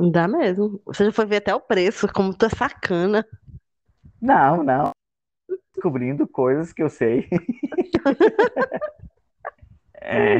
Dá 0.00 0.28
mesmo. 0.28 0.80
Você 0.84 1.06
já 1.06 1.12
foi 1.12 1.26
ver 1.26 1.36
até 1.36 1.54
o 1.54 1.60
preço, 1.60 2.06
como 2.12 2.34
tu 2.34 2.46
é 2.46 2.50
sacana. 2.50 3.26
Não, 4.20 4.62
não. 4.62 4.90
Descobrindo 5.72 6.26
coisas 6.26 6.72
que 6.72 6.82
eu 6.82 6.88
sei. 6.88 7.28
é. 10.00 10.36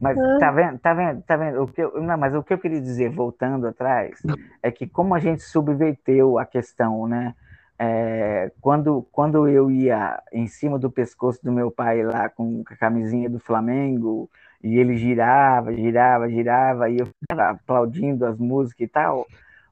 Mas 0.00 0.16
tá 0.38 0.50
vendo, 0.50 0.78
tá 0.78 0.94
vendo, 0.94 1.22
tá 1.22 1.36
vendo? 1.36 1.62
O 1.62 1.68
que 1.68 1.82
eu, 1.82 2.00
não, 2.00 2.18
mas 2.18 2.34
o 2.34 2.42
que 2.42 2.52
eu 2.52 2.58
queria 2.58 2.80
dizer, 2.80 3.10
voltando 3.10 3.66
atrás, 3.66 4.20
é 4.62 4.70
que 4.70 4.86
como 4.86 5.14
a 5.14 5.18
gente 5.18 5.42
subverteu 5.42 6.38
a 6.38 6.44
questão, 6.44 7.06
né? 7.06 7.34
É, 7.78 8.50
quando, 8.60 9.06
quando 9.12 9.46
eu 9.46 9.70
ia 9.70 10.22
em 10.32 10.46
cima 10.46 10.78
do 10.78 10.90
pescoço 10.90 11.44
do 11.44 11.52
meu 11.52 11.70
pai 11.70 12.02
lá 12.02 12.28
com 12.28 12.62
a 12.66 12.76
camisinha 12.76 13.28
do 13.28 13.38
Flamengo, 13.38 14.30
e 14.66 14.78
ele 14.78 14.96
girava, 14.96 15.72
girava, 15.72 16.28
girava, 16.28 16.90
e 16.90 16.98
eu 16.98 17.08
aplaudindo 17.38 18.26
as 18.26 18.36
músicas 18.36 18.84
e 18.84 18.88
tal. 18.88 19.26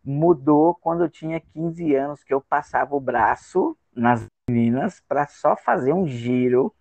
Mudou 0.05 0.75
quando 0.77 1.03
eu 1.03 1.11
tinha 1.11 1.41
15 1.41 1.95
anos, 1.97 2.23
que 2.23 2.33
eu 2.33 2.41
passava 2.41 2.95
o 2.95 3.01
braço 3.01 3.77
nas 3.95 4.25
meninas 4.49 5.03
para 5.09 5.27
só 5.27 5.57
fazer 5.57 5.93
um 5.93 6.07
giro 6.07 6.73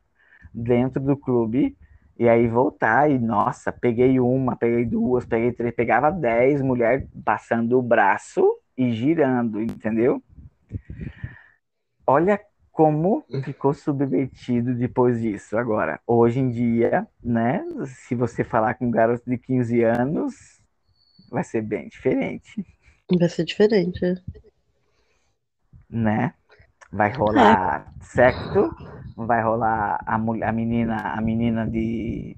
dentro 0.54 1.02
do 1.02 1.18
clube 1.18 1.76
e 2.20 2.30
aí 2.30 2.48
voltar. 2.48 3.10
E 3.10 3.18
nossa, 3.18 3.72
peguei 3.72 4.20
uma, 4.20 4.56
peguei 4.56 4.86
duas, 4.86 5.26
peguei 5.26 5.52
três, 5.52 5.74
pegava 5.74 6.12
dez 6.12 6.62
mulheres 6.62 7.08
passando 7.26 7.80
o 7.80 7.82
braço 7.82 8.46
e 8.78 8.92
girando, 8.92 9.60
entendeu? 9.60 10.22
Olha 12.06 12.40
como 12.74 13.24
ficou 13.44 13.72
subvertido 13.72 14.74
depois 14.74 15.22
disso. 15.22 15.56
Agora, 15.56 16.02
hoje 16.08 16.40
em 16.40 16.50
dia, 16.50 17.08
né, 17.24 17.64
se 17.86 18.16
você 18.16 18.44
falar 18.44 18.74
com 18.74 18.88
um 18.88 18.92
garoto 18.92 19.30
de 19.30 19.38
15 19.38 19.84
anos, 19.84 20.60
vai 21.32 21.44
ser 21.44 21.62
bem 21.62 21.88
diferente. 21.88 22.66
Vai 23.18 23.30
ser 23.30 23.46
diferente. 23.46 24.04
É. 24.04 24.16
Né? 25.88 26.34
Vai 26.92 27.12
rolar 27.12 27.94
é. 27.96 28.04
sexo, 28.04 28.76
vai 29.16 29.44
rolar 29.44 30.04
a, 30.04 30.16
a 30.16 30.52
menina, 30.52 30.98
a 30.98 31.22
menina 31.22 31.68
de 31.68 32.36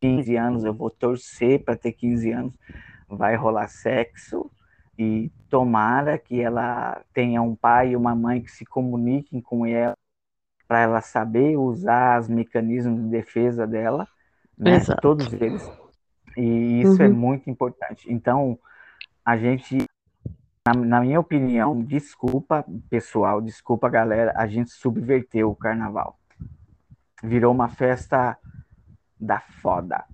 15 0.00 0.36
anos, 0.36 0.64
eu 0.64 0.72
vou 0.72 0.88
torcer 0.88 1.62
para 1.62 1.76
ter 1.76 1.92
15 1.92 2.32
anos, 2.32 2.58
vai 3.06 3.36
rolar 3.36 3.68
sexo 3.68 4.50
e 4.98 5.30
tomara 5.54 6.18
que 6.18 6.40
ela 6.40 7.00
tenha 7.12 7.40
um 7.40 7.54
pai 7.54 7.90
e 7.90 7.96
uma 7.96 8.12
mãe 8.12 8.42
que 8.42 8.50
se 8.50 8.64
comuniquem 8.64 9.40
com 9.40 9.64
ela 9.64 9.94
para 10.66 10.80
ela 10.80 11.00
saber 11.00 11.56
usar 11.56 12.20
os 12.20 12.28
mecanismos 12.28 13.00
de 13.00 13.08
defesa 13.08 13.64
dela, 13.64 14.08
né? 14.58 14.74
Exato. 14.74 15.00
Todos 15.00 15.32
eles. 15.32 15.62
E 16.36 16.80
isso 16.80 17.00
é 17.00 17.06
uhum. 17.06 17.12
é 17.12 17.14
muito 17.14 17.48
importante. 17.48 18.12
Então, 18.12 18.58
a 19.24 19.36
gente, 19.36 19.86
na, 20.66 20.74
na, 20.74 21.00
minha 21.00 21.20
opinião, 21.20 21.80
desculpa 21.80 22.64
pessoal, 22.90 23.40
desculpa 23.40 23.88
galera, 23.88 24.32
a 24.34 24.48
gente 24.48 24.70
subverteu 24.72 25.52
o 25.52 25.54
carnaval. 25.54 26.18
Virou 27.22 27.54
uma 27.54 27.68
festa 27.68 28.36
da 29.20 29.38
foda. 29.38 30.04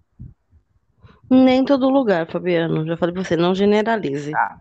Nem 1.31 1.65
todo 1.65 1.89
lugar, 1.89 2.27
Fabiano. 2.31 2.85
Já 2.87 2.95
falei 2.99 3.15
pra 3.15 3.25
você, 3.25 3.39
não 3.39 3.55
generalize. 3.55 4.35
Ah, 4.37 4.61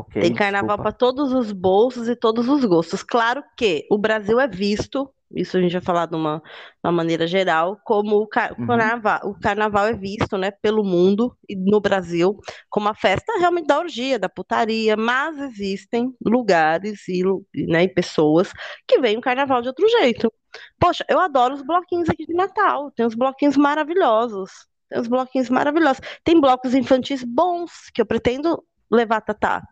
okay, 0.00 0.22
Tem 0.22 0.34
carnaval 0.34 0.78
para 0.78 0.92
todos 0.92 1.32
os 1.32 1.52
bolsos 1.52 2.08
e 2.08 2.16
todos 2.16 2.48
os 2.48 2.64
gostos. 2.64 3.02
Claro 3.02 3.42
que 3.56 3.86
o 3.90 3.98
Brasil 3.98 4.40
é 4.40 4.48
visto 4.48 5.12
isso 5.34 5.56
a 5.56 5.60
gente 5.60 5.72
vai 5.72 5.80
falar 5.80 6.06
de 6.06 6.14
uma, 6.14 6.38
de 6.38 6.84
uma 6.84 6.92
maneira 6.92 7.26
geral, 7.26 7.80
como 7.84 8.16
o, 8.16 8.26
car 8.26 8.54
uhum. 8.58 8.66
carnaval, 8.66 9.20
o 9.24 9.40
carnaval 9.40 9.86
é 9.86 9.94
visto 9.94 10.36
né, 10.36 10.50
pelo 10.50 10.84
mundo 10.84 11.36
e 11.48 11.56
no 11.56 11.80
Brasil 11.80 12.38
como 12.68 12.88
a 12.88 12.94
festa 12.94 13.38
realmente 13.38 13.66
da 13.66 13.78
orgia, 13.78 14.18
da 14.18 14.28
putaria, 14.28 14.96
mas 14.96 15.38
existem 15.38 16.14
lugares 16.24 17.08
e, 17.08 17.22
né, 17.66 17.84
e 17.84 17.88
pessoas 17.88 18.52
que 18.86 18.98
veem 18.98 19.16
o 19.16 19.22
carnaval 19.22 19.62
de 19.62 19.68
outro 19.68 19.88
jeito. 19.88 20.32
Poxa, 20.78 21.04
eu 21.08 21.18
adoro 21.18 21.54
os 21.54 21.62
bloquinhos 21.62 22.08
aqui 22.08 22.26
de 22.26 22.34
Natal, 22.34 22.90
tem 22.90 23.06
uns 23.06 23.14
bloquinhos 23.14 23.56
maravilhosos. 23.56 24.50
Tem 24.88 25.00
uns 25.00 25.08
bloquinhos 25.08 25.48
maravilhosos. 25.48 26.02
Tem 26.22 26.38
blocos 26.38 26.74
infantis 26.74 27.24
bons 27.24 27.88
que 27.94 28.02
eu 28.02 28.06
pretendo 28.06 28.62
levar 28.90 29.16
a 29.16 29.20
Tatá. 29.22 29.62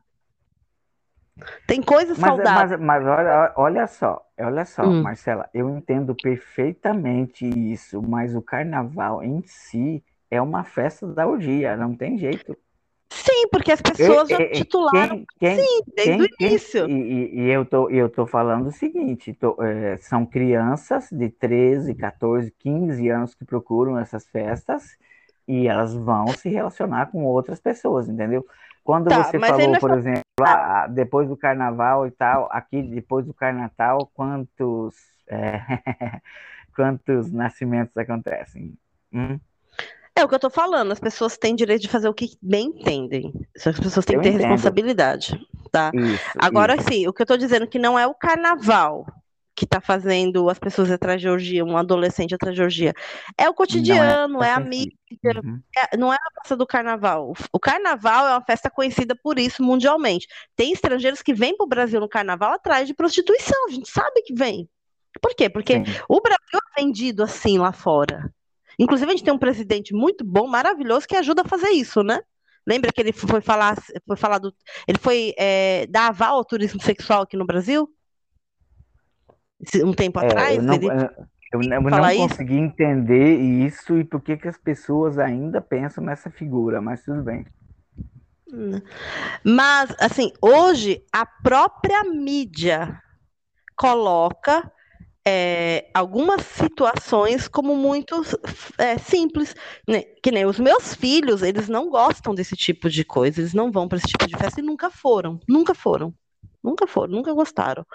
Tem 1.66 1.82
coisas 1.82 2.18
mas, 2.18 2.28
saudáveis. 2.28 2.80
Mas, 2.80 3.02
mas, 3.02 3.06
olha, 3.06 3.52
olha 3.56 3.86
só, 3.86 4.26
olha 4.38 4.64
só, 4.64 4.82
hum. 4.82 5.02
Marcela, 5.02 5.48
eu 5.54 5.68
entendo 5.70 6.14
perfeitamente 6.14 7.46
isso, 7.46 8.02
mas 8.02 8.34
o 8.34 8.42
carnaval 8.42 9.22
em 9.22 9.42
si 9.46 10.02
é 10.30 10.40
uma 10.40 10.64
festa 10.64 11.06
da 11.06 11.26
orgia, 11.26 11.76
não 11.76 11.94
tem 11.94 12.18
jeito. 12.18 12.56
Sim, 13.12 13.48
porque 13.50 13.72
as 13.72 13.82
pessoas 13.82 14.30
eu, 14.30 14.38
já 14.38 14.48
titularam 14.50 15.24
quem, 15.38 15.56
quem, 15.56 15.58
sim, 15.58 15.80
desde 15.96 16.28
quem, 16.28 16.46
o 16.48 16.48
início. 16.48 16.88
E, 16.88 17.40
e, 17.40 17.50
eu, 17.50 17.64
tô, 17.64 17.90
eu 17.90 18.08
tô 18.08 18.26
falando 18.26 18.68
o 18.68 18.72
seguinte: 18.72 19.34
tô, 19.34 19.60
é, 19.62 19.96
são 19.98 20.24
crianças 20.24 21.08
de 21.10 21.28
13, 21.28 21.94
14, 21.94 22.54
15 22.58 23.08
anos 23.08 23.34
que 23.34 23.44
procuram 23.44 23.98
essas 23.98 24.26
festas 24.28 24.96
e 25.46 25.66
elas 25.66 25.92
vão 25.92 26.28
se 26.28 26.48
relacionar 26.48 27.10
com 27.10 27.24
outras 27.24 27.60
pessoas, 27.60 28.08
entendeu? 28.08 28.46
Quando 28.84 29.08
tá, 29.08 29.24
você 29.24 29.38
falou, 29.38 29.78
por 29.78 29.90
exemplo, 29.90 30.22
ah, 30.44 30.86
depois 30.88 31.28
do 31.28 31.36
carnaval 31.36 32.06
e 32.06 32.10
tal, 32.10 32.48
aqui 32.50 32.82
depois 32.82 33.26
do 33.26 33.34
carnaval, 33.34 34.10
quantos 34.14 34.94
é, 35.28 35.60
quantos 36.74 37.30
nascimentos 37.30 37.96
acontecem? 37.96 38.76
Hum? 39.12 39.38
É 40.14 40.24
o 40.24 40.28
que 40.28 40.34
eu 40.34 40.40
tô 40.40 40.50
falando, 40.50 40.92
as 40.92 41.00
pessoas 41.00 41.38
têm 41.38 41.54
direito 41.54 41.82
de 41.82 41.88
fazer 41.88 42.08
o 42.08 42.14
que 42.14 42.36
bem 42.42 42.66
entendem. 42.68 43.32
As 43.56 43.78
pessoas 43.78 44.04
têm 44.04 44.16
eu 44.16 44.20
que 44.20 44.28
ter 44.28 44.34
entendo. 44.34 44.48
responsabilidade, 44.48 45.40
tá? 45.70 45.90
Isso, 45.94 46.30
Agora 46.38 46.74
isso. 46.76 46.88
sim, 46.88 47.08
o 47.08 47.12
que 47.12 47.22
eu 47.22 47.26
tô 47.26 47.36
dizendo 47.36 47.64
é 47.64 47.66
que 47.66 47.78
não 47.78 47.98
é 47.98 48.06
o 48.06 48.14
carnaval 48.14 49.06
que 49.60 49.66
está 49.66 49.78
fazendo 49.78 50.48
as 50.48 50.58
pessoas 50.58 50.90
atrás 50.90 51.20
de 51.20 51.28
orgia, 51.28 51.62
um 51.62 51.76
adolescente 51.76 52.34
atrás 52.34 52.56
de 52.56 52.62
orgia. 52.62 52.94
É 53.36 53.46
o 53.46 53.52
cotidiano, 53.52 54.32
não 54.32 54.42
é, 54.42 54.48
é 54.48 54.52
a 54.52 54.58
mídia, 54.58 54.96
uhum. 55.44 55.60
é, 55.76 55.96
não 55.98 56.10
é 56.10 56.16
a 56.16 56.40
festa 56.40 56.56
do 56.56 56.66
carnaval. 56.66 57.34
O 57.52 57.60
carnaval 57.60 58.26
é 58.26 58.30
uma 58.30 58.40
festa 58.40 58.70
conhecida 58.70 59.14
por 59.14 59.38
isso 59.38 59.62
mundialmente. 59.62 60.26
Tem 60.56 60.72
estrangeiros 60.72 61.20
que 61.20 61.34
vêm 61.34 61.54
para 61.54 61.64
o 61.64 61.68
Brasil 61.68 62.00
no 62.00 62.08
carnaval 62.08 62.54
atrás 62.54 62.88
de 62.88 62.94
prostituição, 62.94 63.66
a 63.66 63.70
gente 63.70 63.90
sabe 63.90 64.22
que 64.22 64.32
vem. 64.32 64.66
Por 65.20 65.34
quê? 65.34 65.50
Porque 65.50 65.74
Sim. 65.74 65.84
o 66.08 66.22
Brasil 66.22 66.58
é 66.78 66.80
vendido 66.80 67.22
assim 67.22 67.58
lá 67.58 67.70
fora. 67.70 68.32
Inclusive, 68.78 69.12
a 69.12 69.14
gente 69.14 69.24
tem 69.24 69.34
um 69.34 69.38
presidente 69.38 69.92
muito 69.92 70.24
bom, 70.24 70.46
maravilhoso, 70.46 71.06
que 71.06 71.16
ajuda 71.16 71.42
a 71.42 71.48
fazer 71.48 71.68
isso, 71.68 72.02
né? 72.02 72.18
Lembra 72.66 72.90
que 72.90 73.00
ele 73.02 73.12
foi 73.12 73.42
falar, 73.42 73.76
foi 74.06 74.16
falar 74.16 74.38
do, 74.38 74.54
ele 74.88 74.98
foi 74.98 75.34
é, 75.36 75.86
dar 75.86 76.06
aval 76.06 76.36
ao 76.36 76.44
turismo 76.46 76.80
sexual 76.80 77.22
aqui 77.22 77.36
no 77.36 77.44
Brasil? 77.44 77.94
Um 79.84 79.92
tempo 79.92 80.20
é, 80.20 80.26
atrás. 80.26 80.56
Eu 80.56 80.62
não, 80.62 80.74
ele... 80.74 80.86
eu, 80.86 81.62
eu 81.62 81.80
não 81.82 82.28
consegui 82.28 82.56
entender 82.56 83.36
isso 83.36 83.98
e 83.98 84.04
por 84.04 84.20
que, 84.20 84.36
que 84.36 84.48
as 84.48 84.58
pessoas 84.58 85.18
ainda 85.18 85.60
pensam 85.60 86.04
nessa 86.04 86.30
figura, 86.30 86.80
mas 86.80 87.02
tudo 87.02 87.22
bem. 87.22 87.46
Hum. 88.52 88.80
Mas, 89.44 89.94
assim, 90.00 90.32
hoje 90.42 91.04
a 91.12 91.24
própria 91.24 92.04
mídia 92.04 93.00
coloca 93.76 94.70
é, 95.26 95.90
algumas 95.94 96.42
situações 96.42 97.46
como 97.46 97.76
muito 97.76 98.22
é, 98.78 98.98
simples, 98.98 99.54
né? 99.86 100.02
que 100.22 100.30
nem 100.30 100.46
os 100.46 100.58
meus 100.58 100.94
filhos, 100.94 101.42
eles 101.42 101.68
não 101.68 101.88
gostam 101.88 102.34
desse 102.34 102.56
tipo 102.56 102.88
de 102.88 103.04
coisa, 103.04 103.40
eles 103.40 103.54
não 103.54 103.70
vão 103.70 103.88
para 103.88 103.98
esse 103.98 104.08
tipo 104.08 104.26
de 104.26 104.36
festa 104.36 104.60
e 104.60 104.64
nunca 104.64 104.90
foram, 104.90 105.40
nunca 105.48 105.74
foram. 105.74 106.14
Nunca 106.62 106.86
foram, 106.86 107.14
nunca 107.14 107.32
gostaram. 107.32 107.86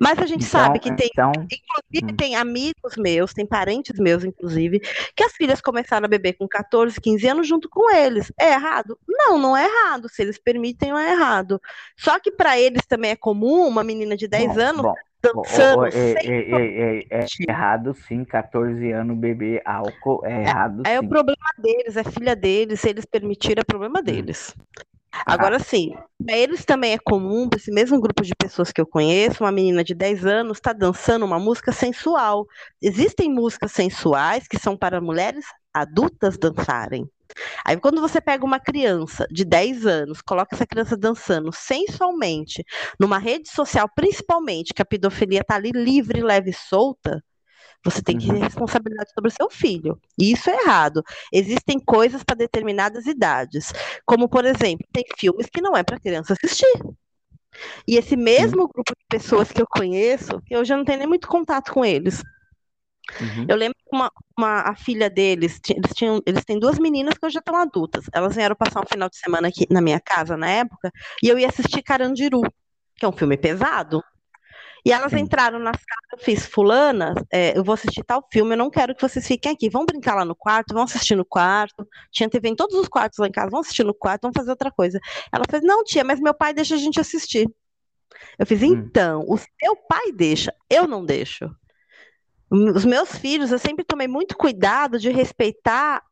Mas 0.00 0.18
a 0.18 0.26
gente 0.26 0.46
então, 0.46 0.60
sabe 0.60 0.78
que 0.78 0.94
tem, 0.94 1.10
então... 1.12 1.30
inclusive, 1.30 2.12
hum. 2.12 2.16
tem 2.16 2.36
amigos 2.36 2.96
meus, 2.96 3.34
tem 3.34 3.46
parentes 3.46 3.98
meus, 3.98 4.24
inclusive, 4.24 4.80
que 5.14 5.22
as 5.22 5.32
filhas 5.32 5.60
começaram 5.60 6.06
a 6.06 6.08
beber 6.08 6.32
com 6.34 6.48
14, 6.48 6.98
15 6.98 7.28
anos 7.28 7.46
junto 7.46 7.68
com 7.68 7.94
eles. 7.94 8.32
É 8.40 8.52
errado? 8.52 8.98
Não, 9.06 9.38
não 9.38 9.56
é 9.56 9.66
errado. 9.66 10.08
Se 10.08 10.22
eles 10.22 10.38
permitem, 10.38 10.90
não 10.90 10.98
é 10.98 11.12
errado. 11.12 11.60
Só 11.98 12.18
que 12.18 12.30
para 12.30 12.58
eles 12.58 12.86
também 12.86 13.10
é 13.10 13.16
comum 13.16 13.66
uma 13.68 13.84
menina 13.84 14.16
de 14.16 14.26
10 14.26 14.54
bom, 14.54 14.60
anos 14.60 14.82
bom. 14.82 14.94
dançando. 15.22 15.86
é, 15.86 16.12
é, 16.12 17.00
é, 17.00 17.06
é, 17.10 17.26
errado 17.46 17.94
sim, 18.08 18.24
14 18.24 18.90
anos 18.90 19.18
beber 19.18 19.60
álcool, 19.66 20.24
é, 20.24 20.32
é 20.32 20.40
errado. 20.40 20.82
É, 20.86 20.98
o 20.98 21.06
problema 21.06 21.46
deles, 21.58 21.96
é 21.96 22.04
filha 22.04 22.34
deles, 22.34 22.80
se 22.80 22.88
eles 22.88 23.04
permitirem, 23.04 23.60
é 23.60 23.64
problema 23.64 24.00
hum. 24.00 24.54
Agora 25.26 25.58
sim, 25.58 25.94
para 26.24 26.36
eles 26.36 26.64
também 26.64 26.92
é 26.92 26.98
comum, 26.98 27.48
para 27.48 27.58
esse 27.58 27.70
mesmo 27.70 28.00
grupo 28.00 28.22
de 28.22 28.34
pessoas 28.34 28.72
que 28.72 28.80
eu 28.80 28.86
conheço, 28.86 29.44
uma 29.44 29.52
menina 29.52 29.84
de 29.84 29.94
10 29.94 30.26
anos 30.26 30.58
está 30.58 30.72
dançando 30.72 31.24
uma 31.24 31.38
música 31.38 31.72
sensual. 31.72 32.46
Existem 32.82 33.32
músicas 33.32 33.72
sensuais 33.72 34.46
que 34.48 34.58
são 34.58 34.76
para 34.76 35.00
mulheres 35.00 35.44
adultas 35.72 36.36
dançarem. 36.38 37.08
Aí 37.64 37.76
quando 37.78 38.00
você 38.00 38.20
pega 38.20 38.44
uma 38.44 38.60
criança 38.60 39.26
de 39.30 39.44
10 39.44 39.86
anos, 39.86 40.22
coloca 40.22 40.54
essa 40.54 40.66
criança 40.66 40.96
dançando 40.96 41.52
sensualmente 41.52 42.64
numa 42.98 43.18
rede 43.18 43.48
social, 43.48 43.88
principalmente 43.94 44.72
que 44.72 44.82
a 44.82 44.84
pedofilia 44.84 45.40
está 45.40 45.56
ali 45.56 45.70
livre, 45.72 46.22
leve 46.22 46.50
e 46.50 46.54
solta, 46.54 47.22
você 47.84 48.02
tem 48.02 48.16
que 48.18 48.26
ter 48.26 48.34
uhum. 48.34 48.40
responsabilidade 48.40 49.10
sobre 49.12 49.28
o 49.28 49.34
seu 49.34 49.50
filho. 49.50 50.00
E 50.18 50.32
isso 50.32 50.48
é 50.48 50.62
errado. 50.62 51.02
Existem 51.32 51.78
coisas 51.78 52.22
para 52.24 52.36
determinadas 52.36 53.06
idades. 53.06 53.72
Como, 54.06 54.28
por 54.28 54.44
exemplo, 54.44 54.86
tem 54.92 55.04
filmes 55.18 55.46
que 55.46 55.60
não 55.60 55.76
é 55.76 55.82
para 55.82 56.00
criança 56.00 56.32
assistir. 56.32 56.72
E 57.86 57.96
esse 57.96 58.16
mesmo 58.16 58.68
grupo 58.68 58.92
de 58.92 59.04
pessoas 59.08 59.52
que 59.52 59.60
eu 59.60 59.66
conheço, 59.66 60.42
eu 60.50 60.64
já 60.64 60.76
não 60.76 60.84
tenho 60.84 60.98
nem 60.98 61.08
muito 61.08 61.28
contato 61.28 61.72
com 61.72 61.84
eles. 61.84 62.22
Uhum. 63.20 63.46
Eu 63.48 63.56
lembro 63.56 63.76
que 63.78 63.94
uma, 63.94 64.10
uma, 64.36 64.60
a 64.62 64.74
filha 64.74 65.10
deles, 65.10 65.60
eles, 65.68 65.92
tinham, 65.94 66.22
eles 66.26 66.44
têm 66.44 66.58
duas 66.58 66.78
meninas 66.78 67.16
que 67.18 67.26
hoje 67.26 67.34
já 67.34 67.40
estão 67.40 67.56
adultas. 67.56 68.06
Elas 68.12 68.34
vieram 68.34 68.56
passar 68.56 68.80
um 68.80 68.86
final 68.86 69.08
de 69.08 69.16
semana 69.16 69.48
aqui 69.48 69.66
na 69.70 69.80
minha 69.80 70.00
casa 70.00 70.36
na 70.36 70.48
época, 70.48 70.90
e 71.22 71.28
eu 71.28 71.38
ia 71.38 71.48
assistir 71.48 71.82
Carandiru, 71.82 72.42
que 72.96 73.04
é 73.04 73.08
um 73.08 73.12
filme 73.12 73.36
pesado. 73.36 74.02
E 74.84 74.92
elas 74.92 75.12
Sim. 75.12 75.20
entraram 75.20 75.58
nas 75.58 75.76
casas, 75.76 76.12
eu 76.12 76.18
fiz, 76.18 76.44
fulana, 76.44 77.14
é, 77.32 77.56
eu 77.56 77.64
vou 77.64 77.72
assistir 77.72 78.04
tal 78.04 78.22
filme, 78.30 78.52
eu 78.52 78.58
não 78.58 78.70
quero 78.70 78.94
que 78.94 79.00
vocês 79.00 79.26
fiquem 79.26 79.52
aqui. 79.52 79.70
Vão 79.70 79.86
brincar 79.86 80.14
lá 80.14 80.24
no 80.26 80.36
quarto, 80.36 80.74
vão 80.74 80.82
assistir 80.82 81.16
no 81.16 81.24
quarto. 81.24 81.88
Tinha 82.12 82.28
TV 82.28 82.50
em 82.50 82.56
todos 82.56 82.76
os 82.76 82.86
quartos 82.86 83.18
lá 83.18 83.26
em 83.26 83.32
casa, 83.32 83.50
vão 83.50 83.60
assistir 83.60 83.82
no 83.82 83.94
quarto, 83.94 84.22
vão 84.22 84.32
fazer 84.34 84.50
outra 84.50 84.70
coisa. 84.70 85.00
Ela 85.32 85.44
fez, 85.50 85.62
não, 85.62 85.82
tia, 85.82 86.04
mas 86.04 86.20
meu 86.20 86.34
pai 86.34 86.52
deixa 86.52 86.74
a 86.74 86.78
gente 86.78 87.00
assistir. 87.00 87.48
Eu 88.38 88.46
fiz, 88.46 88.62
hum. 88.62 88.66
então, 88.66 89.24
o 89.26 89.38
seu 89.38 89.74
pai 89.88 90.12
deixa, 90.12 90.54
eu 90.68 90.86
não 90.86 91.04
deixo. 91.04 91.50
Os 92.50 92.84
meus 92.84 93.16
filhos, 93.16 93.50
eu 93.50 93.58
sempre 93.58 93.84
tomei 93.84 94.06
muito 94.06 94.36
cuidado 94.36 94.98
de 94.98 95.10
respeitar 95.10 96.02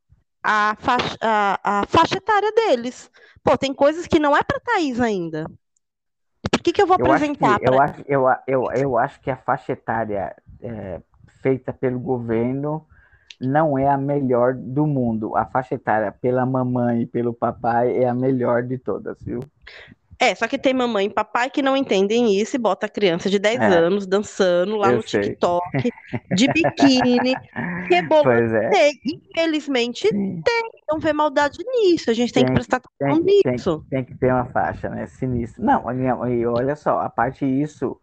a 0.42 0.74
faixa, 0.80 1.16
a, 1.20 1.80
a 1.80 1.86
faixa 1.86 2.16
etária 2.16 2.50
deles. 2.52 3.10
Pô, 3.44 3.56
tem 3.56 3.74
coisas 3.74 4.06
que 4.06 4.18
não 4.18 4.36
é 4.36 4.42
para 4.42 4.60
Thaís 4.60 4.98
ainda. 4.98 5.46
Por 6.52 6.60
que, 6.60 6.72
que 6.72 6.82
eu 6.82 6.86
vou 6.86 6.98
eu 6.98 7.06
apresentar? 7.06 7.52
Acho 7.52 7.58
que, 7.58 7.64
pra... 7.64 7.74
eu, 7.74 7.80
acho, 7.80 8.04
eu, 8.06 8.26
eu, 8.46 8.72
eu 8.72 8.98
acho 8.98 9.20
que 9.22 9.30
a 9.30 9.36
faixa 9.36 9.72
etária 9.72 10.36
é, 10.60 11.00
feita 11.40 11.72
pelo 11.72 11.98
governo 11.98 12.86
não 13.40 13.78
é 13.78 13.88
a 13.88 13.96
melhor 13.96 14.54
do 14.54 14.86
mundo. 14.86 15.34
A 15.34 15.46
faixa 15.46 15.74
etária 15.74 16.12
pela 16.12 16.44
mamãe 16.44 17.02
e 17.02 17.06
pelo 17.06 17.32
papai 17.32 17.96
é 17.96 18.06
a 18.06 18.14
melhor 18.14 18.62
de 18.62 18.76
todas, 18.76 19.20
viu? 19.22 19.40
É, 20.22 20.36
só 20.36 20.46
que 20.46 20.56
tem 20.56 20.72
mamãe 20.72 21.06
e 21.06 21.10
papai 21.10 21.50
que 21.50 21.60
não 21.60 21.76
entendem 21.76 22.40
isso 22.40 22.54
e 22.54 22.58
bota 22.58 22.86
a 22.86 22.88
criança 22.88 23.28
de 23.28 23.40
10 23.40 23.60
é. 23.60 23.66
anos 23.66 24.06
dançando 24.06 24.76
lá 24.76 24.92
no 24.92 25.02
sei. 25.02 25.20
TikTok, 25.22 25.90
de 26.36 26.46
biquíni, 26.46 27.34
rebolando. 27.90 28.54
É. 28.54 28.92
Infelizmente 29.04 30.06
Sim. 30.06 30.40
tem, 30.40 30.70
não 30.88 31.00
vê 31.00 31.12
maldade 31.12 31.58
nisso. 31.66 32.08
A 32.08 32.14
gente 32.14 32.32
tem, 32.32 32.44
tem 32.44 32.52
que 32.52 32.54
prestar 32.54 32.76
atenção 32.76 33.24
nisso. 33.24 33.84
Tem, 33.90 34.04
tem, 34.04 34.14
que 34.14 34.20
ter 34.20 34.32
uma 34.32 34.44
faixa, 34.44 34.88
né? 34.88 35.06
Sinistro. 35.06 35.64
Não, 35.64 35.82
e 36.30 36.46
olha 36.46 36.76
só, 36.76 37.00
a 37.00 37.10
parte 37.10 37.44
disso 37.44 37.98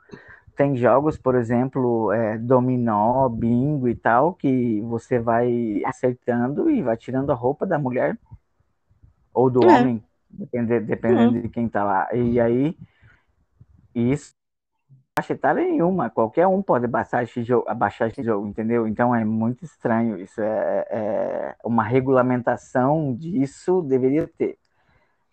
tem 0.57 0.75
jogos, 0.75 1.17
por 1.17 1.35
exemplo, 1.35 2.11
é, 2.11 2.37
dominó, 2.37 3.29
bingo 3.29 3.87
e 3.87 3.95
tal, 3.95 4.33
que 4.33 4.81
você 4.81 5.17
vai 5.17 5.81
acertando 5.85 6.69
e 6.69 6.81
vai 6.81 6.97
tirando 6.97 7.31
a 7.31 7.33
roupa 7.33 7.65
da 7.65 7.79
mulher 7.79 8.19
ou 9.33 9.49
do 9.49 9.63
é. 9.63 9.67
homem, 9.67 10.03
dependendo, 10.29 10.85
dependendo 10.85 11.35
uhum. 11.35 11.41
de 11.41 11.49
quem 11.49 11.67
tá 11.67 11.83
lá. 11.83 12.07
E 12.13 12.39
aí, 12.39 12.77
isso 13.93 14.33
faixa 15.19 15.33
etária 15.33 15.61
nenhuma, 15.61 16.09
qualquer 16.09 16.47
um 16.47 16.61
pode 16.61 16.87
baixar 16.87 17.23
esse 17.23 17.43
jogo, 17.43 17.67
abaixar 17.67 18.07
esse 18.07 18.23
jogo, 18.23 18.47
entendeu? 18.47 18.87
Então 18.87 19.13
é 19.13 19.25
muito 19.25 19.65
estranho 19.65 20.17
isso, 20.17 20.41
é, 20.41 20.87
é 20.89 21.55
uma 21.63 21.83
regulamentação 21.83 23.13
disso 23.13 23.81
deveria 23.81 24.27
ter 24.27 24.57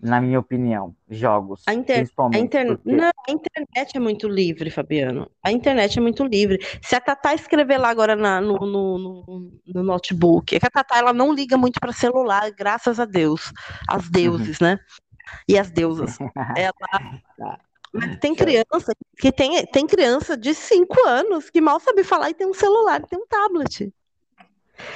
na 0.01 0.21
minha 0.21 0.39
opinião, 0.39 0.95
jogos. 1.09 1.63
A, 1.67 1.73
inter... 1.73 1.97
principalmente. 1.97 2.57
A, 2.57 2.63
inter... 2.63 2.77
porque... 2.77 2.93
Não, 2.93 3.11
a 3.29 3.31
internet 3.31 3.97
é 3.97 4.01
muito 4.01 4.29
livre, 4.29 4.71
Fabiano. 4.71 5.31
A 5.43 5.51
internet 5.51 5.99
é 5.99 6.03
muito 6.03 6.25
livre. 6.25 6.59
Se 6.83 6.95
a 6.95 7.01
Tatá 7.01 7.35
escrever 7.35 7.79
lá 7.79 7.89
agora 7.89 8.15
na, 8.15 8.41
no, 8.41 8.59
no, 8.59 8.99
no, 8.99 9.53
no, 9.67 9.83
notebook, 9.83 10.55
é 10.55 10.61
que 10.61 10.67
a 10.67 10.71
Tatá 10.71 10.99
ela 10.99 11.13
não 11.13 11.33
liga 11.33 11.57
muito 11.57 11.81
para 11.81 11.93
celular, 11.93 12.51
graças 12.51 13.01
a 13.01 13.05
Deus. 13.05 13.53
As 13.89 14.09
deuses, 14.11 14.61
uhum. 14.61 14.69
né? 14.69 14.81
E 15.49 15.59
as 15.59 15.71
deusas. 15.71 16.19
ela. 16.57 16.73
Tá. 17.39 17.59
Mas 17.93 18.19
tem 18.19 18.35
criança 18.35 18.93
que 19.19 19.33
tem, 19.33 19.65
tem 19.67 19.87
criança 19.87 20.37
de 20.37 20.55
5 20.55 20.95
anos 21.07 21.49
que 21.49 21.61
mal 21.61 21.81
sabe 21.81 22.05
falar 22.05 22.29
e 22.29 22.35
tem 22.35 22.47
um 22.47 22.53
celular, 22.53 23.03
tem 23.03 23.19
um 23.19 23.27
tablet. 23.27 23.85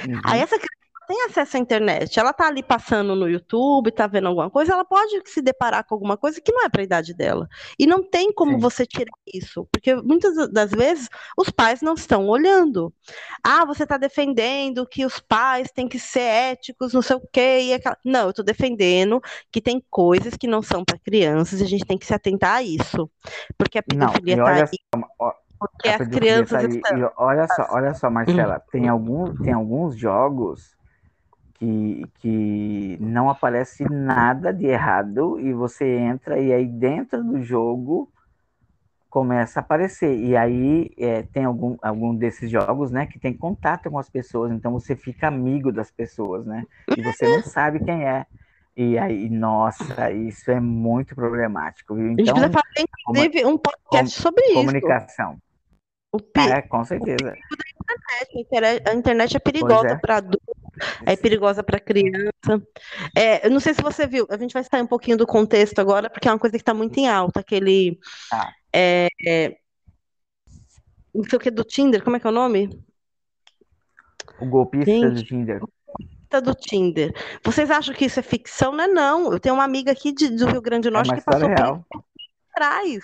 Uhum. 0.07 0.21
Aí 0.23 0.39
essa 0.39 0.57
criança 0.59 0.80
tem 1.11 1.25
acesso 1.25 1.57
à 1.57 1.59
internet, 1.59 2.17
ela 2.17 2.31
tá 2.31 2.47
ali 2.47 2.63
passando 2.63 3.13
no 3.17 3.27
YouTube, 3.27 3.91
tá 3.91 4.07
vendo 4.07 4.29
alguma 4.29 4.49
coisa, 4.49 4.71
ela 4.71 4.85
pode 4.85 5.21
se 5.25 5.41
deparar 5.41 5.83
com 5.83 5.93
alguma 5.93 6.15
coisa 6.15 6.39
que 6.39 6.53
não 6.53 6.63
é 6.63 6.69
para 6.69 6.81
a 6.81 6.85
idade 6.85 7.13
dela. 7.13 7.49
E 7.77 7.85
não 7.85 8.01
tem 8.01 8.31
como 8.31 8.53
Sim. 8.53 8.59
você 8.59 8.85
tirar 8.85 9.11
isso, 9.27 9.67
porque 9.69 9.93
muitas 9.93 10.49
das 10.49 10.71
vezes 10.71 11.09
os 11.37 11.49
pais 11.49 11.81
não 11.81 11.95
estão 11.95 12.29
olhando. 12.29 12.93
Ah, 13.43 13.65
você 13.65 13.83
está 13.83 13.97
defendendo 13.97 14.87
que 14.87 15.05
os 15.05 15.19
pais 15.19 15.69
têm 15.69 15.89
que 15.89 15.99
ser 15.99 16.21
éticos, 16.21 16.93
não 16.93 17.01
sei 17.01 17.17
o 17.17 17.27
quê. 17.29 17.59
E 17.63 17.73
aquela... 17.73 17.97
Não, 18.05 18.23
eu 18.23 18.29
estou 18.29 18.45
defendendo 18.45 19.19
que 19.51 19.59
tem 19.59 19.83
coisas 19.89 20.37
que 20.37 20.47
não 20.47 20.61
são 20.61 20.85
para 20.85 20.97
crianças 20.97 21.59
e 21.59 21.63
a 21.65 21.67
gente 21.67 21.83
tem 21.83 21.97
que 21.97 22.05
se 22.05 22.13
atentar 22.13 22.55
a 22.55 22.63
isso. 22.63 23.11
Porque 23.57 23.79
a 23.79 23.83
pedofilia 23.83 24.35
está 24.35 24.53
aí. 24.53 24.79
Só, 24.95 25.35
porque 25.59 25.89
as 25.89 26.07
crianças 26.07 26.63
estão... 26.73 27.11
olha 27.17 27.47
só, 27.49 27.67
olha 27.71 27.93
só, 27.93 28.09
Marcela, 28.09 28.55
hum. 28.55 28.69
tem, 28.71 28.87
algum, 28.87 29.35
tem 29.35 29.51
alguns 29.51 29.97
jogos 29.97 30.79
que, 31.61 32.01
que 32.15 32.97
não 32.99 33.29
aparece 33.29 33.83
nada 33.83 34.51
de 34.51 34.65
errado 34.65 35.39
e 35.39 35.53
você 35.53 35.85
entra 35.95 36.39
e 36.39 36.51
aí 36.51 36.65
dentro 36.65 37.23
do 37.23 37.39
jogo 37.39 38.11
começa 39.11 39.59
a 39.59 39.61
aparecer. 39.61 40.17
E 40.17 40.35
aí 40.35 40.89
é, 40.97 41.21
tem 41.21 41.45
algum, 41.45 41.77
algum 41.79 42.15
desses 42.15 42.49
jogos, 42.49 42.89
né, 42.89 43.05
que 43.05 43.19
tem 43.19 43.31
contato 43.31 43.91
com 43.91 43.99
as 43.99 44.09
pessoas, 44.09 44.51
então 44.51 44.71
você 44.71 44.95
fica 44.95 45.27
amigo 45.27 45.71
das 45.71 45.91
pessoas, 45.91 46.47
né? 46.47 46.65
E 46.97 47.03
você 47.03 47.27
não 47.27 47.43
sabe 47.43 47.79
quem 47.83 48.07
é. 48.07 48.25
E 48.75 48.97
aí, 48.97 49.29
nossa, 49.29 50.11
isso 50.11 50.49
é 50.49 50.59
muito 50.59 51.13
problemático. 51.13 51.93
Viu? 51.93 52.13
Então, 52.13 52.23
a 52.23 52.39
gente 52.39 52.49
então, 52.49 52.51
fazer, 52.51 52.87
inclusive, 52.89 53.45
um 53.45 53.57
podcast 53.57 54.19
sobre 54.19 54.41
comunicação. 54.53 55.33
isso. 55.33 56.31
Comunicação. 56.33 56.57
É, 56.57 56.61
com 56.63 56.83
certeza. 56.83 57.35
A 58.85 58.93
internet 58.93 59.37
é 59.37 59.39
perigosa 59.39 59.89
é. 59.89 59.95
para 59.97 60.17
adultos 60.17 60.60
é 61.05 61.15
perigosa 61.15 61.63
para 61.63 61.79
criança. 61.79 62.61
É, 63.15 63.45
eu 63.45 63.51
não 63.51 63.59
sei 63.59 63.73
se 63.73 63.81
você 63.81 64.07
viu, 64.07 64.27
a 64.29 64.37
gente 64.37 64.53
vai 64.53 64.63
sair 64.63 64.81
um 64.81 64.87
pouquinho 64.87 65.17
do 65.17 65.27
contexto 65.27 65.79
agora, 65.79 66.09
porque 66.09 66.27
é 66.27 66.31
uma 66.31 66.39
coisa 66.39 66.57
que 66.57 66.61
está 66.61 66.73
muito 66.73 66.97
em 66.99 67.07
alta, 67.07 67.39
aquele. 67.39 67.99
Ah. 68.31 68.51
É, 68.73 69.07
é, 69.27 69.57
não 71.13 71.23
sei 71.23 71.37
o 71.37 71.39
que 71.39 71.51
do 71.51 71.63
Tinder, 71.63 72.03
como 72.03 72.15
é 72.15 72.19
que 72.19 72.27
é 72.27 72.29
o 72.29 72.33
nome? 72.33 72.69
O 74.39 74.45
golpista 74.45 74.91
gente, 74.91 75.13
do 75.13 75.23
Tinder. 75.23 75.61
Do 76.43 76.55
Tinder. 76.55 77.13
Vocês 77.43 77.69
acham 77.69 77.93
que 77.93 78.05
isso 78.05 78.19
é 78.19 78.23
ficção? 78.23 78.71
Não 78.71 78.83
é 78.85 78.87
não. 78.87 79.33
Eu 79.33 79.39
tenho 79.39 79.53
uma 79.53 79.65
amiga 79.65 79.91
aqui 79.91 80.13
de, 80.13 80.29
do 80.29 80.45
Rio 80.47 80.61
Grande 80.61 80.89
do 80.89 80.93
é 80.93 80.97
Norte 80.97 81.11
é 81.11 81.17
que 81.17 81.25
passou 81.25 81.49
real. 81.49 81.85
por 81.89 82.03
atrás. 82.51 83.03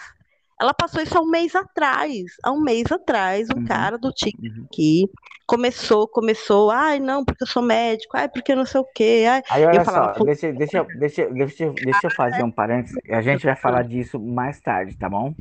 Ela 0.59 0.73
passou 0.73 1.01
isso 1.01 1.17
há 1.17 1.21
um 1.21 1.29
mês 1.29 1.55
atrás. 1.55 2.23
Há 2.43 2.51
um 2.51 2.61
mês 2.61 2.91
atrás, 2.91 3.47
um 3.55 3.59
uhum. 3.59 3.65
cara 3.65 3.97
do 3.97 4.11
Tinder 4.11 4.51
uhum. 4.57 5.07
começou, 5.45 6.07
começou, 6.07 6.71
ai, 6.71 6.99
não, 6.99 7.23
porque 7.23 7.43
eu 7.43 7.47
sou 7.47 7.61
médico, 7.61 8.17
ai, 8.17 8.27
porque 8.27 8.55
não 8.55 8.65
sei 8.65 8.81
o 8.81 8.85
quê. 8.95 9.25
Ai, 9.29 9.43
Aí, 9.49 9.65
olha 9.65 9.77
eu 9.77 9.85
falava, 9.85 10.17
só, 10.17 10.23
deixa, 10.23 10.51
deixa, 10.51 10.83
deixa, 10.97 11.29
deixa, 11.29 11.69
deixa 11.71 12.07
eu 12.07 12.11
fazer 12.11 12.43
um 12.43 12.51
parênteses, 12.51 12.97
a 13.09 13.21
gente 13.21 13.45
vai 13.45 13.55
falar 13.55 13.83
disso 13.83 14.19
mais 14.19 14.59
tarde, 14.59 14.97
tá 14.97 15.07
bom? 15.07 15.33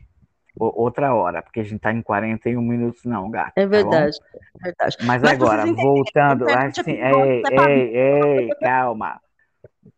outra 0.58 1.14
hora, 1.14 1.42
porque 1.42 1.60
a 1.60 1.62
gente 1.62 1.80
tá 1.80 1.92
em 1.92 2.00
41 2.00 2.60
minutos, 2.62 3.04
não, 3.04 3.30
gato. 3.30 3.52
É 3.56 3.66
verdade, 3.66 4.18
tá 4.18 4.38
é 4.38 4.64
verdade. 4.64 4.96
Mas, 5.02 5.22
Mas 5.22 5.32
agora, 5.32 5.66
voltando, 5.66 6.46
assim, 6.48 6.92
ei, 6.92 7.42
ei, 7.50 7.96
ei, 7.96 8.48
calma. 8.60 9.20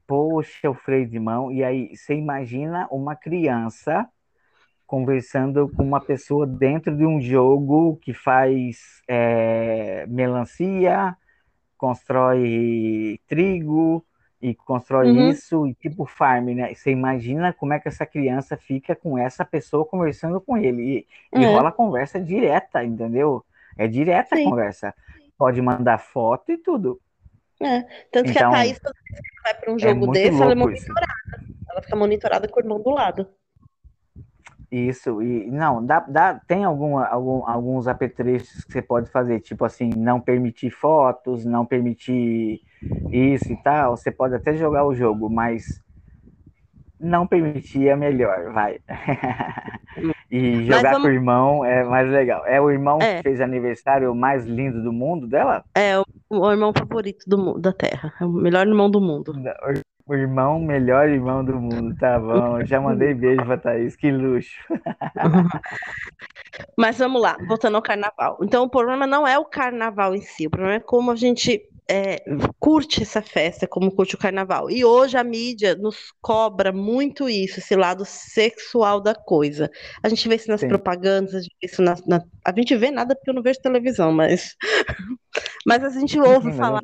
Poxa, 0.07 0.69
o 0.69 0.75
freio 0.75 1.09
de 1.09 1.19
mão, 1.19 1.53
e 1.53 1.63
aí 1.63 1.95
você 1.95 2.15
imagina 2.15 2.89
uma 2.91 3.15
criança 3.15 4.09
conversando 4.89 5.69
com 5.69 5.83
uma 5.83 6.01
pessoa 6.01 6.47
dentro 6.47 6.97
de 6.97 7.05
um 7.05 7.21
jogo 7.21 7.99
que 8.01 8.15
faz 8.15 9.03
é, 9.07 10.07
melancia, 10.09 11.15
constrói 11.77 13.21
trigo 13.29 14.03
e 14.41 14.55
constrói 14.55 15.11
uhum. 15.11 15.29
isso 15.29 15.67
e 15.67 15.75
tipo 15.75 16.07
farm, 16.07 16.55
né? 16.55 16.75
Você 16.75 16.91
imagina 16.91 17.53
como 17.53 17.75
é 17.75 17.79
que 17.79 17.87
essa 17.87 18.07
criança 18.07 18.57
fica 18.57 18.97
com 18.97 19.19
essa 19.19 19.45
pessoa 19.45 19.85
conversando 19.85 20.41
com 20.41 20.57
ele 20.57 20.83
e, 20.83 21.39
e 21.39 21.45
é. 21.45 21.47
rola 21.47 21.71
conversa 21.71 22.19
direta, 22.19 22.83
entendeu? 22.83 23.45
É 23.77 23.87
direta 23.87 24.37
Sim. 24.37 24.47
a 24.47 24.51
conversa. 24.51 24.95
Pode 25.37 25.61
mandar 25.61 25.99
foto 25.99 26.51
e 26.51 26.57
tudo. 26.57 26.99
É. 27.61 27.83
Tanto 28.11 28.31
então, 28.31 28.33
que 28.33 28.39
a 28.39 28.41
então, 28.41 28.53
Thaís, 28.53 28.79
quando 28.79 28.95
vai 29.45 29.55
para 29.55 29.71
um 29.71 29.77
é 29.77 29.79
jogo 29.81 30.05
é 30.07 30.13
desse, 30.13 30.43
ela 30.43 30.53
é 30.53 30.55
monitorada. 30.55 31.13
Isso. 31.43 31.59
Ela 31.71 31.83
fica 31.83 31.97
monitorada 31.97 32.49
com 32.49 32.59
o 32.59 32.63
irmão 32.63 32.81
do 32.81 32.91
lado. 32.91 33.29
Isso, 34.71 35.23
e 35.23 35.51
não, 35.51 35.85
dá, 35.85 36.01
dá, 36.01 36.35
tem 36.47 36.63
algum, 36.63 36.99
algum, 36.99 37.49
alguns 37.49 37.89
apetrechos 37.89 38.65
que 38.65 38.73
você 38.73 38.83
pode 38.83 39.11
fazer, 39.11 39.41
tipo 39.41 39.65
assim, 39.65 39.89
não 39.97 40.21
permitir 40.21 40.71
fotos, 40.71 41.47
não 41.47 41.65
permitir 41.65 42.61
isso 43.11 43.51
e 43.51 43.57
tal. 43.63 43.97
Você 43.97 44.11
pode 44.11 44.35
até 44.35 44.55
jogar 44.55 44.85
o 44.85 44.95
jogo, 44.95 45.31
mas 45.31 45.83
não 47.01 47.27
permitir 47.27 47.89
é 47.89 47.97
melhor, 47.97 48.53
vai. 48.53 48.79
e 50.31 50.67
jogar 50.67 50.93
vamos... 50.93 51.03
com 51.03 51.09
o 51.09 51.15
irmão 51.15 51.65
é 51.65 51.83
mais 51.85 52.11
legal. 52.11 52.45
É 52.45 52.61
o 52.61 52.71
irmão 52.71 52.99
é. 53.01 53.17
que 53.17 53.23
fez 53.23 53.41
aniversário 53.41 54.15
mais 54.15 54.45
lindo 54.45 54.83
do 54.83 54.93
mundo 54.93 55.27
dela? 55.27 55.65
É, 55.75 55.99
o, 55.99 56.05
o 56.29 56.51
irmão 56.51 56.75
favorito 56.77 57.25
do, 57.27 57.59
da 57.59 57.73
Terra. 57.73 58.13
É 58.21 58.25
o 58.25 58.29
melhor 58.29 58.67
irmão 58.67 58.91
do 58.91 59.01
mundo. 59.01 59.33
O 60.09 60.15
irmão, 60.15 60.59
melhor 60.59 61.07
irmão 61.09 61.45
do 61.45 61.61
mundo, 61.61 61.95
tá 61.97 62.19
bom. 62.19 62.65
Já 62.65 62.81
mandei 62.81 63.13
beijo 63.13 63.45
pra 63.45 63.59
Thaís, 63.59 63.95
que 63.95 64.11
luxo. 64.11 64.57
Mas 66.79 66.99
vamos 66.99 67.21
lá, 67.21 67.37
voltando 67.47 67.75
ao 67.75 67.83
carnaval. 67.83 68.39
Então, 68.43 68.65
o 68.65 68.71
problema 68.71 69.07
não 69.07 69.29
é 69.29 69.39
o 69.39 69.45
carnaval 69.45 70.15
em 70.15 70.23
si, 70.23 70.47
o 70.47 70.51
problema 70.51 70.77
é 70.77 70.81
como 70.81 71.11
a 71.11 71.17
gente 71.17 71.63
é, 71.87 72.23
curte 72.59 73.03
essa 73.03 73.23
festa, 73.23 73.67
como 73.67 73.91
curte 73.91 74.15
o 74.15 74.19
carnaval. 74.19 74.71
E 74.71 74.85
hoje 74.85 75.17
a 75.17 75.25
mídia 75.25 75.75
nos 75.75 76.13
cobra 76.23 76.71
muito 76.73 77.29
isso, 77.29 77.59
esse 77.59 77.75
lado 77.75 78.05
sexual 78.05 79.01
da 79.01 79.15
coisa. 79.15 79.71
A 80.03 80.09
gente 80.09 80.29
vê 80.29 80.37
isso 80.37 80.49
nas 80.49 80.61
Sim. 80.61 80.69
propagandas, 80.69 81.35
a 81.35 81.41
gente 81.41 81.57
vê 81.61 81.67
isso 81.67 81.83
na, 81.83 81.97
na, 82.07 82.23
A 82.45 82.53
gente 82.55 82.77
vê 82.77 82.91
nada 82.91 83.15
porque 83.15 83.31
eu 83.31 83.35
não 83.35 83.43
vejo 83.43 83.61
televisão, 83.61 84.13
mas. 84.13 84.55
mas 85.67 85.83
a 85.83 85.91
gente 85.91 86.21
ouve 86.21 86.53
falar. 86.53 86.83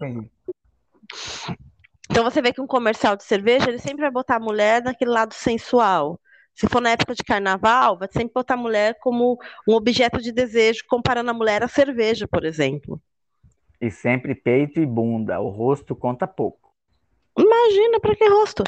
Então 2.15 2.23
você 2.23 2.41
vê 2.41 2.53
que 2.53 2.61
um 2.61 2.67
comercial 2.67 3.17
de 3.17 3.25
cerveja, 3.25 3.69
ele 3.69 3.81
sempre 3.81 4.03
vai 4.03 4.11
botar 4.11 4.37
a 4.37 4.41
mulher 4.41 4.81
naquele 4.85 5.11
lado 5.11 5.35
sensual. 5.35 6.21
Se 6.55 6.69
for 6.69 6.81
na 6.81 6.91
época 6.91 7.13
de 7.13 7.25
carnaval, 7.25 7.99
vai 7.99 8.07
sempre 8.07 8.33
botar 8.33 8.55
a 8.55 8.57
mulher 8.57 8.97
como 9.01 9.37
um 9.67 9.75
objeto 9.75 10.23
de 10.23 10.31
desejo, 10.31 10.85
comparando 10.89 11.33
a 11.33 11.35
mulher 11.35 11.65
à 11.65 11.67
cerveja, 11.67 12.29
por 12.29 12.45
exemplo. 12.45 13.03
E 13.81 13.91
sempre 13.91 14.33
peito 14.33 14.79
e 14.79 14.87
bunda, 14.87 15.41
o 15.41 15.49
rosto 15.49 15.97
conta 15.97 16.25
pouco. 16.25 16.73
Imagina, 17.37 17.99
para 17.99 18.15
que 18.15 18.29
rosto? 18.29 18.63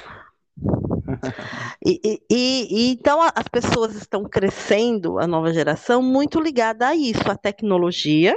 e, 1.87 2.21
e, 2.29 2.69
e, 2.69 2.93
então 2.95 3.21
as 3.23 3.47
pessoas 3.47 3.95
estão 3.95 4.25
crescendo, 4.25 5.21
a 5.21 5.27
nova 5.29 5.53
geração, 5.53 6.03
muito 6.03 6.41
ligada 6.41 6.89
a 6.89 6.97
isso, 6.97 7.31
a 7.31 7.37
tecnologia, 7.37 8.37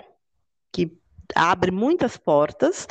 que 0.72 0.99
abre 1.36 1.72
muitas 1.72 2.18
portas 2.18 2.88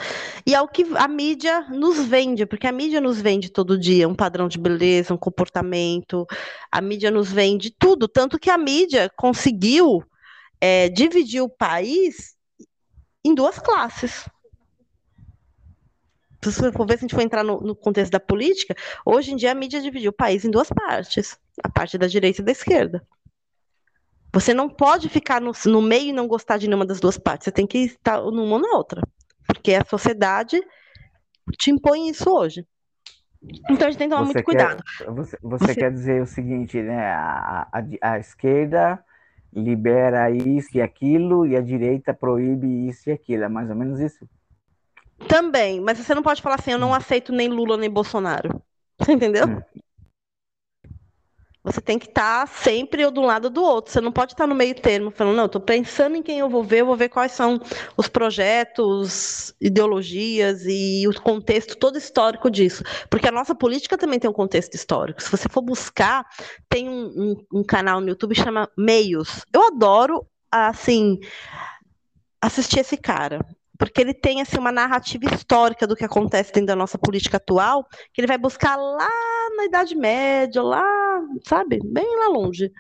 e 0.47 0.55
é 0.55 0.61
o 0.61 0.69
que 0.69 0.87
a 0.97 1.09
mídia 1.09 1.67
nos 1.71 1.99
vende, 1.99 2.47
porque 2.47 2.67
a 2.67 2.73
mídia 2.73 3.01
nos 3.01 3.21
vende 3.21 3.51
todo 3.51 3.79
dia 3.79 4.09
um 4.09 4.15
padrão 4.15 4.49
de 4.49 4.59
beleza, 4.59 5.15
um 5.15 5.19
comportamento, 5.19 6.27
a 6.71 6.81
mídia 6.81 7.11
nos 7.11 7.31
vende 7.31 7.71
tudo, 7.71 8.09
tanto 8.09 8.39
que 8.39 8.51
a 8.51 8.59
mídia 8.59 9.11
conseguiu 9.17 10.05
é, 10.61 10.89
dividir 10.89 11.43
o 11.43 11.49
país 11.49 12.37
em 13.25 13.35
duas 13.35 13.59
classes. 13.59 14.29
Se 16.43 16.73
for 16.73 16.87
ver, 16.87 16.99
se 16.99 17.05
a 17.05 17.09
gente 17.09 17.15
for 17.15 17.23
entrar 17.23 17.43
no, 17.43 17.61
no 17.61 17.75
contexto 17.75 18.13
da 18.13 18.21
política, 18.21 18.75
hoje 19.05 19.33
em 19.33 19.37
dia 19.37 19.51
a 19.51 19.55
mídia 19.55 19.81
dividiu 19.81 20.11
o 20.11 20.15
país 20.15 20.45
em 20.45 20.51
duas 20.51 20.69
partes, 20.69 21.37
a 21.63 21.69
parte 21.69 21.99
da 21.99 22.07
direita 22.07 22.41
e 22.41 22.45
da 22.45 22.53
esquerda. 22.53 23.05
Você 24.33 24.53
não 24.53 24.69
pode 24.69 25.09
ficar 25.09 25.41
no, 25.41 25.53
no 25.67 25.83
meio 25.83 26.11
e 26.11 26.13
não 26.13 26.29
gostar 26.29 26.59
de 26.59 26.67
nenhuma 26.67 26.87
das 26.87 27.01
duas 27.01 27.17
partes. 27.17 27.45
Você 27.45 27.53
tem 27.53 27.67
que 27.67 27.79
estar 27.79 28.21
numa 28.21 28.57
ou 28.57 28.59
na 28.59 28.77
outra. 28.77 29.03
Porque 29.47 29.75
a 29.75 29.85
sociedade 29.85 30.61
te 31.59 31.71
impõe 31.71 32.09
isso 32.09 32.31
hoje. 32.31 32.67
Então 33.71 33.87
a 33.87 33.91
gente 33.91 33.99
tem 33.99 34.09
que 34.09 34.15
tomar 34.15 34.27
você 34.27 34.33
muito 34.33 34.37
quer, 34.37 34.45
cuidado. 34.45 34.83
Você, 34.99 35.07
você, 35.07 35.39
você, 35.43 35.75
quer 35.75 35.93
dizer 35.93 36.23
o 36.23 36.27
seguinte, 36.27 36.83
né? 36.83 37.13
A, 37.13 37.69
a, 37.73 38.13
a, 38.13 38.19
esquerda 38.19 39.03
libera 39.53 40.31
isso 40.31 40.77
e 40.77 40.83
aquilo 40.83 41.47
e 41.47 41.57
a 41.57 41.61
direita 41.61 42.13
proíbe 42.13 42.89
isso 42.89 43.09
e 43.09 43.13
aquilo. 43.13 43.45
É 43.45 43.49
mais 43.49 43.71
ou 43.71 43.77
menos 43.77 44.01
isso? 44.01 44.29
Também, 45.27 45.81
mas 45.81 45.99
você 45.99 46.15
não 46.15 46.23
pode 46.23 46.43
falar 46.43 46.57
assim, 46.57 46.73
eu 46.73 46.79
não 46.79 46.93
aceito 46.93 47.33
nem 47.33 47.49
Lula 47.49 47.77
nem 47.77 47.91
Bolsonaro. 47.91 48.63
Você 48.99 49.13
entendeu? 49.13 49.47
Hum. 49.47 49.63
Você 51.65 51.81
tem 51.81 51.99
que 51.99 52.07
estar 52.07 52.47
tá 52.47 52.47
sempre 52.47 53.05
ou 53.05 53.11
de 53.11 53.19
um 53.19 53.27
lado 53.27 53.51
do 53.51 53.63
outro. 53.63 53.93
Você 53.93 54.01
não 54.01 54.13
pode 54.13 54.33
estar 54.33 54.45
tá 54.45 54.49
no 54.49 54.55
meio 54.55 54.75
termo, 54.75 55.11
falando, 55.11 55.37
não, 55.37 55.47
estou 55.47 55.61
pensando 55.61 56.17
em 56.17 56.23
quem 56.23 56.39
eu 56.39 56.49
vou 56.49 56.63
ver, 56.63 56.81
eu 56.81 56.87
vou 56.87 56.97
ver 56.97 57.09
quais 57.09 57.33
são 57.33 57.61
os 57.97 58.09
projetos, 58.09 59.55
ideologias 59.61 60.65
e 60.67 61.07
o 61.09 61.21
contexto 61.21 61.77
todo 61.77 61.99
histórico 61.99 62.51
disso. 62.51 62.83
Porque 63.11 63.29
a 63.29 63.33
nossa 63.33 63.55
política 63.55 63.99
também 63.99 64.19
tem 64.19 64.31
um 64.31 64.35
contexto 64.35 64.75
histórico. 64.75 65.23
Se 65.23 65.31
você 65.31 65.49
for 65.49 65.63
buscar, 65.63 66.25
tem 66.69 66.89
um, 66.89 67.07
um, 67.53 67.61
um 67.61 67.65
canal 67.65 68.01
no 68.01 68.09
YouTube 68.09 68.35
que 68.35 68.43
chama 68.43 68.71
Meios. 68.77 69.45
Eu 69.53 69.67
adoro, 69.67 70.27
assim, 70.51 71.19
assistir 72.41 72.81
esse 72.81 72.97
cara 72.97 73.45
porque 73.79 74.01
ele 74.01 74.13
tem 74.13 74.41
assim 74.41 74.59
uma 74.59 74.73
narrativa 74.73 75.25
histórica 75.33 75.87
do 75.87 75.95
que 75.95 76.05
acontece 76.05 76.53
dentro 76.53 76.67
da 76.67 76.77
nossa 76.77 76.99
política 76.99 77.37
atual, 77.37 77.87
que 78.13 78.21
ele 78.21 78.27
vai 78.27 78.37
buscar 78.37 78.77
lá 78.77 79.09
na 79.57 79.65
Idade 79.65 79.95
Média, 79.95 80.61
lá, 80.63 80.85
sabe, 81.47 81.79
bem 81.85 82.05
lá 82.19 82.29
longe. 82.29 82.73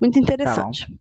Muito 0.00 0.18
interessante. 0.18 0.86
Tá 0.86 0.94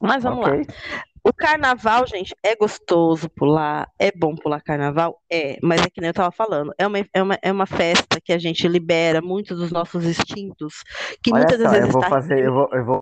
Mas 0.00 0.22
vamos 0.22 0.46
okay. 0.46 0.60
lá. 0.60 1.02
O 1.24 1.32
carnaval, 1.32 2.04
gente, 2.04 2.34
é 2.42 2.56
gostoso 2.56 3.28
pular, 3.28 3.88
é 3.96 4.10
bom 4.10 4.34
pular 4.34 4.60
carnaval? 4.60 5.20
É, 5.30 5.56
mas 5.62 5.80
é 5.80 5.88
que 5.88 6.00
nem 6.00 6.08
eu 6.08 6.12
estava 6.12 6.32
falando, 6.32 6.72
é 6.76 6.84
uma, 6.84 6.98
é, 6.98 7.22
uma, 7.22 7.38
é 7.40 7.52
uma 7.52 7.66
festa 7.66 8.20
que 8.20 8.32
a 8.32 8.38
gente 8.38 8.66
libera 8.66 9.22
muitos 9.22 9.56
dos 9.56 9.70
nossos 9.70 10.04
instintos, 10.04 10.82
que 11.22 11.32
Olha 11.32 11.42
muitas 11.42 11.62
só, 11.62 11.70
vezes. 11.70 11.94
Eu 11.94 12.00
vou, 12.00 12.02
fazer, 12.08 12.44
eu, 12.44 12.52
vou, 12.52 12.68
eu 12.72 12.84
vou 12.84 13.00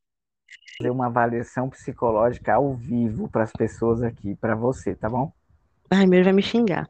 fazer 0.81 0.91
uma 0.91 1.07
avaliação 1.07 1.69
psicológica 1.69 2.55
ao 2.55 2.75
vivo 2.75 3.29
para 3.29 3.43
as 3.43 3.53
pessoas 3.53 4.03
aqui, 4.03 4.35
para 4.35 4.55
você, 4.55 4.95
tá 4.95 5.11
bom? 5.11 5.31
Ai, 5.91 6.07
meu 6.07 6.25
vai 6.25 6.33
me 6.33 6.43
xingar. 6.43 6.89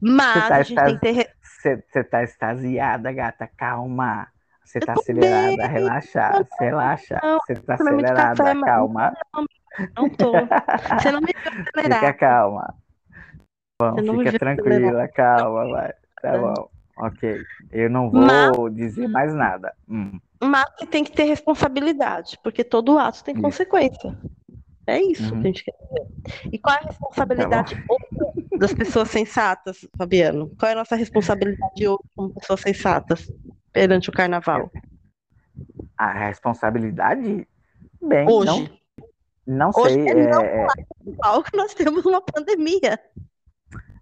Mas 0.00 0.48
tá 0.48 0.64
tem 0.64 0.98
que 0.98 0.98
ter. 0.98 1.30
Você 1.40 2.04
tá 2.04 2.22
extasiada, 2.24 3.12
gata, 3.12 3.48
calma. 3.56 4.26
Você 4.64 4.80
tá 4.80 4.94
acelerada, 4.94 5.56
bem. 5.56 5.68
relaxa, 5.68 6.44
relaxa. 6.58 7.20
Você 7.46 7.54
tá 7.54 7.74
acelerada, 7.74 8.42
café, 8.42 8.60
calma. 8.60 9.12
Não, 9.32 9.46
não 9.96 10.08
tô. 10.08 10.32
Você 10.32 11.12
não 11.12 11.20
me 11.20 11.32
acelerar. 11.76 12.00
Fica 12.00 12.12
calma. 12.14 12.74
Bom, 13.80 13.96
fica 14.18 14.38
tranquila, 14.38 15.08
calma, 15.08 15.68
vai. 15.68 15.92
Tá 16.20 16.38
bom. 16.38 16.77
Ok. 16.98 17.42
Eu 17.70 17.88
não 17.88 18.10
vou 18.10 18.20
Mas... 18.20 18.74
dizer 18.74 19.08
mais 19.08 19.34
nada. 19.34 19.72
Hum. 19.88 20.18
Mas 20.40 20.66
tem 20.90 21.04
que 21.04 21.12
ter 21.12 21.24
responsabilidade, 21.24 22.38
porque 22.42 22.62
todo 22.62 22.98
ato 22.98 23.24
tem 23.24 23.34
consequência. 23.34 24.16
É 24.86 25.02
isso 25.02 25.34
uhum. 25.34 25.42
que 25.42 25.48
a 25.48 25.50
gente 25.50 25.64
quer 25.64 25.74
dizer. 25.82 26.48
E 26.52 26.58
qual 26.58 26.74
é 26.74 26.78
a 26.78 26.86
responsabilidade 26.86 27.74
tá 27.74 28.56
das 28.56 28.72
pessoas 28.72 29.10
sensatas, 29.10 29.86
Fabiano? 29.96 30.50
Qual 30.58 30.70
é 30.70 30.72
a 30.72 30.76
nossa 30.78 30.96
responsabilidade 30.96 31.86
hoje 31.86 32.02
como 32.16 32.34
pessoas 32.34 32.60
sensatas 32.60 33.30
perante 33.72 34.08
o 34.08 34.12
carnaval? 34.12 34.70
A 35.96 36.12
responsabilidade? 36.12 37.46
Bem, 38.00 38.26
hoje. 38.30 38.80
Não, 39.46 39.58
não 39.58 39.70
hoje 39.76 39.94
sei. 39.94 40.08
É, 40.08 40.30
não 40.30 40.42
é... 40.42 41.42
que 41.42 41.56
nós 41.56 41.74
temos 41.74 42.06
uma 42.06 42.22
pandemia. 42.22 42.98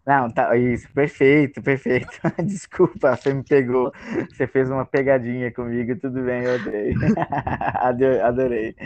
Não, 0.07 0.31
tá, 0.31 0.57
isso, 0.57 0.89
perfeito, 0.93 1.61
perfeito. 1.61 2.21
Desculpa, 2.45 3.17
você 3.17 3.35
me 3.35 3.43
pegou. 3.43 3.93
Você 4.31 4.47
fez 4.47 4.71
uma 4.71 4.87
pegadinha 4.87 5.53
comigo, 5.53 5.97
tudo 5.99 6.23
bem, 6.23 6.45
eu 6.45 6.55
adorei. 7.81 8.21
adorei. 8.23 8.77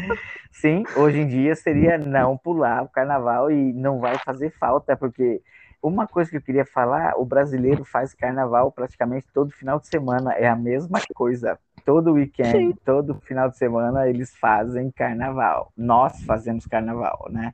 Sim, 0.50 0.82
hoje 0.96 1.18
em 1.20 1.26
dia 1.28 1.54
seria 1.54 1.98
não 1.98 2.38
pular 2.38 2.82
o 2.84 2.88
carnaval 2.88 3.50
e 3.50 3.72
não 3.74 4.00
vai 4.00 4.18
fazer 4.18 4.50
falta, 4.58 4.96
porque 4.96 5.42
uma 5.82 6.06
coisa 6.06 6.30
que 6.30 6.38
eu 6.38 6.42
queria 6.42 6.64
falar, 6.64 7.14
o 7.18 7.24
brasileiro 7.24 7.84
faz 7.84 8.14
carnaval 8.14 8.72
praticamente 8.72 9.26
todo 9.32 9.50
final 9.52 9.78
de 9.78 9.88
semana, 9.88 10.32
é 10.32 10.48
a 10.48 10.56
mesma 10.56 11.00
coisa. 11.14 11.58
Todo 11.84 12.12
weekend, 12.12 12.74
Sim. 12.74 12.74
todo 12.84 13.14
final 13.22 13.50
de 13.50 13.58
semana 13.58 14.08
eles 14.08 14.34
fazem 14.36 14.90
carnaval. 14.90 15.72
Nós 15.76 16.22
fazemos 16.24 16.66
carnaval, 16.66 17.26
né? 17.30 17.52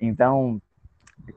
Então, 0.00 0.60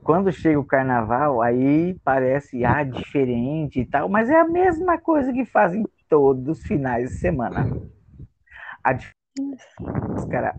quando 0.02 0.32
chega 0.32 0.58
o 0.58 0.64
carnaval, 0.64 1.42
aí 1.42 1.94
parece 2.04 2.64
ah, 2.64 2.82
diferente 2.82 3.80
e 3.80 3.84
tal, 3.84 4.08
mas 4.08 4.30
é 4.30 4.40
a 4.40 4.48
mesma 4.48 4.98
coisa 4.98 5.32
que 5.32 5.44
fazem 5.44 5.84
todos 6.08 6.58
os 6.58 6.66
finais 6.66 7.10
de 7.10 7.16
semana. 7.16 7.66
A 8.82 8.92
diferença, 8.92 10.28
cara. 10.30 10.58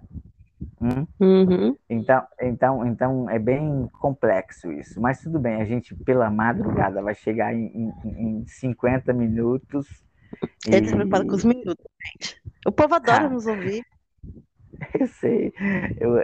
Hum? 0.81 1.07
Uhum. 1.19 1.75
Então, 1.89 2.23
então, 2.41 2.85
então 2.85 3.29
é 3.29 3.39
bem 3.39 3.87
complexo 3.99 4.71
isso, 4.71 5.01
mas 5.01 5.21
tudo 5.21 5.39
bem, 5.39 5.61
a 5.61 5.65
gente 5.65 5.95
pela 5.95 6.29
madrugada 6.29 7.01
vai 7.01 7.15
chegar 7.15 7.53
em, 7.53 7.91
em, 8.05 8.41
em 8.41 8.45
50 8.45 9.11
minutos. 9.13 9.87
Eles 10.67 10.91
e... 10.91 10.95
preparam 10.95 11.27
com 11.27 11.35
os 11.35 11.45
minutos, 11.45 11.85
gente. 12.05 12.41
O 12.65 12.71
povo 12.71 12.95
adora 12.95 13.25
ah. 13.25 13.29
nos 13.29 13.47
ouvir. 13.47 13.83
Eu 14.99 15.07
sei, 15.07 15.51
eu, 15.99 16.17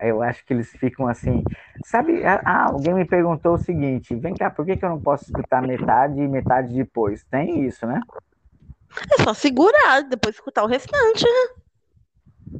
eu 0.00 0.22
acho 0.22 0.46
que 0.46 0.54
eles 0.54 0.70
ficam 0.72 1.06
assim. 1.06 1.44
Sabe, 1.86 2.20
ah, 2.26 2.66
alguém 2.72 2.92
me 2.94 3.04
perguntou 3.04 3.54
o 3.54 3.58
seguinte: 3.58 4.12
vem 4.16 4.34
cá, 4.34 4.50
por 4.50 4.66
que, 4.66 4.76
que 4.76 4.84
eu 4.84 4.88
não 4.88 5.00
posso 5.00 5.26
escutar 5.26 5.62
metade 5.62 6.20
e 6.20 6.26
metade 6.26 6.74
depois? 6.74 7.22
Tem 7.30 7.64
isso, 7.64 7.86
né? 7.86 8.00
É 9.16 9.22
só 9.22 9.32
segurar, 9.32 10.02
depois 10.02 10.34
escutar 10.34 10.64
o 10.64 10.66
restante, 10.66 11.22
né? 11.22 11.54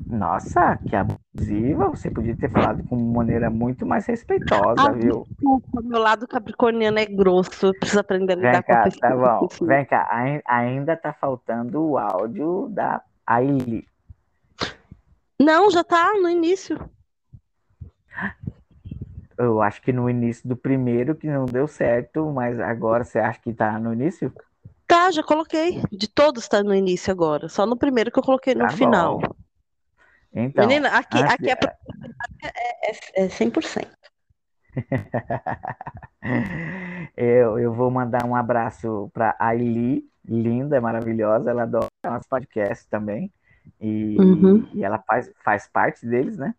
Nossa, 0.09 0.77
que 0.77 0.95
abusiva! 0.95 1.89
Você 1.89 2.09
podia 2.09 2.37
ter 2.37 2.49
falado 2.49 2.85
com 2.85 2.95
uma 2.95 3.17
maneira 3.17 3.51
muito 3.51 3.85
mais 3.85 4.07
respeitosa, 4.07 4.91
ah, 4.91 4.93
viu? 4.93 5.27
Desculpa, 5.29 5.83
meu 5.83 5.99
lado 5.99 6.29
capricorniano 6.29 7.01
é 7.01 7.07
grosso, 7.07 7.73
preciso 7.81 7.99
aprender 7.99 8.35
a 8.35 8.37
lidar 8.37 8.53
Vem 8.53 8.63
cá, 8.63 8.85
com 8.85 8.99
Tá 9.01 9.17
bom, 9.17 9.49
vem 9.67 9.85
cá, 9.87 10.41
ainda 10.47 10.97
tá 10.97 11.13
faltando 11.13 11.83
o 11.83 11.99
áudio 11.99 12.69
da 12.71 13.03
Aile. 13.27 13.89
Não, 15.41 15.69
já 15.69 15.83
tá 15.83 16.13
no 16.13 16.29
início. 16.29 16.79
Eu 19.39 19.61
acho 19.61 19.83
que 19.83 19.93
no 19.93 20.09
início 20.09 20.49
do 20.49 20.57
primeiro 20.57 21.15
que 21.15 21.27
não 21.27 21.45
deu 21.45 21.69
certo, 21.69 22.33
mas 22.33 22.59
agora 22.59 23.05
você 23.05 23.19
acha 23.19 23.39
que 23.41 23.53
tá 23.53 23.79
no 23.79 23.93
início? 23.93 24.33
Tá, 24.87 25.11
já 25.11 25.23
coloquei. 25.23 25.83
De 25.91 26.09
todos 26.09 26.49
tá 26.49 26.63
no 26.63 26.75
início 26.75 27.13
agora. 27.13 27.49
Só 27.49 27.67
no 27.67 27.77
primeiro 27.77 28.11
que 28.11 28.19
eu 28.19 28.23
coloquei 28.23 28.55
no 28.55 28.67
tá 28.67 28.71
final. 28.71 29.19
Bom. 29.19 29.35
Então, 30.33 30.67
Menina, 30.67 30.89
aqui, 30.91 31.19
aqui 31.19 31.51
a 31.51 31.55
é, 31.55 33.23
é, 33.23 33.25
é 33.25 33.27
100%. 33.27 33.89
eu, 37.17 37.59
eu 37.59 37.73
vou 37.73 37.91
mandar 37.91 38.25
um 38.25 38.37
abraço 38.37 39.11
para 39.13 39.35
a 39.39 39.49
Aili, 39.49 40.05
linda, 40.25 40.81
maravilhosa. 40.81 41.51
Ela 41.51 41.63
adora 41.63 41.89
nosso 42.05 42.29
podcast 42.29 42.89
também. 42.89 43.33
E, 43.81 44.17
uhum. 44.21 44.69
e 44.75 44.85
ela 44.85 44.99
faz, 44.99 45.33
faz 45.43 45.69
parte 45.69 46.07
deles, 46.07 46.37
né? 46.37 46.55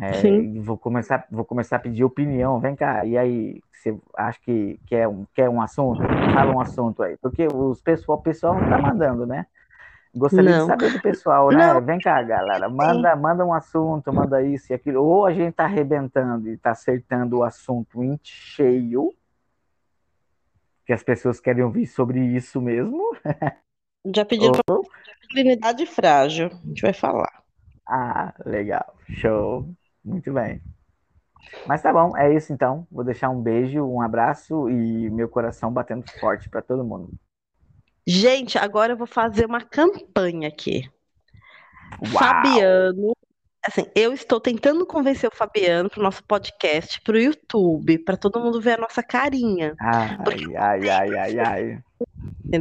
É, 0.00 0.60
vou 0.60 0.76
começar, 0.76 1.26
vou 1.30 1.44
começar 1.44 1.76
a 1.76 1.80
pedir 1.80 2.04
opinião. 2.04 2.58
Vem 2.60 2.74
cá, 2.74 3.04
e 3.04 3.16
aí, 3.16 3.60
você 3.72 3.96
acha 4.16 4.38
que 4.40 4.80
quer 4.86 5.06
um, 5.06 5.24
quer 5.34 5.48
um 5.48 5.60
assunto? 5.60 6.02
Fala 6.34 6.52
um 6.52 6.60
assunto 6.60 7.02
aí, 7.02 7.16
porque 7.18 7.46
os 7.46 7.80
pessoal, 7.80 8.18
o 8.18 8.22
pessoal 8.22 8.54
não 8.54 8.68
tá 8.68 8.78
mandando, 8.78 9.26
né? 9.26 9.46
Gostaria 10.14 10.58
não. 10.58 10.60
de 10.60 10.66
saber 10.66 10.92
do 10.92 11.02
pessoal, 11.02 11.50
né? 11.50 11.74
Não. 11.74 11.80
Vem 11.82 11.98
cá, 11.98 12.22
galera, 12.22 12.68
manda, 12.68 13.14
manda 13.14 13.44
um 13.44 13.52
assunto, 13.52 14.12
manda 14.12 14.42
isso 14.42 14.72
e 14.72 14.74
aquilo. 14.74 15.04
Ou 15.04 15.26
a 15.26 15.32
gente 15.32 15.52
tá 15.54 15.64
arrebentando 15.64 16.48
e 16.48 16.56
tá 16.56 16.70
acertando 16.70 17.38
o 17.38 17.44
assunto 17.44 18.02
em 18.02 18.18
cheio, 18.22 19.12
que 20.86 20.92
as 20.92 21.02
pessoas 21.02 21.38
querem 21.38 21.62
ouvir 21.62 21.86
sobre 21.86 22.18
isso 22.18 22.62
mesmo. 22.62 23.14
Já 24.14 24.24
pediram 24.24 24.52
para 24.64 24.80
masculinidade 25.20 25.84
frágil. 25.84 26.46
A 26.46 26.68
gente 26.68 26.82
vai 26.82 26.94
falar. 26.94 27.45
Ah, 27.86 28.34
legal. 28.44 28.96
Show. 29.08 29.68
Muito 30.04 30.32
bem. 30.32 30.60
Mas 31.66 31.82
tá 31.82 31.92
bom, 31.92 32.16
é 32.16 32.34
isso 32.34 32.52
então. 32.52 32.86
Vou 32.90 33.04
deixar 33.04 33.30
um 33.30 33.40
beijo, 33.40 33.84
um 33.84 34.00
abraço 34.00 34.68
e 34.68 35.10
meu 35.10 35.28
coração 35.28 35.72
batendo 35.72 36.04
forte 36.18 36.48
para 36.48 36.62
todo 36.62 36.84
mundo. 36.84 37.10
Gente, 38.06 38.56
agora 38.56 38.92
eu 38.92 38.96
vou 38.96 39.06
fazer 39.06 39.46
uma 39.46 39.60
campanha 39.60 40.48
aqui. 40.48 40.88
Uau. 42.00 42.18
Fabiano, 42.18 43.15
assim, 43.66 43.90
eu 43.94 44.12
estou 44.12 44.40
tentando 44.40 44.86
convencer 44.86 45.28
o 45.28 45.34
Fabiano 45.34 45.90
para 45.90 46.00
o 46.00 46.02
nosso 46.02 46.22
podcast, 46.24 47.00
para 47.00 47.16
o 47.16 47.18
YouTube, 47.18 47.98
para 47.98 48.16
todo 48.16 48.40
mundo 48.40 48.60
ver 48.60 48.72
a 48.72 48.82
nossa 48.82 49.02
carinha. 49.02 49.74
Ai, 49.80 50.16
ai, 50.56 50.88
ai, 50.88 51.16
ai, 51.16 51.38
ai. 51.38 51.78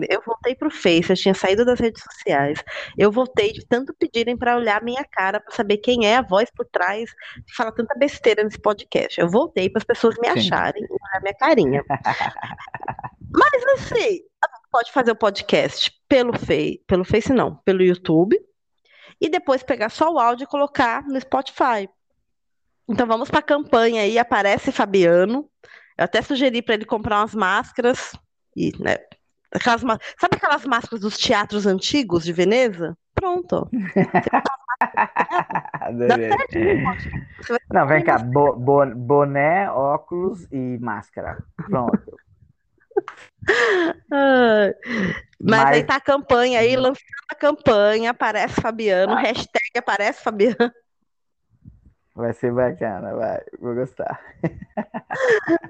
Eu 0.10 0.22
voltei 0.26 0.56
pro 0.56 0.72
Face, 0.72 1.10
eu 1.10 1.16
tinha 1.16 1.34
saído 1.34 1.64
das 1.64 1.80
redes 1.80 2.02
sociais. 2.02 2.64
Eu 2.98 3.12
voltei 3.12 3.52
de 3.52 3.66
tanto 3.68 3.94
pedirem 3.94 4.36
para 4.36 4.56
olhar 4.56 4.82
minha 4.82 5.04
cara, 5.04 5.40
para 5.40 5.54
saber 5.54 5.78
quem 5.78 6.08
é 6.08 6.18
a 6.18 6.22
voz 6.22 6.50
por 6.56 6.66
trás 6.66 7.12
que 7.46 7.56
fala 7.56 7.72
tanta 7.72 7.94
besteira 7.98 8.44
nesse 8.44 8.60
podcast. 8.60 9.20
Eu 9.20 9.30
voltei 9.30 9.70
para 9.70 9.80
as 9.80 9.86
pessoas 9.86 10.16
me 10.20 10.28
acharem 10.28 10.82
e 10.84 10.86
olhar 10.86 11.22
minha 11.22 11.36
carinha. 11.36 11.84
Mas 13.32 13.64
assim, 13.76 14.22
pode 14.72 14.92
fazer 14.92 15.12
o 15.12 15.16
podcast 15.16 15.92
pelo 16.08 16.38
Face, 16.38 16.82
pelo 16.88 17.06
Face 17.06 17.32
não, 17.32 17.56
pelo 17.58 17.84
YouTube, 17.84 18.38
e 19.26 19.30
depois 19.30 19.64
pegar 19.64 19.90
só 19.90 20.14
o 20.14 20.20
áudio 20.20 20.44
e 20.44 20.48
colocar 20.48 21.04
no 21.08 21.20
Spotify. 21.20 21.90
Então 22.88 23.08
vamos 23.08 23.32
para 23.32 23.40
a 23.40 23.44
campanha 23.44 24.04
aí, 24.04 24.20
aparece 24.20 24.72
Fabiano. 24.72 25.50
Eu 25.98 26.06
até 26.06 26.22
sugeri 26.22 26.62
para 26.62 26.76
ele 26.76 26.86
comprar 26.86 27.22
umas 27.22 27.34
máscaras 27.34 28.16
e, 28.56 28.72
né, 28.80 28.98
aquelas, 29.52 29.82
sabe 29.82 30.36
aquelas 30.36 30.64
máscaras 30.66 31.02
dos 31.02 31.18
teatros 31.18 31.66
antigos 31.66 32.24
de 32.24 32.32
Veneza? 32.32 32.96
Pronto. 33.16 33.68
Não, 37.74 37.88
vem 37.88 38.04
cá, 38.04 38.20
bo, 38.20 38.54
bo, 38.56 38.86
boné, 38.94 39.72
óculos 39.72 40.46
e 40.52 40.78
máscara. 40.80 41.44
Pronto. 41.68 42.16
Mas, 44.10 44.74
mas, 45.40 45.66
aí 45.66 45.84
tá 45.84 45.98
a 45.98 46.02
campanha 46.02 46.60
aí, 46.60 46.76
lançando 46.76 47.06
a 47.30 47.36
campanha, 47.36 48.12
aparece 48.12 48.62
Fabiano, 48.62 49.14
ah. 49.14 49.20
hashtag 49.20 49.72
aparece 49.78 50.22
Fabiano. 50.22 50.72
Vai 52.16 52.32
ser 52.32 52.50
bacana, 52.54 53.14
vai. 53.14 53.42
Vou 53.60 53.76
gostar. 53.76 54.22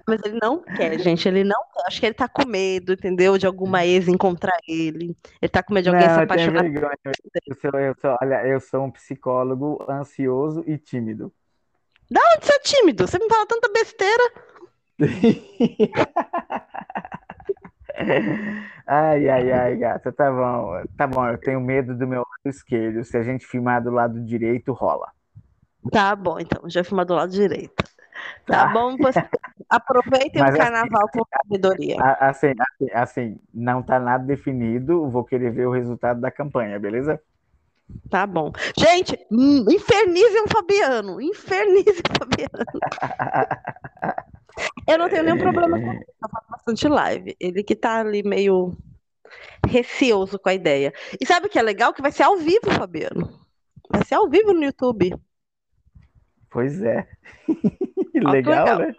Mas 0.07 0.21
ele 0.23 0.38
não 0.39 0.61
quer, 0.61 0.99
gente. 0.99 1.28
Ele 1.28 1.43
não 1.43 1.59
quer. 1.73 1.88
Acho 1.88 1.99
que 1.99 2.05
ele 2.05 2.13
tá 2.13 2.28
com 2.28 2.47
medo, 2.47 2.93
entendeu? 2.93 3.36
De 3.36 3.47
alguma 3.47 3.84
ex 3.84 4.07
encontrar 4.07 4.55
ele. 4.67 5.17
Ele 5.41 5.49
tá 5.49 5.63
com 5.63 5.73
medo 5.73 5.86
de 5.86 5.89
alguém 5.89 6.07
não, 6.07 6.13
se 6.13 6.21
apaixonar. 6.21 6.65
Eu 6.65 7.55
sou, 7.59 7.80
eu 7.80 7.95
sou, 7.99 8.17
olha, 8.21 8.47
eu 8.47 8.59
sou 8.59 8.84
um 8.84 8.91
psicólogo 8.91 9.84
ansioso 9.89 10.63
e 10.67 10.78
tímido. 10.78 11.34
Da 12.11 12.21
onde 12.36 12.45
você 12.45 12.53
é 12.53 12.59
tímido? 12.59 13.07
Você 13.07 13.17
me 13.17 13.28
fala 13.28 13.47
tanta 13.47 13.67
besteira. 13.73 14.23
Ai, 18.87 19.27
ai, 19.29 19.51
ai, 19.51 19.75
gata, 19.77 20.11
tá 20.11 20.31
bom. 20.31 20.83
Tá 20.95 21.07
bom, 21.07 21.27
eu 21.27 21.39
tenho 21.39 21.59
medo 21.59 21.97
do 21.97 22.05
meu 22.05 22.19
lado 22.19 22.53
esquerdo. 22.53 23.03
Se 23.03 23.17
a 23.17 23.23
gente 23.23 23.45
filmar 23.45 23.83
do 23.83 23.89
lado 23.89 24.23
direito, 24.23 24.73
rola. 24.73 25.11
Tá 25.91 26.15
bom, 26.15 26.39
então, 26.39 26.69
já 26.69 26.83
filma 26.83 27.03
do 27.03 27.15
lado 27.15 27.31
direito. 27.31 27.83
Tá, 28.45 28.65
tá. 28.65 28.67
bom? 28.67 28.95
Pois, 28.97 29.15
aproveitem 29.69 30.41
Mas, 30.41 30.45
o 30.49 30.49
assim, 30.49 30.57
carnaval 30.57 31.07
assim, 31.07 31.19
com 31.19 31.25
sabedoria. 31.35 31.95
Assim, 32.01 32.53
assim, 32.59 32.91
assim, 32.93 33.39
não 33.53 33.81
tá 33.81 33.99
nada 33.99 34.23
definido. 34.23 35.09
Vou 35.09 35.23
querer 35.23 35.51
ver 35.51 35.67
o 35.67 35.71
resultado 35.71 36.21
da 36.21 36.29
campanha, 36.29 36.79
beleza? 36.79 37.19
Tá 38.09 38.25
bom. 38.25 38.51
Gente, 38.77 39.17
hum, 39.31 39.65
infernizem 39.69 40.43
o 40.43 40.49
Fabiano. 40.49 41.21
Infernizem 41.21 42.03
o 42.09 42.17
Fabiano. 42.17 42.65
Eu 44.87 44.97
não 44.97 45.09
tenho 45.09 45.23
nenhum 45.23 45.37
problema 45.37 45.79
com 45.79 45.93
isso. 45.93 46.11
Eu 46.23 46.29
faço 46.29 46.47
bastante 46.49 46.87
live. 46.87 47.35
Ele 47.39 47.63
que 47.63 47.75
tá 47.75 47.99
ali 47.99 48.23
meio 48.23 48.75
receoso 49.67 50.39
com 50.39 50.49
a 50.49 50.53
ideia. 50.53 50.93
E 51.19 51.25
sabe 51.25 51.47
o 51.47 51.49
que 51.49 51.59
é 51.59 51.61
legal? 51.61 51.93
Que 51.93 52.01
vai 52.01 52.11
ser 52.11 52.23
ao 52.23 52.37
vivo, 52.37 52.71
Fabiano. 52.71 53.39
Vai 53.89 54.03
ser 54.03 54.15
ao 54.15 54.29
vivo 54.29 54.53
no 54.53 54.63
YouTube. 54.63 55.13
Pois 56.49 56.81
é. 56.81 57.07
legal, 58.13 58.31
legal, 58.31 58.79
né? 58.79 58.95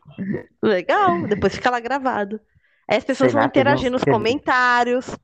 Legal. 0.62 1.26
Depois 1.26 1.54
fica 1.54 1.70
lá 1.70 1.80
gravado. 1.80 2.40
Aí 2.88 2.98
as 2.98 3.04
pessoas 3.04 3.30
Será 3.30 3.42
vão 3.42 3.48
interagir 3.48 3.90
nos 3.90 4.04
comentários. 4.04 5.16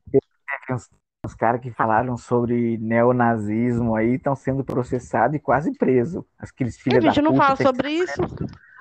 Os 1.25 1.35
caras 1.35 1.61
que 1.61 1.71
falaram 1.71 2.17
sobre 2.17 2.77
neonazismo 2.79 3.95
aí 3.95 4.15
estão 4.15 4.35
sendo 4.35 4.65
processados 4.65 5.37
e 5.37 5.39
quase 5.39 5.73
presos. 5.77 6.25
Aqueles 6.39 6.77
filhos 6.77 7.05
a 7.05 7.09
gente 7.09 7.23
não 7.23 7.37
fala 7.37 7.55
sobre 7.57 7.91
isso. 7.91 8.21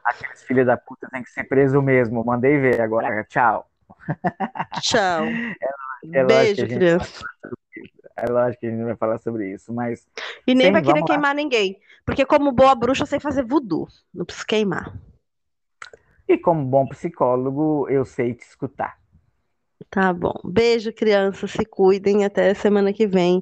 Aqueles 0.04 0.44
filhos 0.44 0.66
da 0.66 0.78
puta 0.78 1.08
tem 1.12 1.24
que 1.24 1.30
ser 1.30 1.44
preso 1.44 1.82
mesmo. 1.82 2.24
Mandei 2.24 2.58
ver 2.60 2.82
agora. 2.82 3.24
Tchau. 3.26 3.70
Tchau. 4.82 5.26
É, 6.12 6.18
é 6.18 6.26
Beijo, 6.26 6.66
criança. 6.66 7.24
É 8.16 8.26
lógico 8.26 8.62
que 8.62 8.66
a 8.66 8.70
gente 8.70 8.80
não 8.80 8.88
vai 8.88 8.96
falar 8.96 9.20
sobre 9.20 9.52
isso, 9.52 9.72
mas. 9.72 10.08
E 10.48 10.56
nem 10.56 10.68
sim, 10.68 10.74
vai 10.74 10.82
querer 10.82 11.04
queimar 11.04 11.36
ninguém. 11.36 11.80
Porque, 12.04 12.26
como 12.26 12.52
boa 12.52 12.74
bruxa, 12.74 13.04
eu 13.04 13.08
sei 13.08 13.20
fazer 13.20 13.44
voodoo. 13.46 13.88
Não 14.12 14.26
preciso 14.26 14.48
queimar. 14.48 14.98
E 16.28 16.38
como 16.38 16.66
bom 16.66 16.88
psicólogo, 16.88 17.88
eu 17.90 18.04
sei 18.04 18.34
te 18.34 18.42
escutar. 18.42 18.98
Tá 19.90 20.14
bom. 20.14 20.34
Beijo, 20.44 20.92
crianças. 20.94 21.52
Se 21.52 21.66
cuidem. 21.66 22.26
Até 22.26 22.54
semana 22.54 22.92
que 22.94 23.06
vem. 23.06 23.42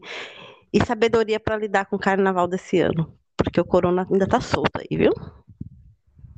E 0.71 0.85
sabedoria 0.85 1.39
para 1.39 1.57
lidar 1.57 1.85
com 1.85 1.95
o 1.95 1.99
carnaval 1.99 2.47
desse 2.47 2.79
ano. 2.79 3.13
Porque 3.37 3.59
o 3.59 3.65
corona 3.65 4.05
ainda 4.09 4.27
tá 4.27 4.41
solto 4.41 4.79
aí, 4.79 4.97
viu? 4.97 5.13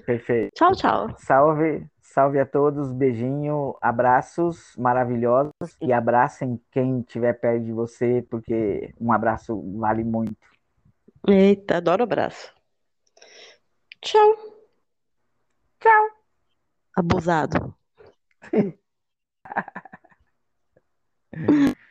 Perfeito. 0.06 0.52
Tchau, 0.56 0.74
tchau. 0.74 1.08
Salve, 1.18 1.86
salve 2.02 2.40
a 2.40 2.46
todos. 2.46 2.92
Beijinho, 2.92 3.76
abraços 3.82 4.76
maravilhosos. 4.78 5.52
E 5.82 5.94
abracem 5.94 6.60
quem 6.72 7.00
estiver 7.00 7.34
perto 7.34 7.66
de 7.66 7.72
você, 7.72 8.26
porque 8.30 8.94
um 9.00 9.12
abraço 9.12 9.62
vale 9.78 10.04
muito. 10.04 10.36
Eita, 11.28 11.78
adoro 11.78 12.04
abraço. 12.04 12.54
Tchau. 14.02 14.36
Tchau. 15.80 16.10
Abusado. 16.96 17.76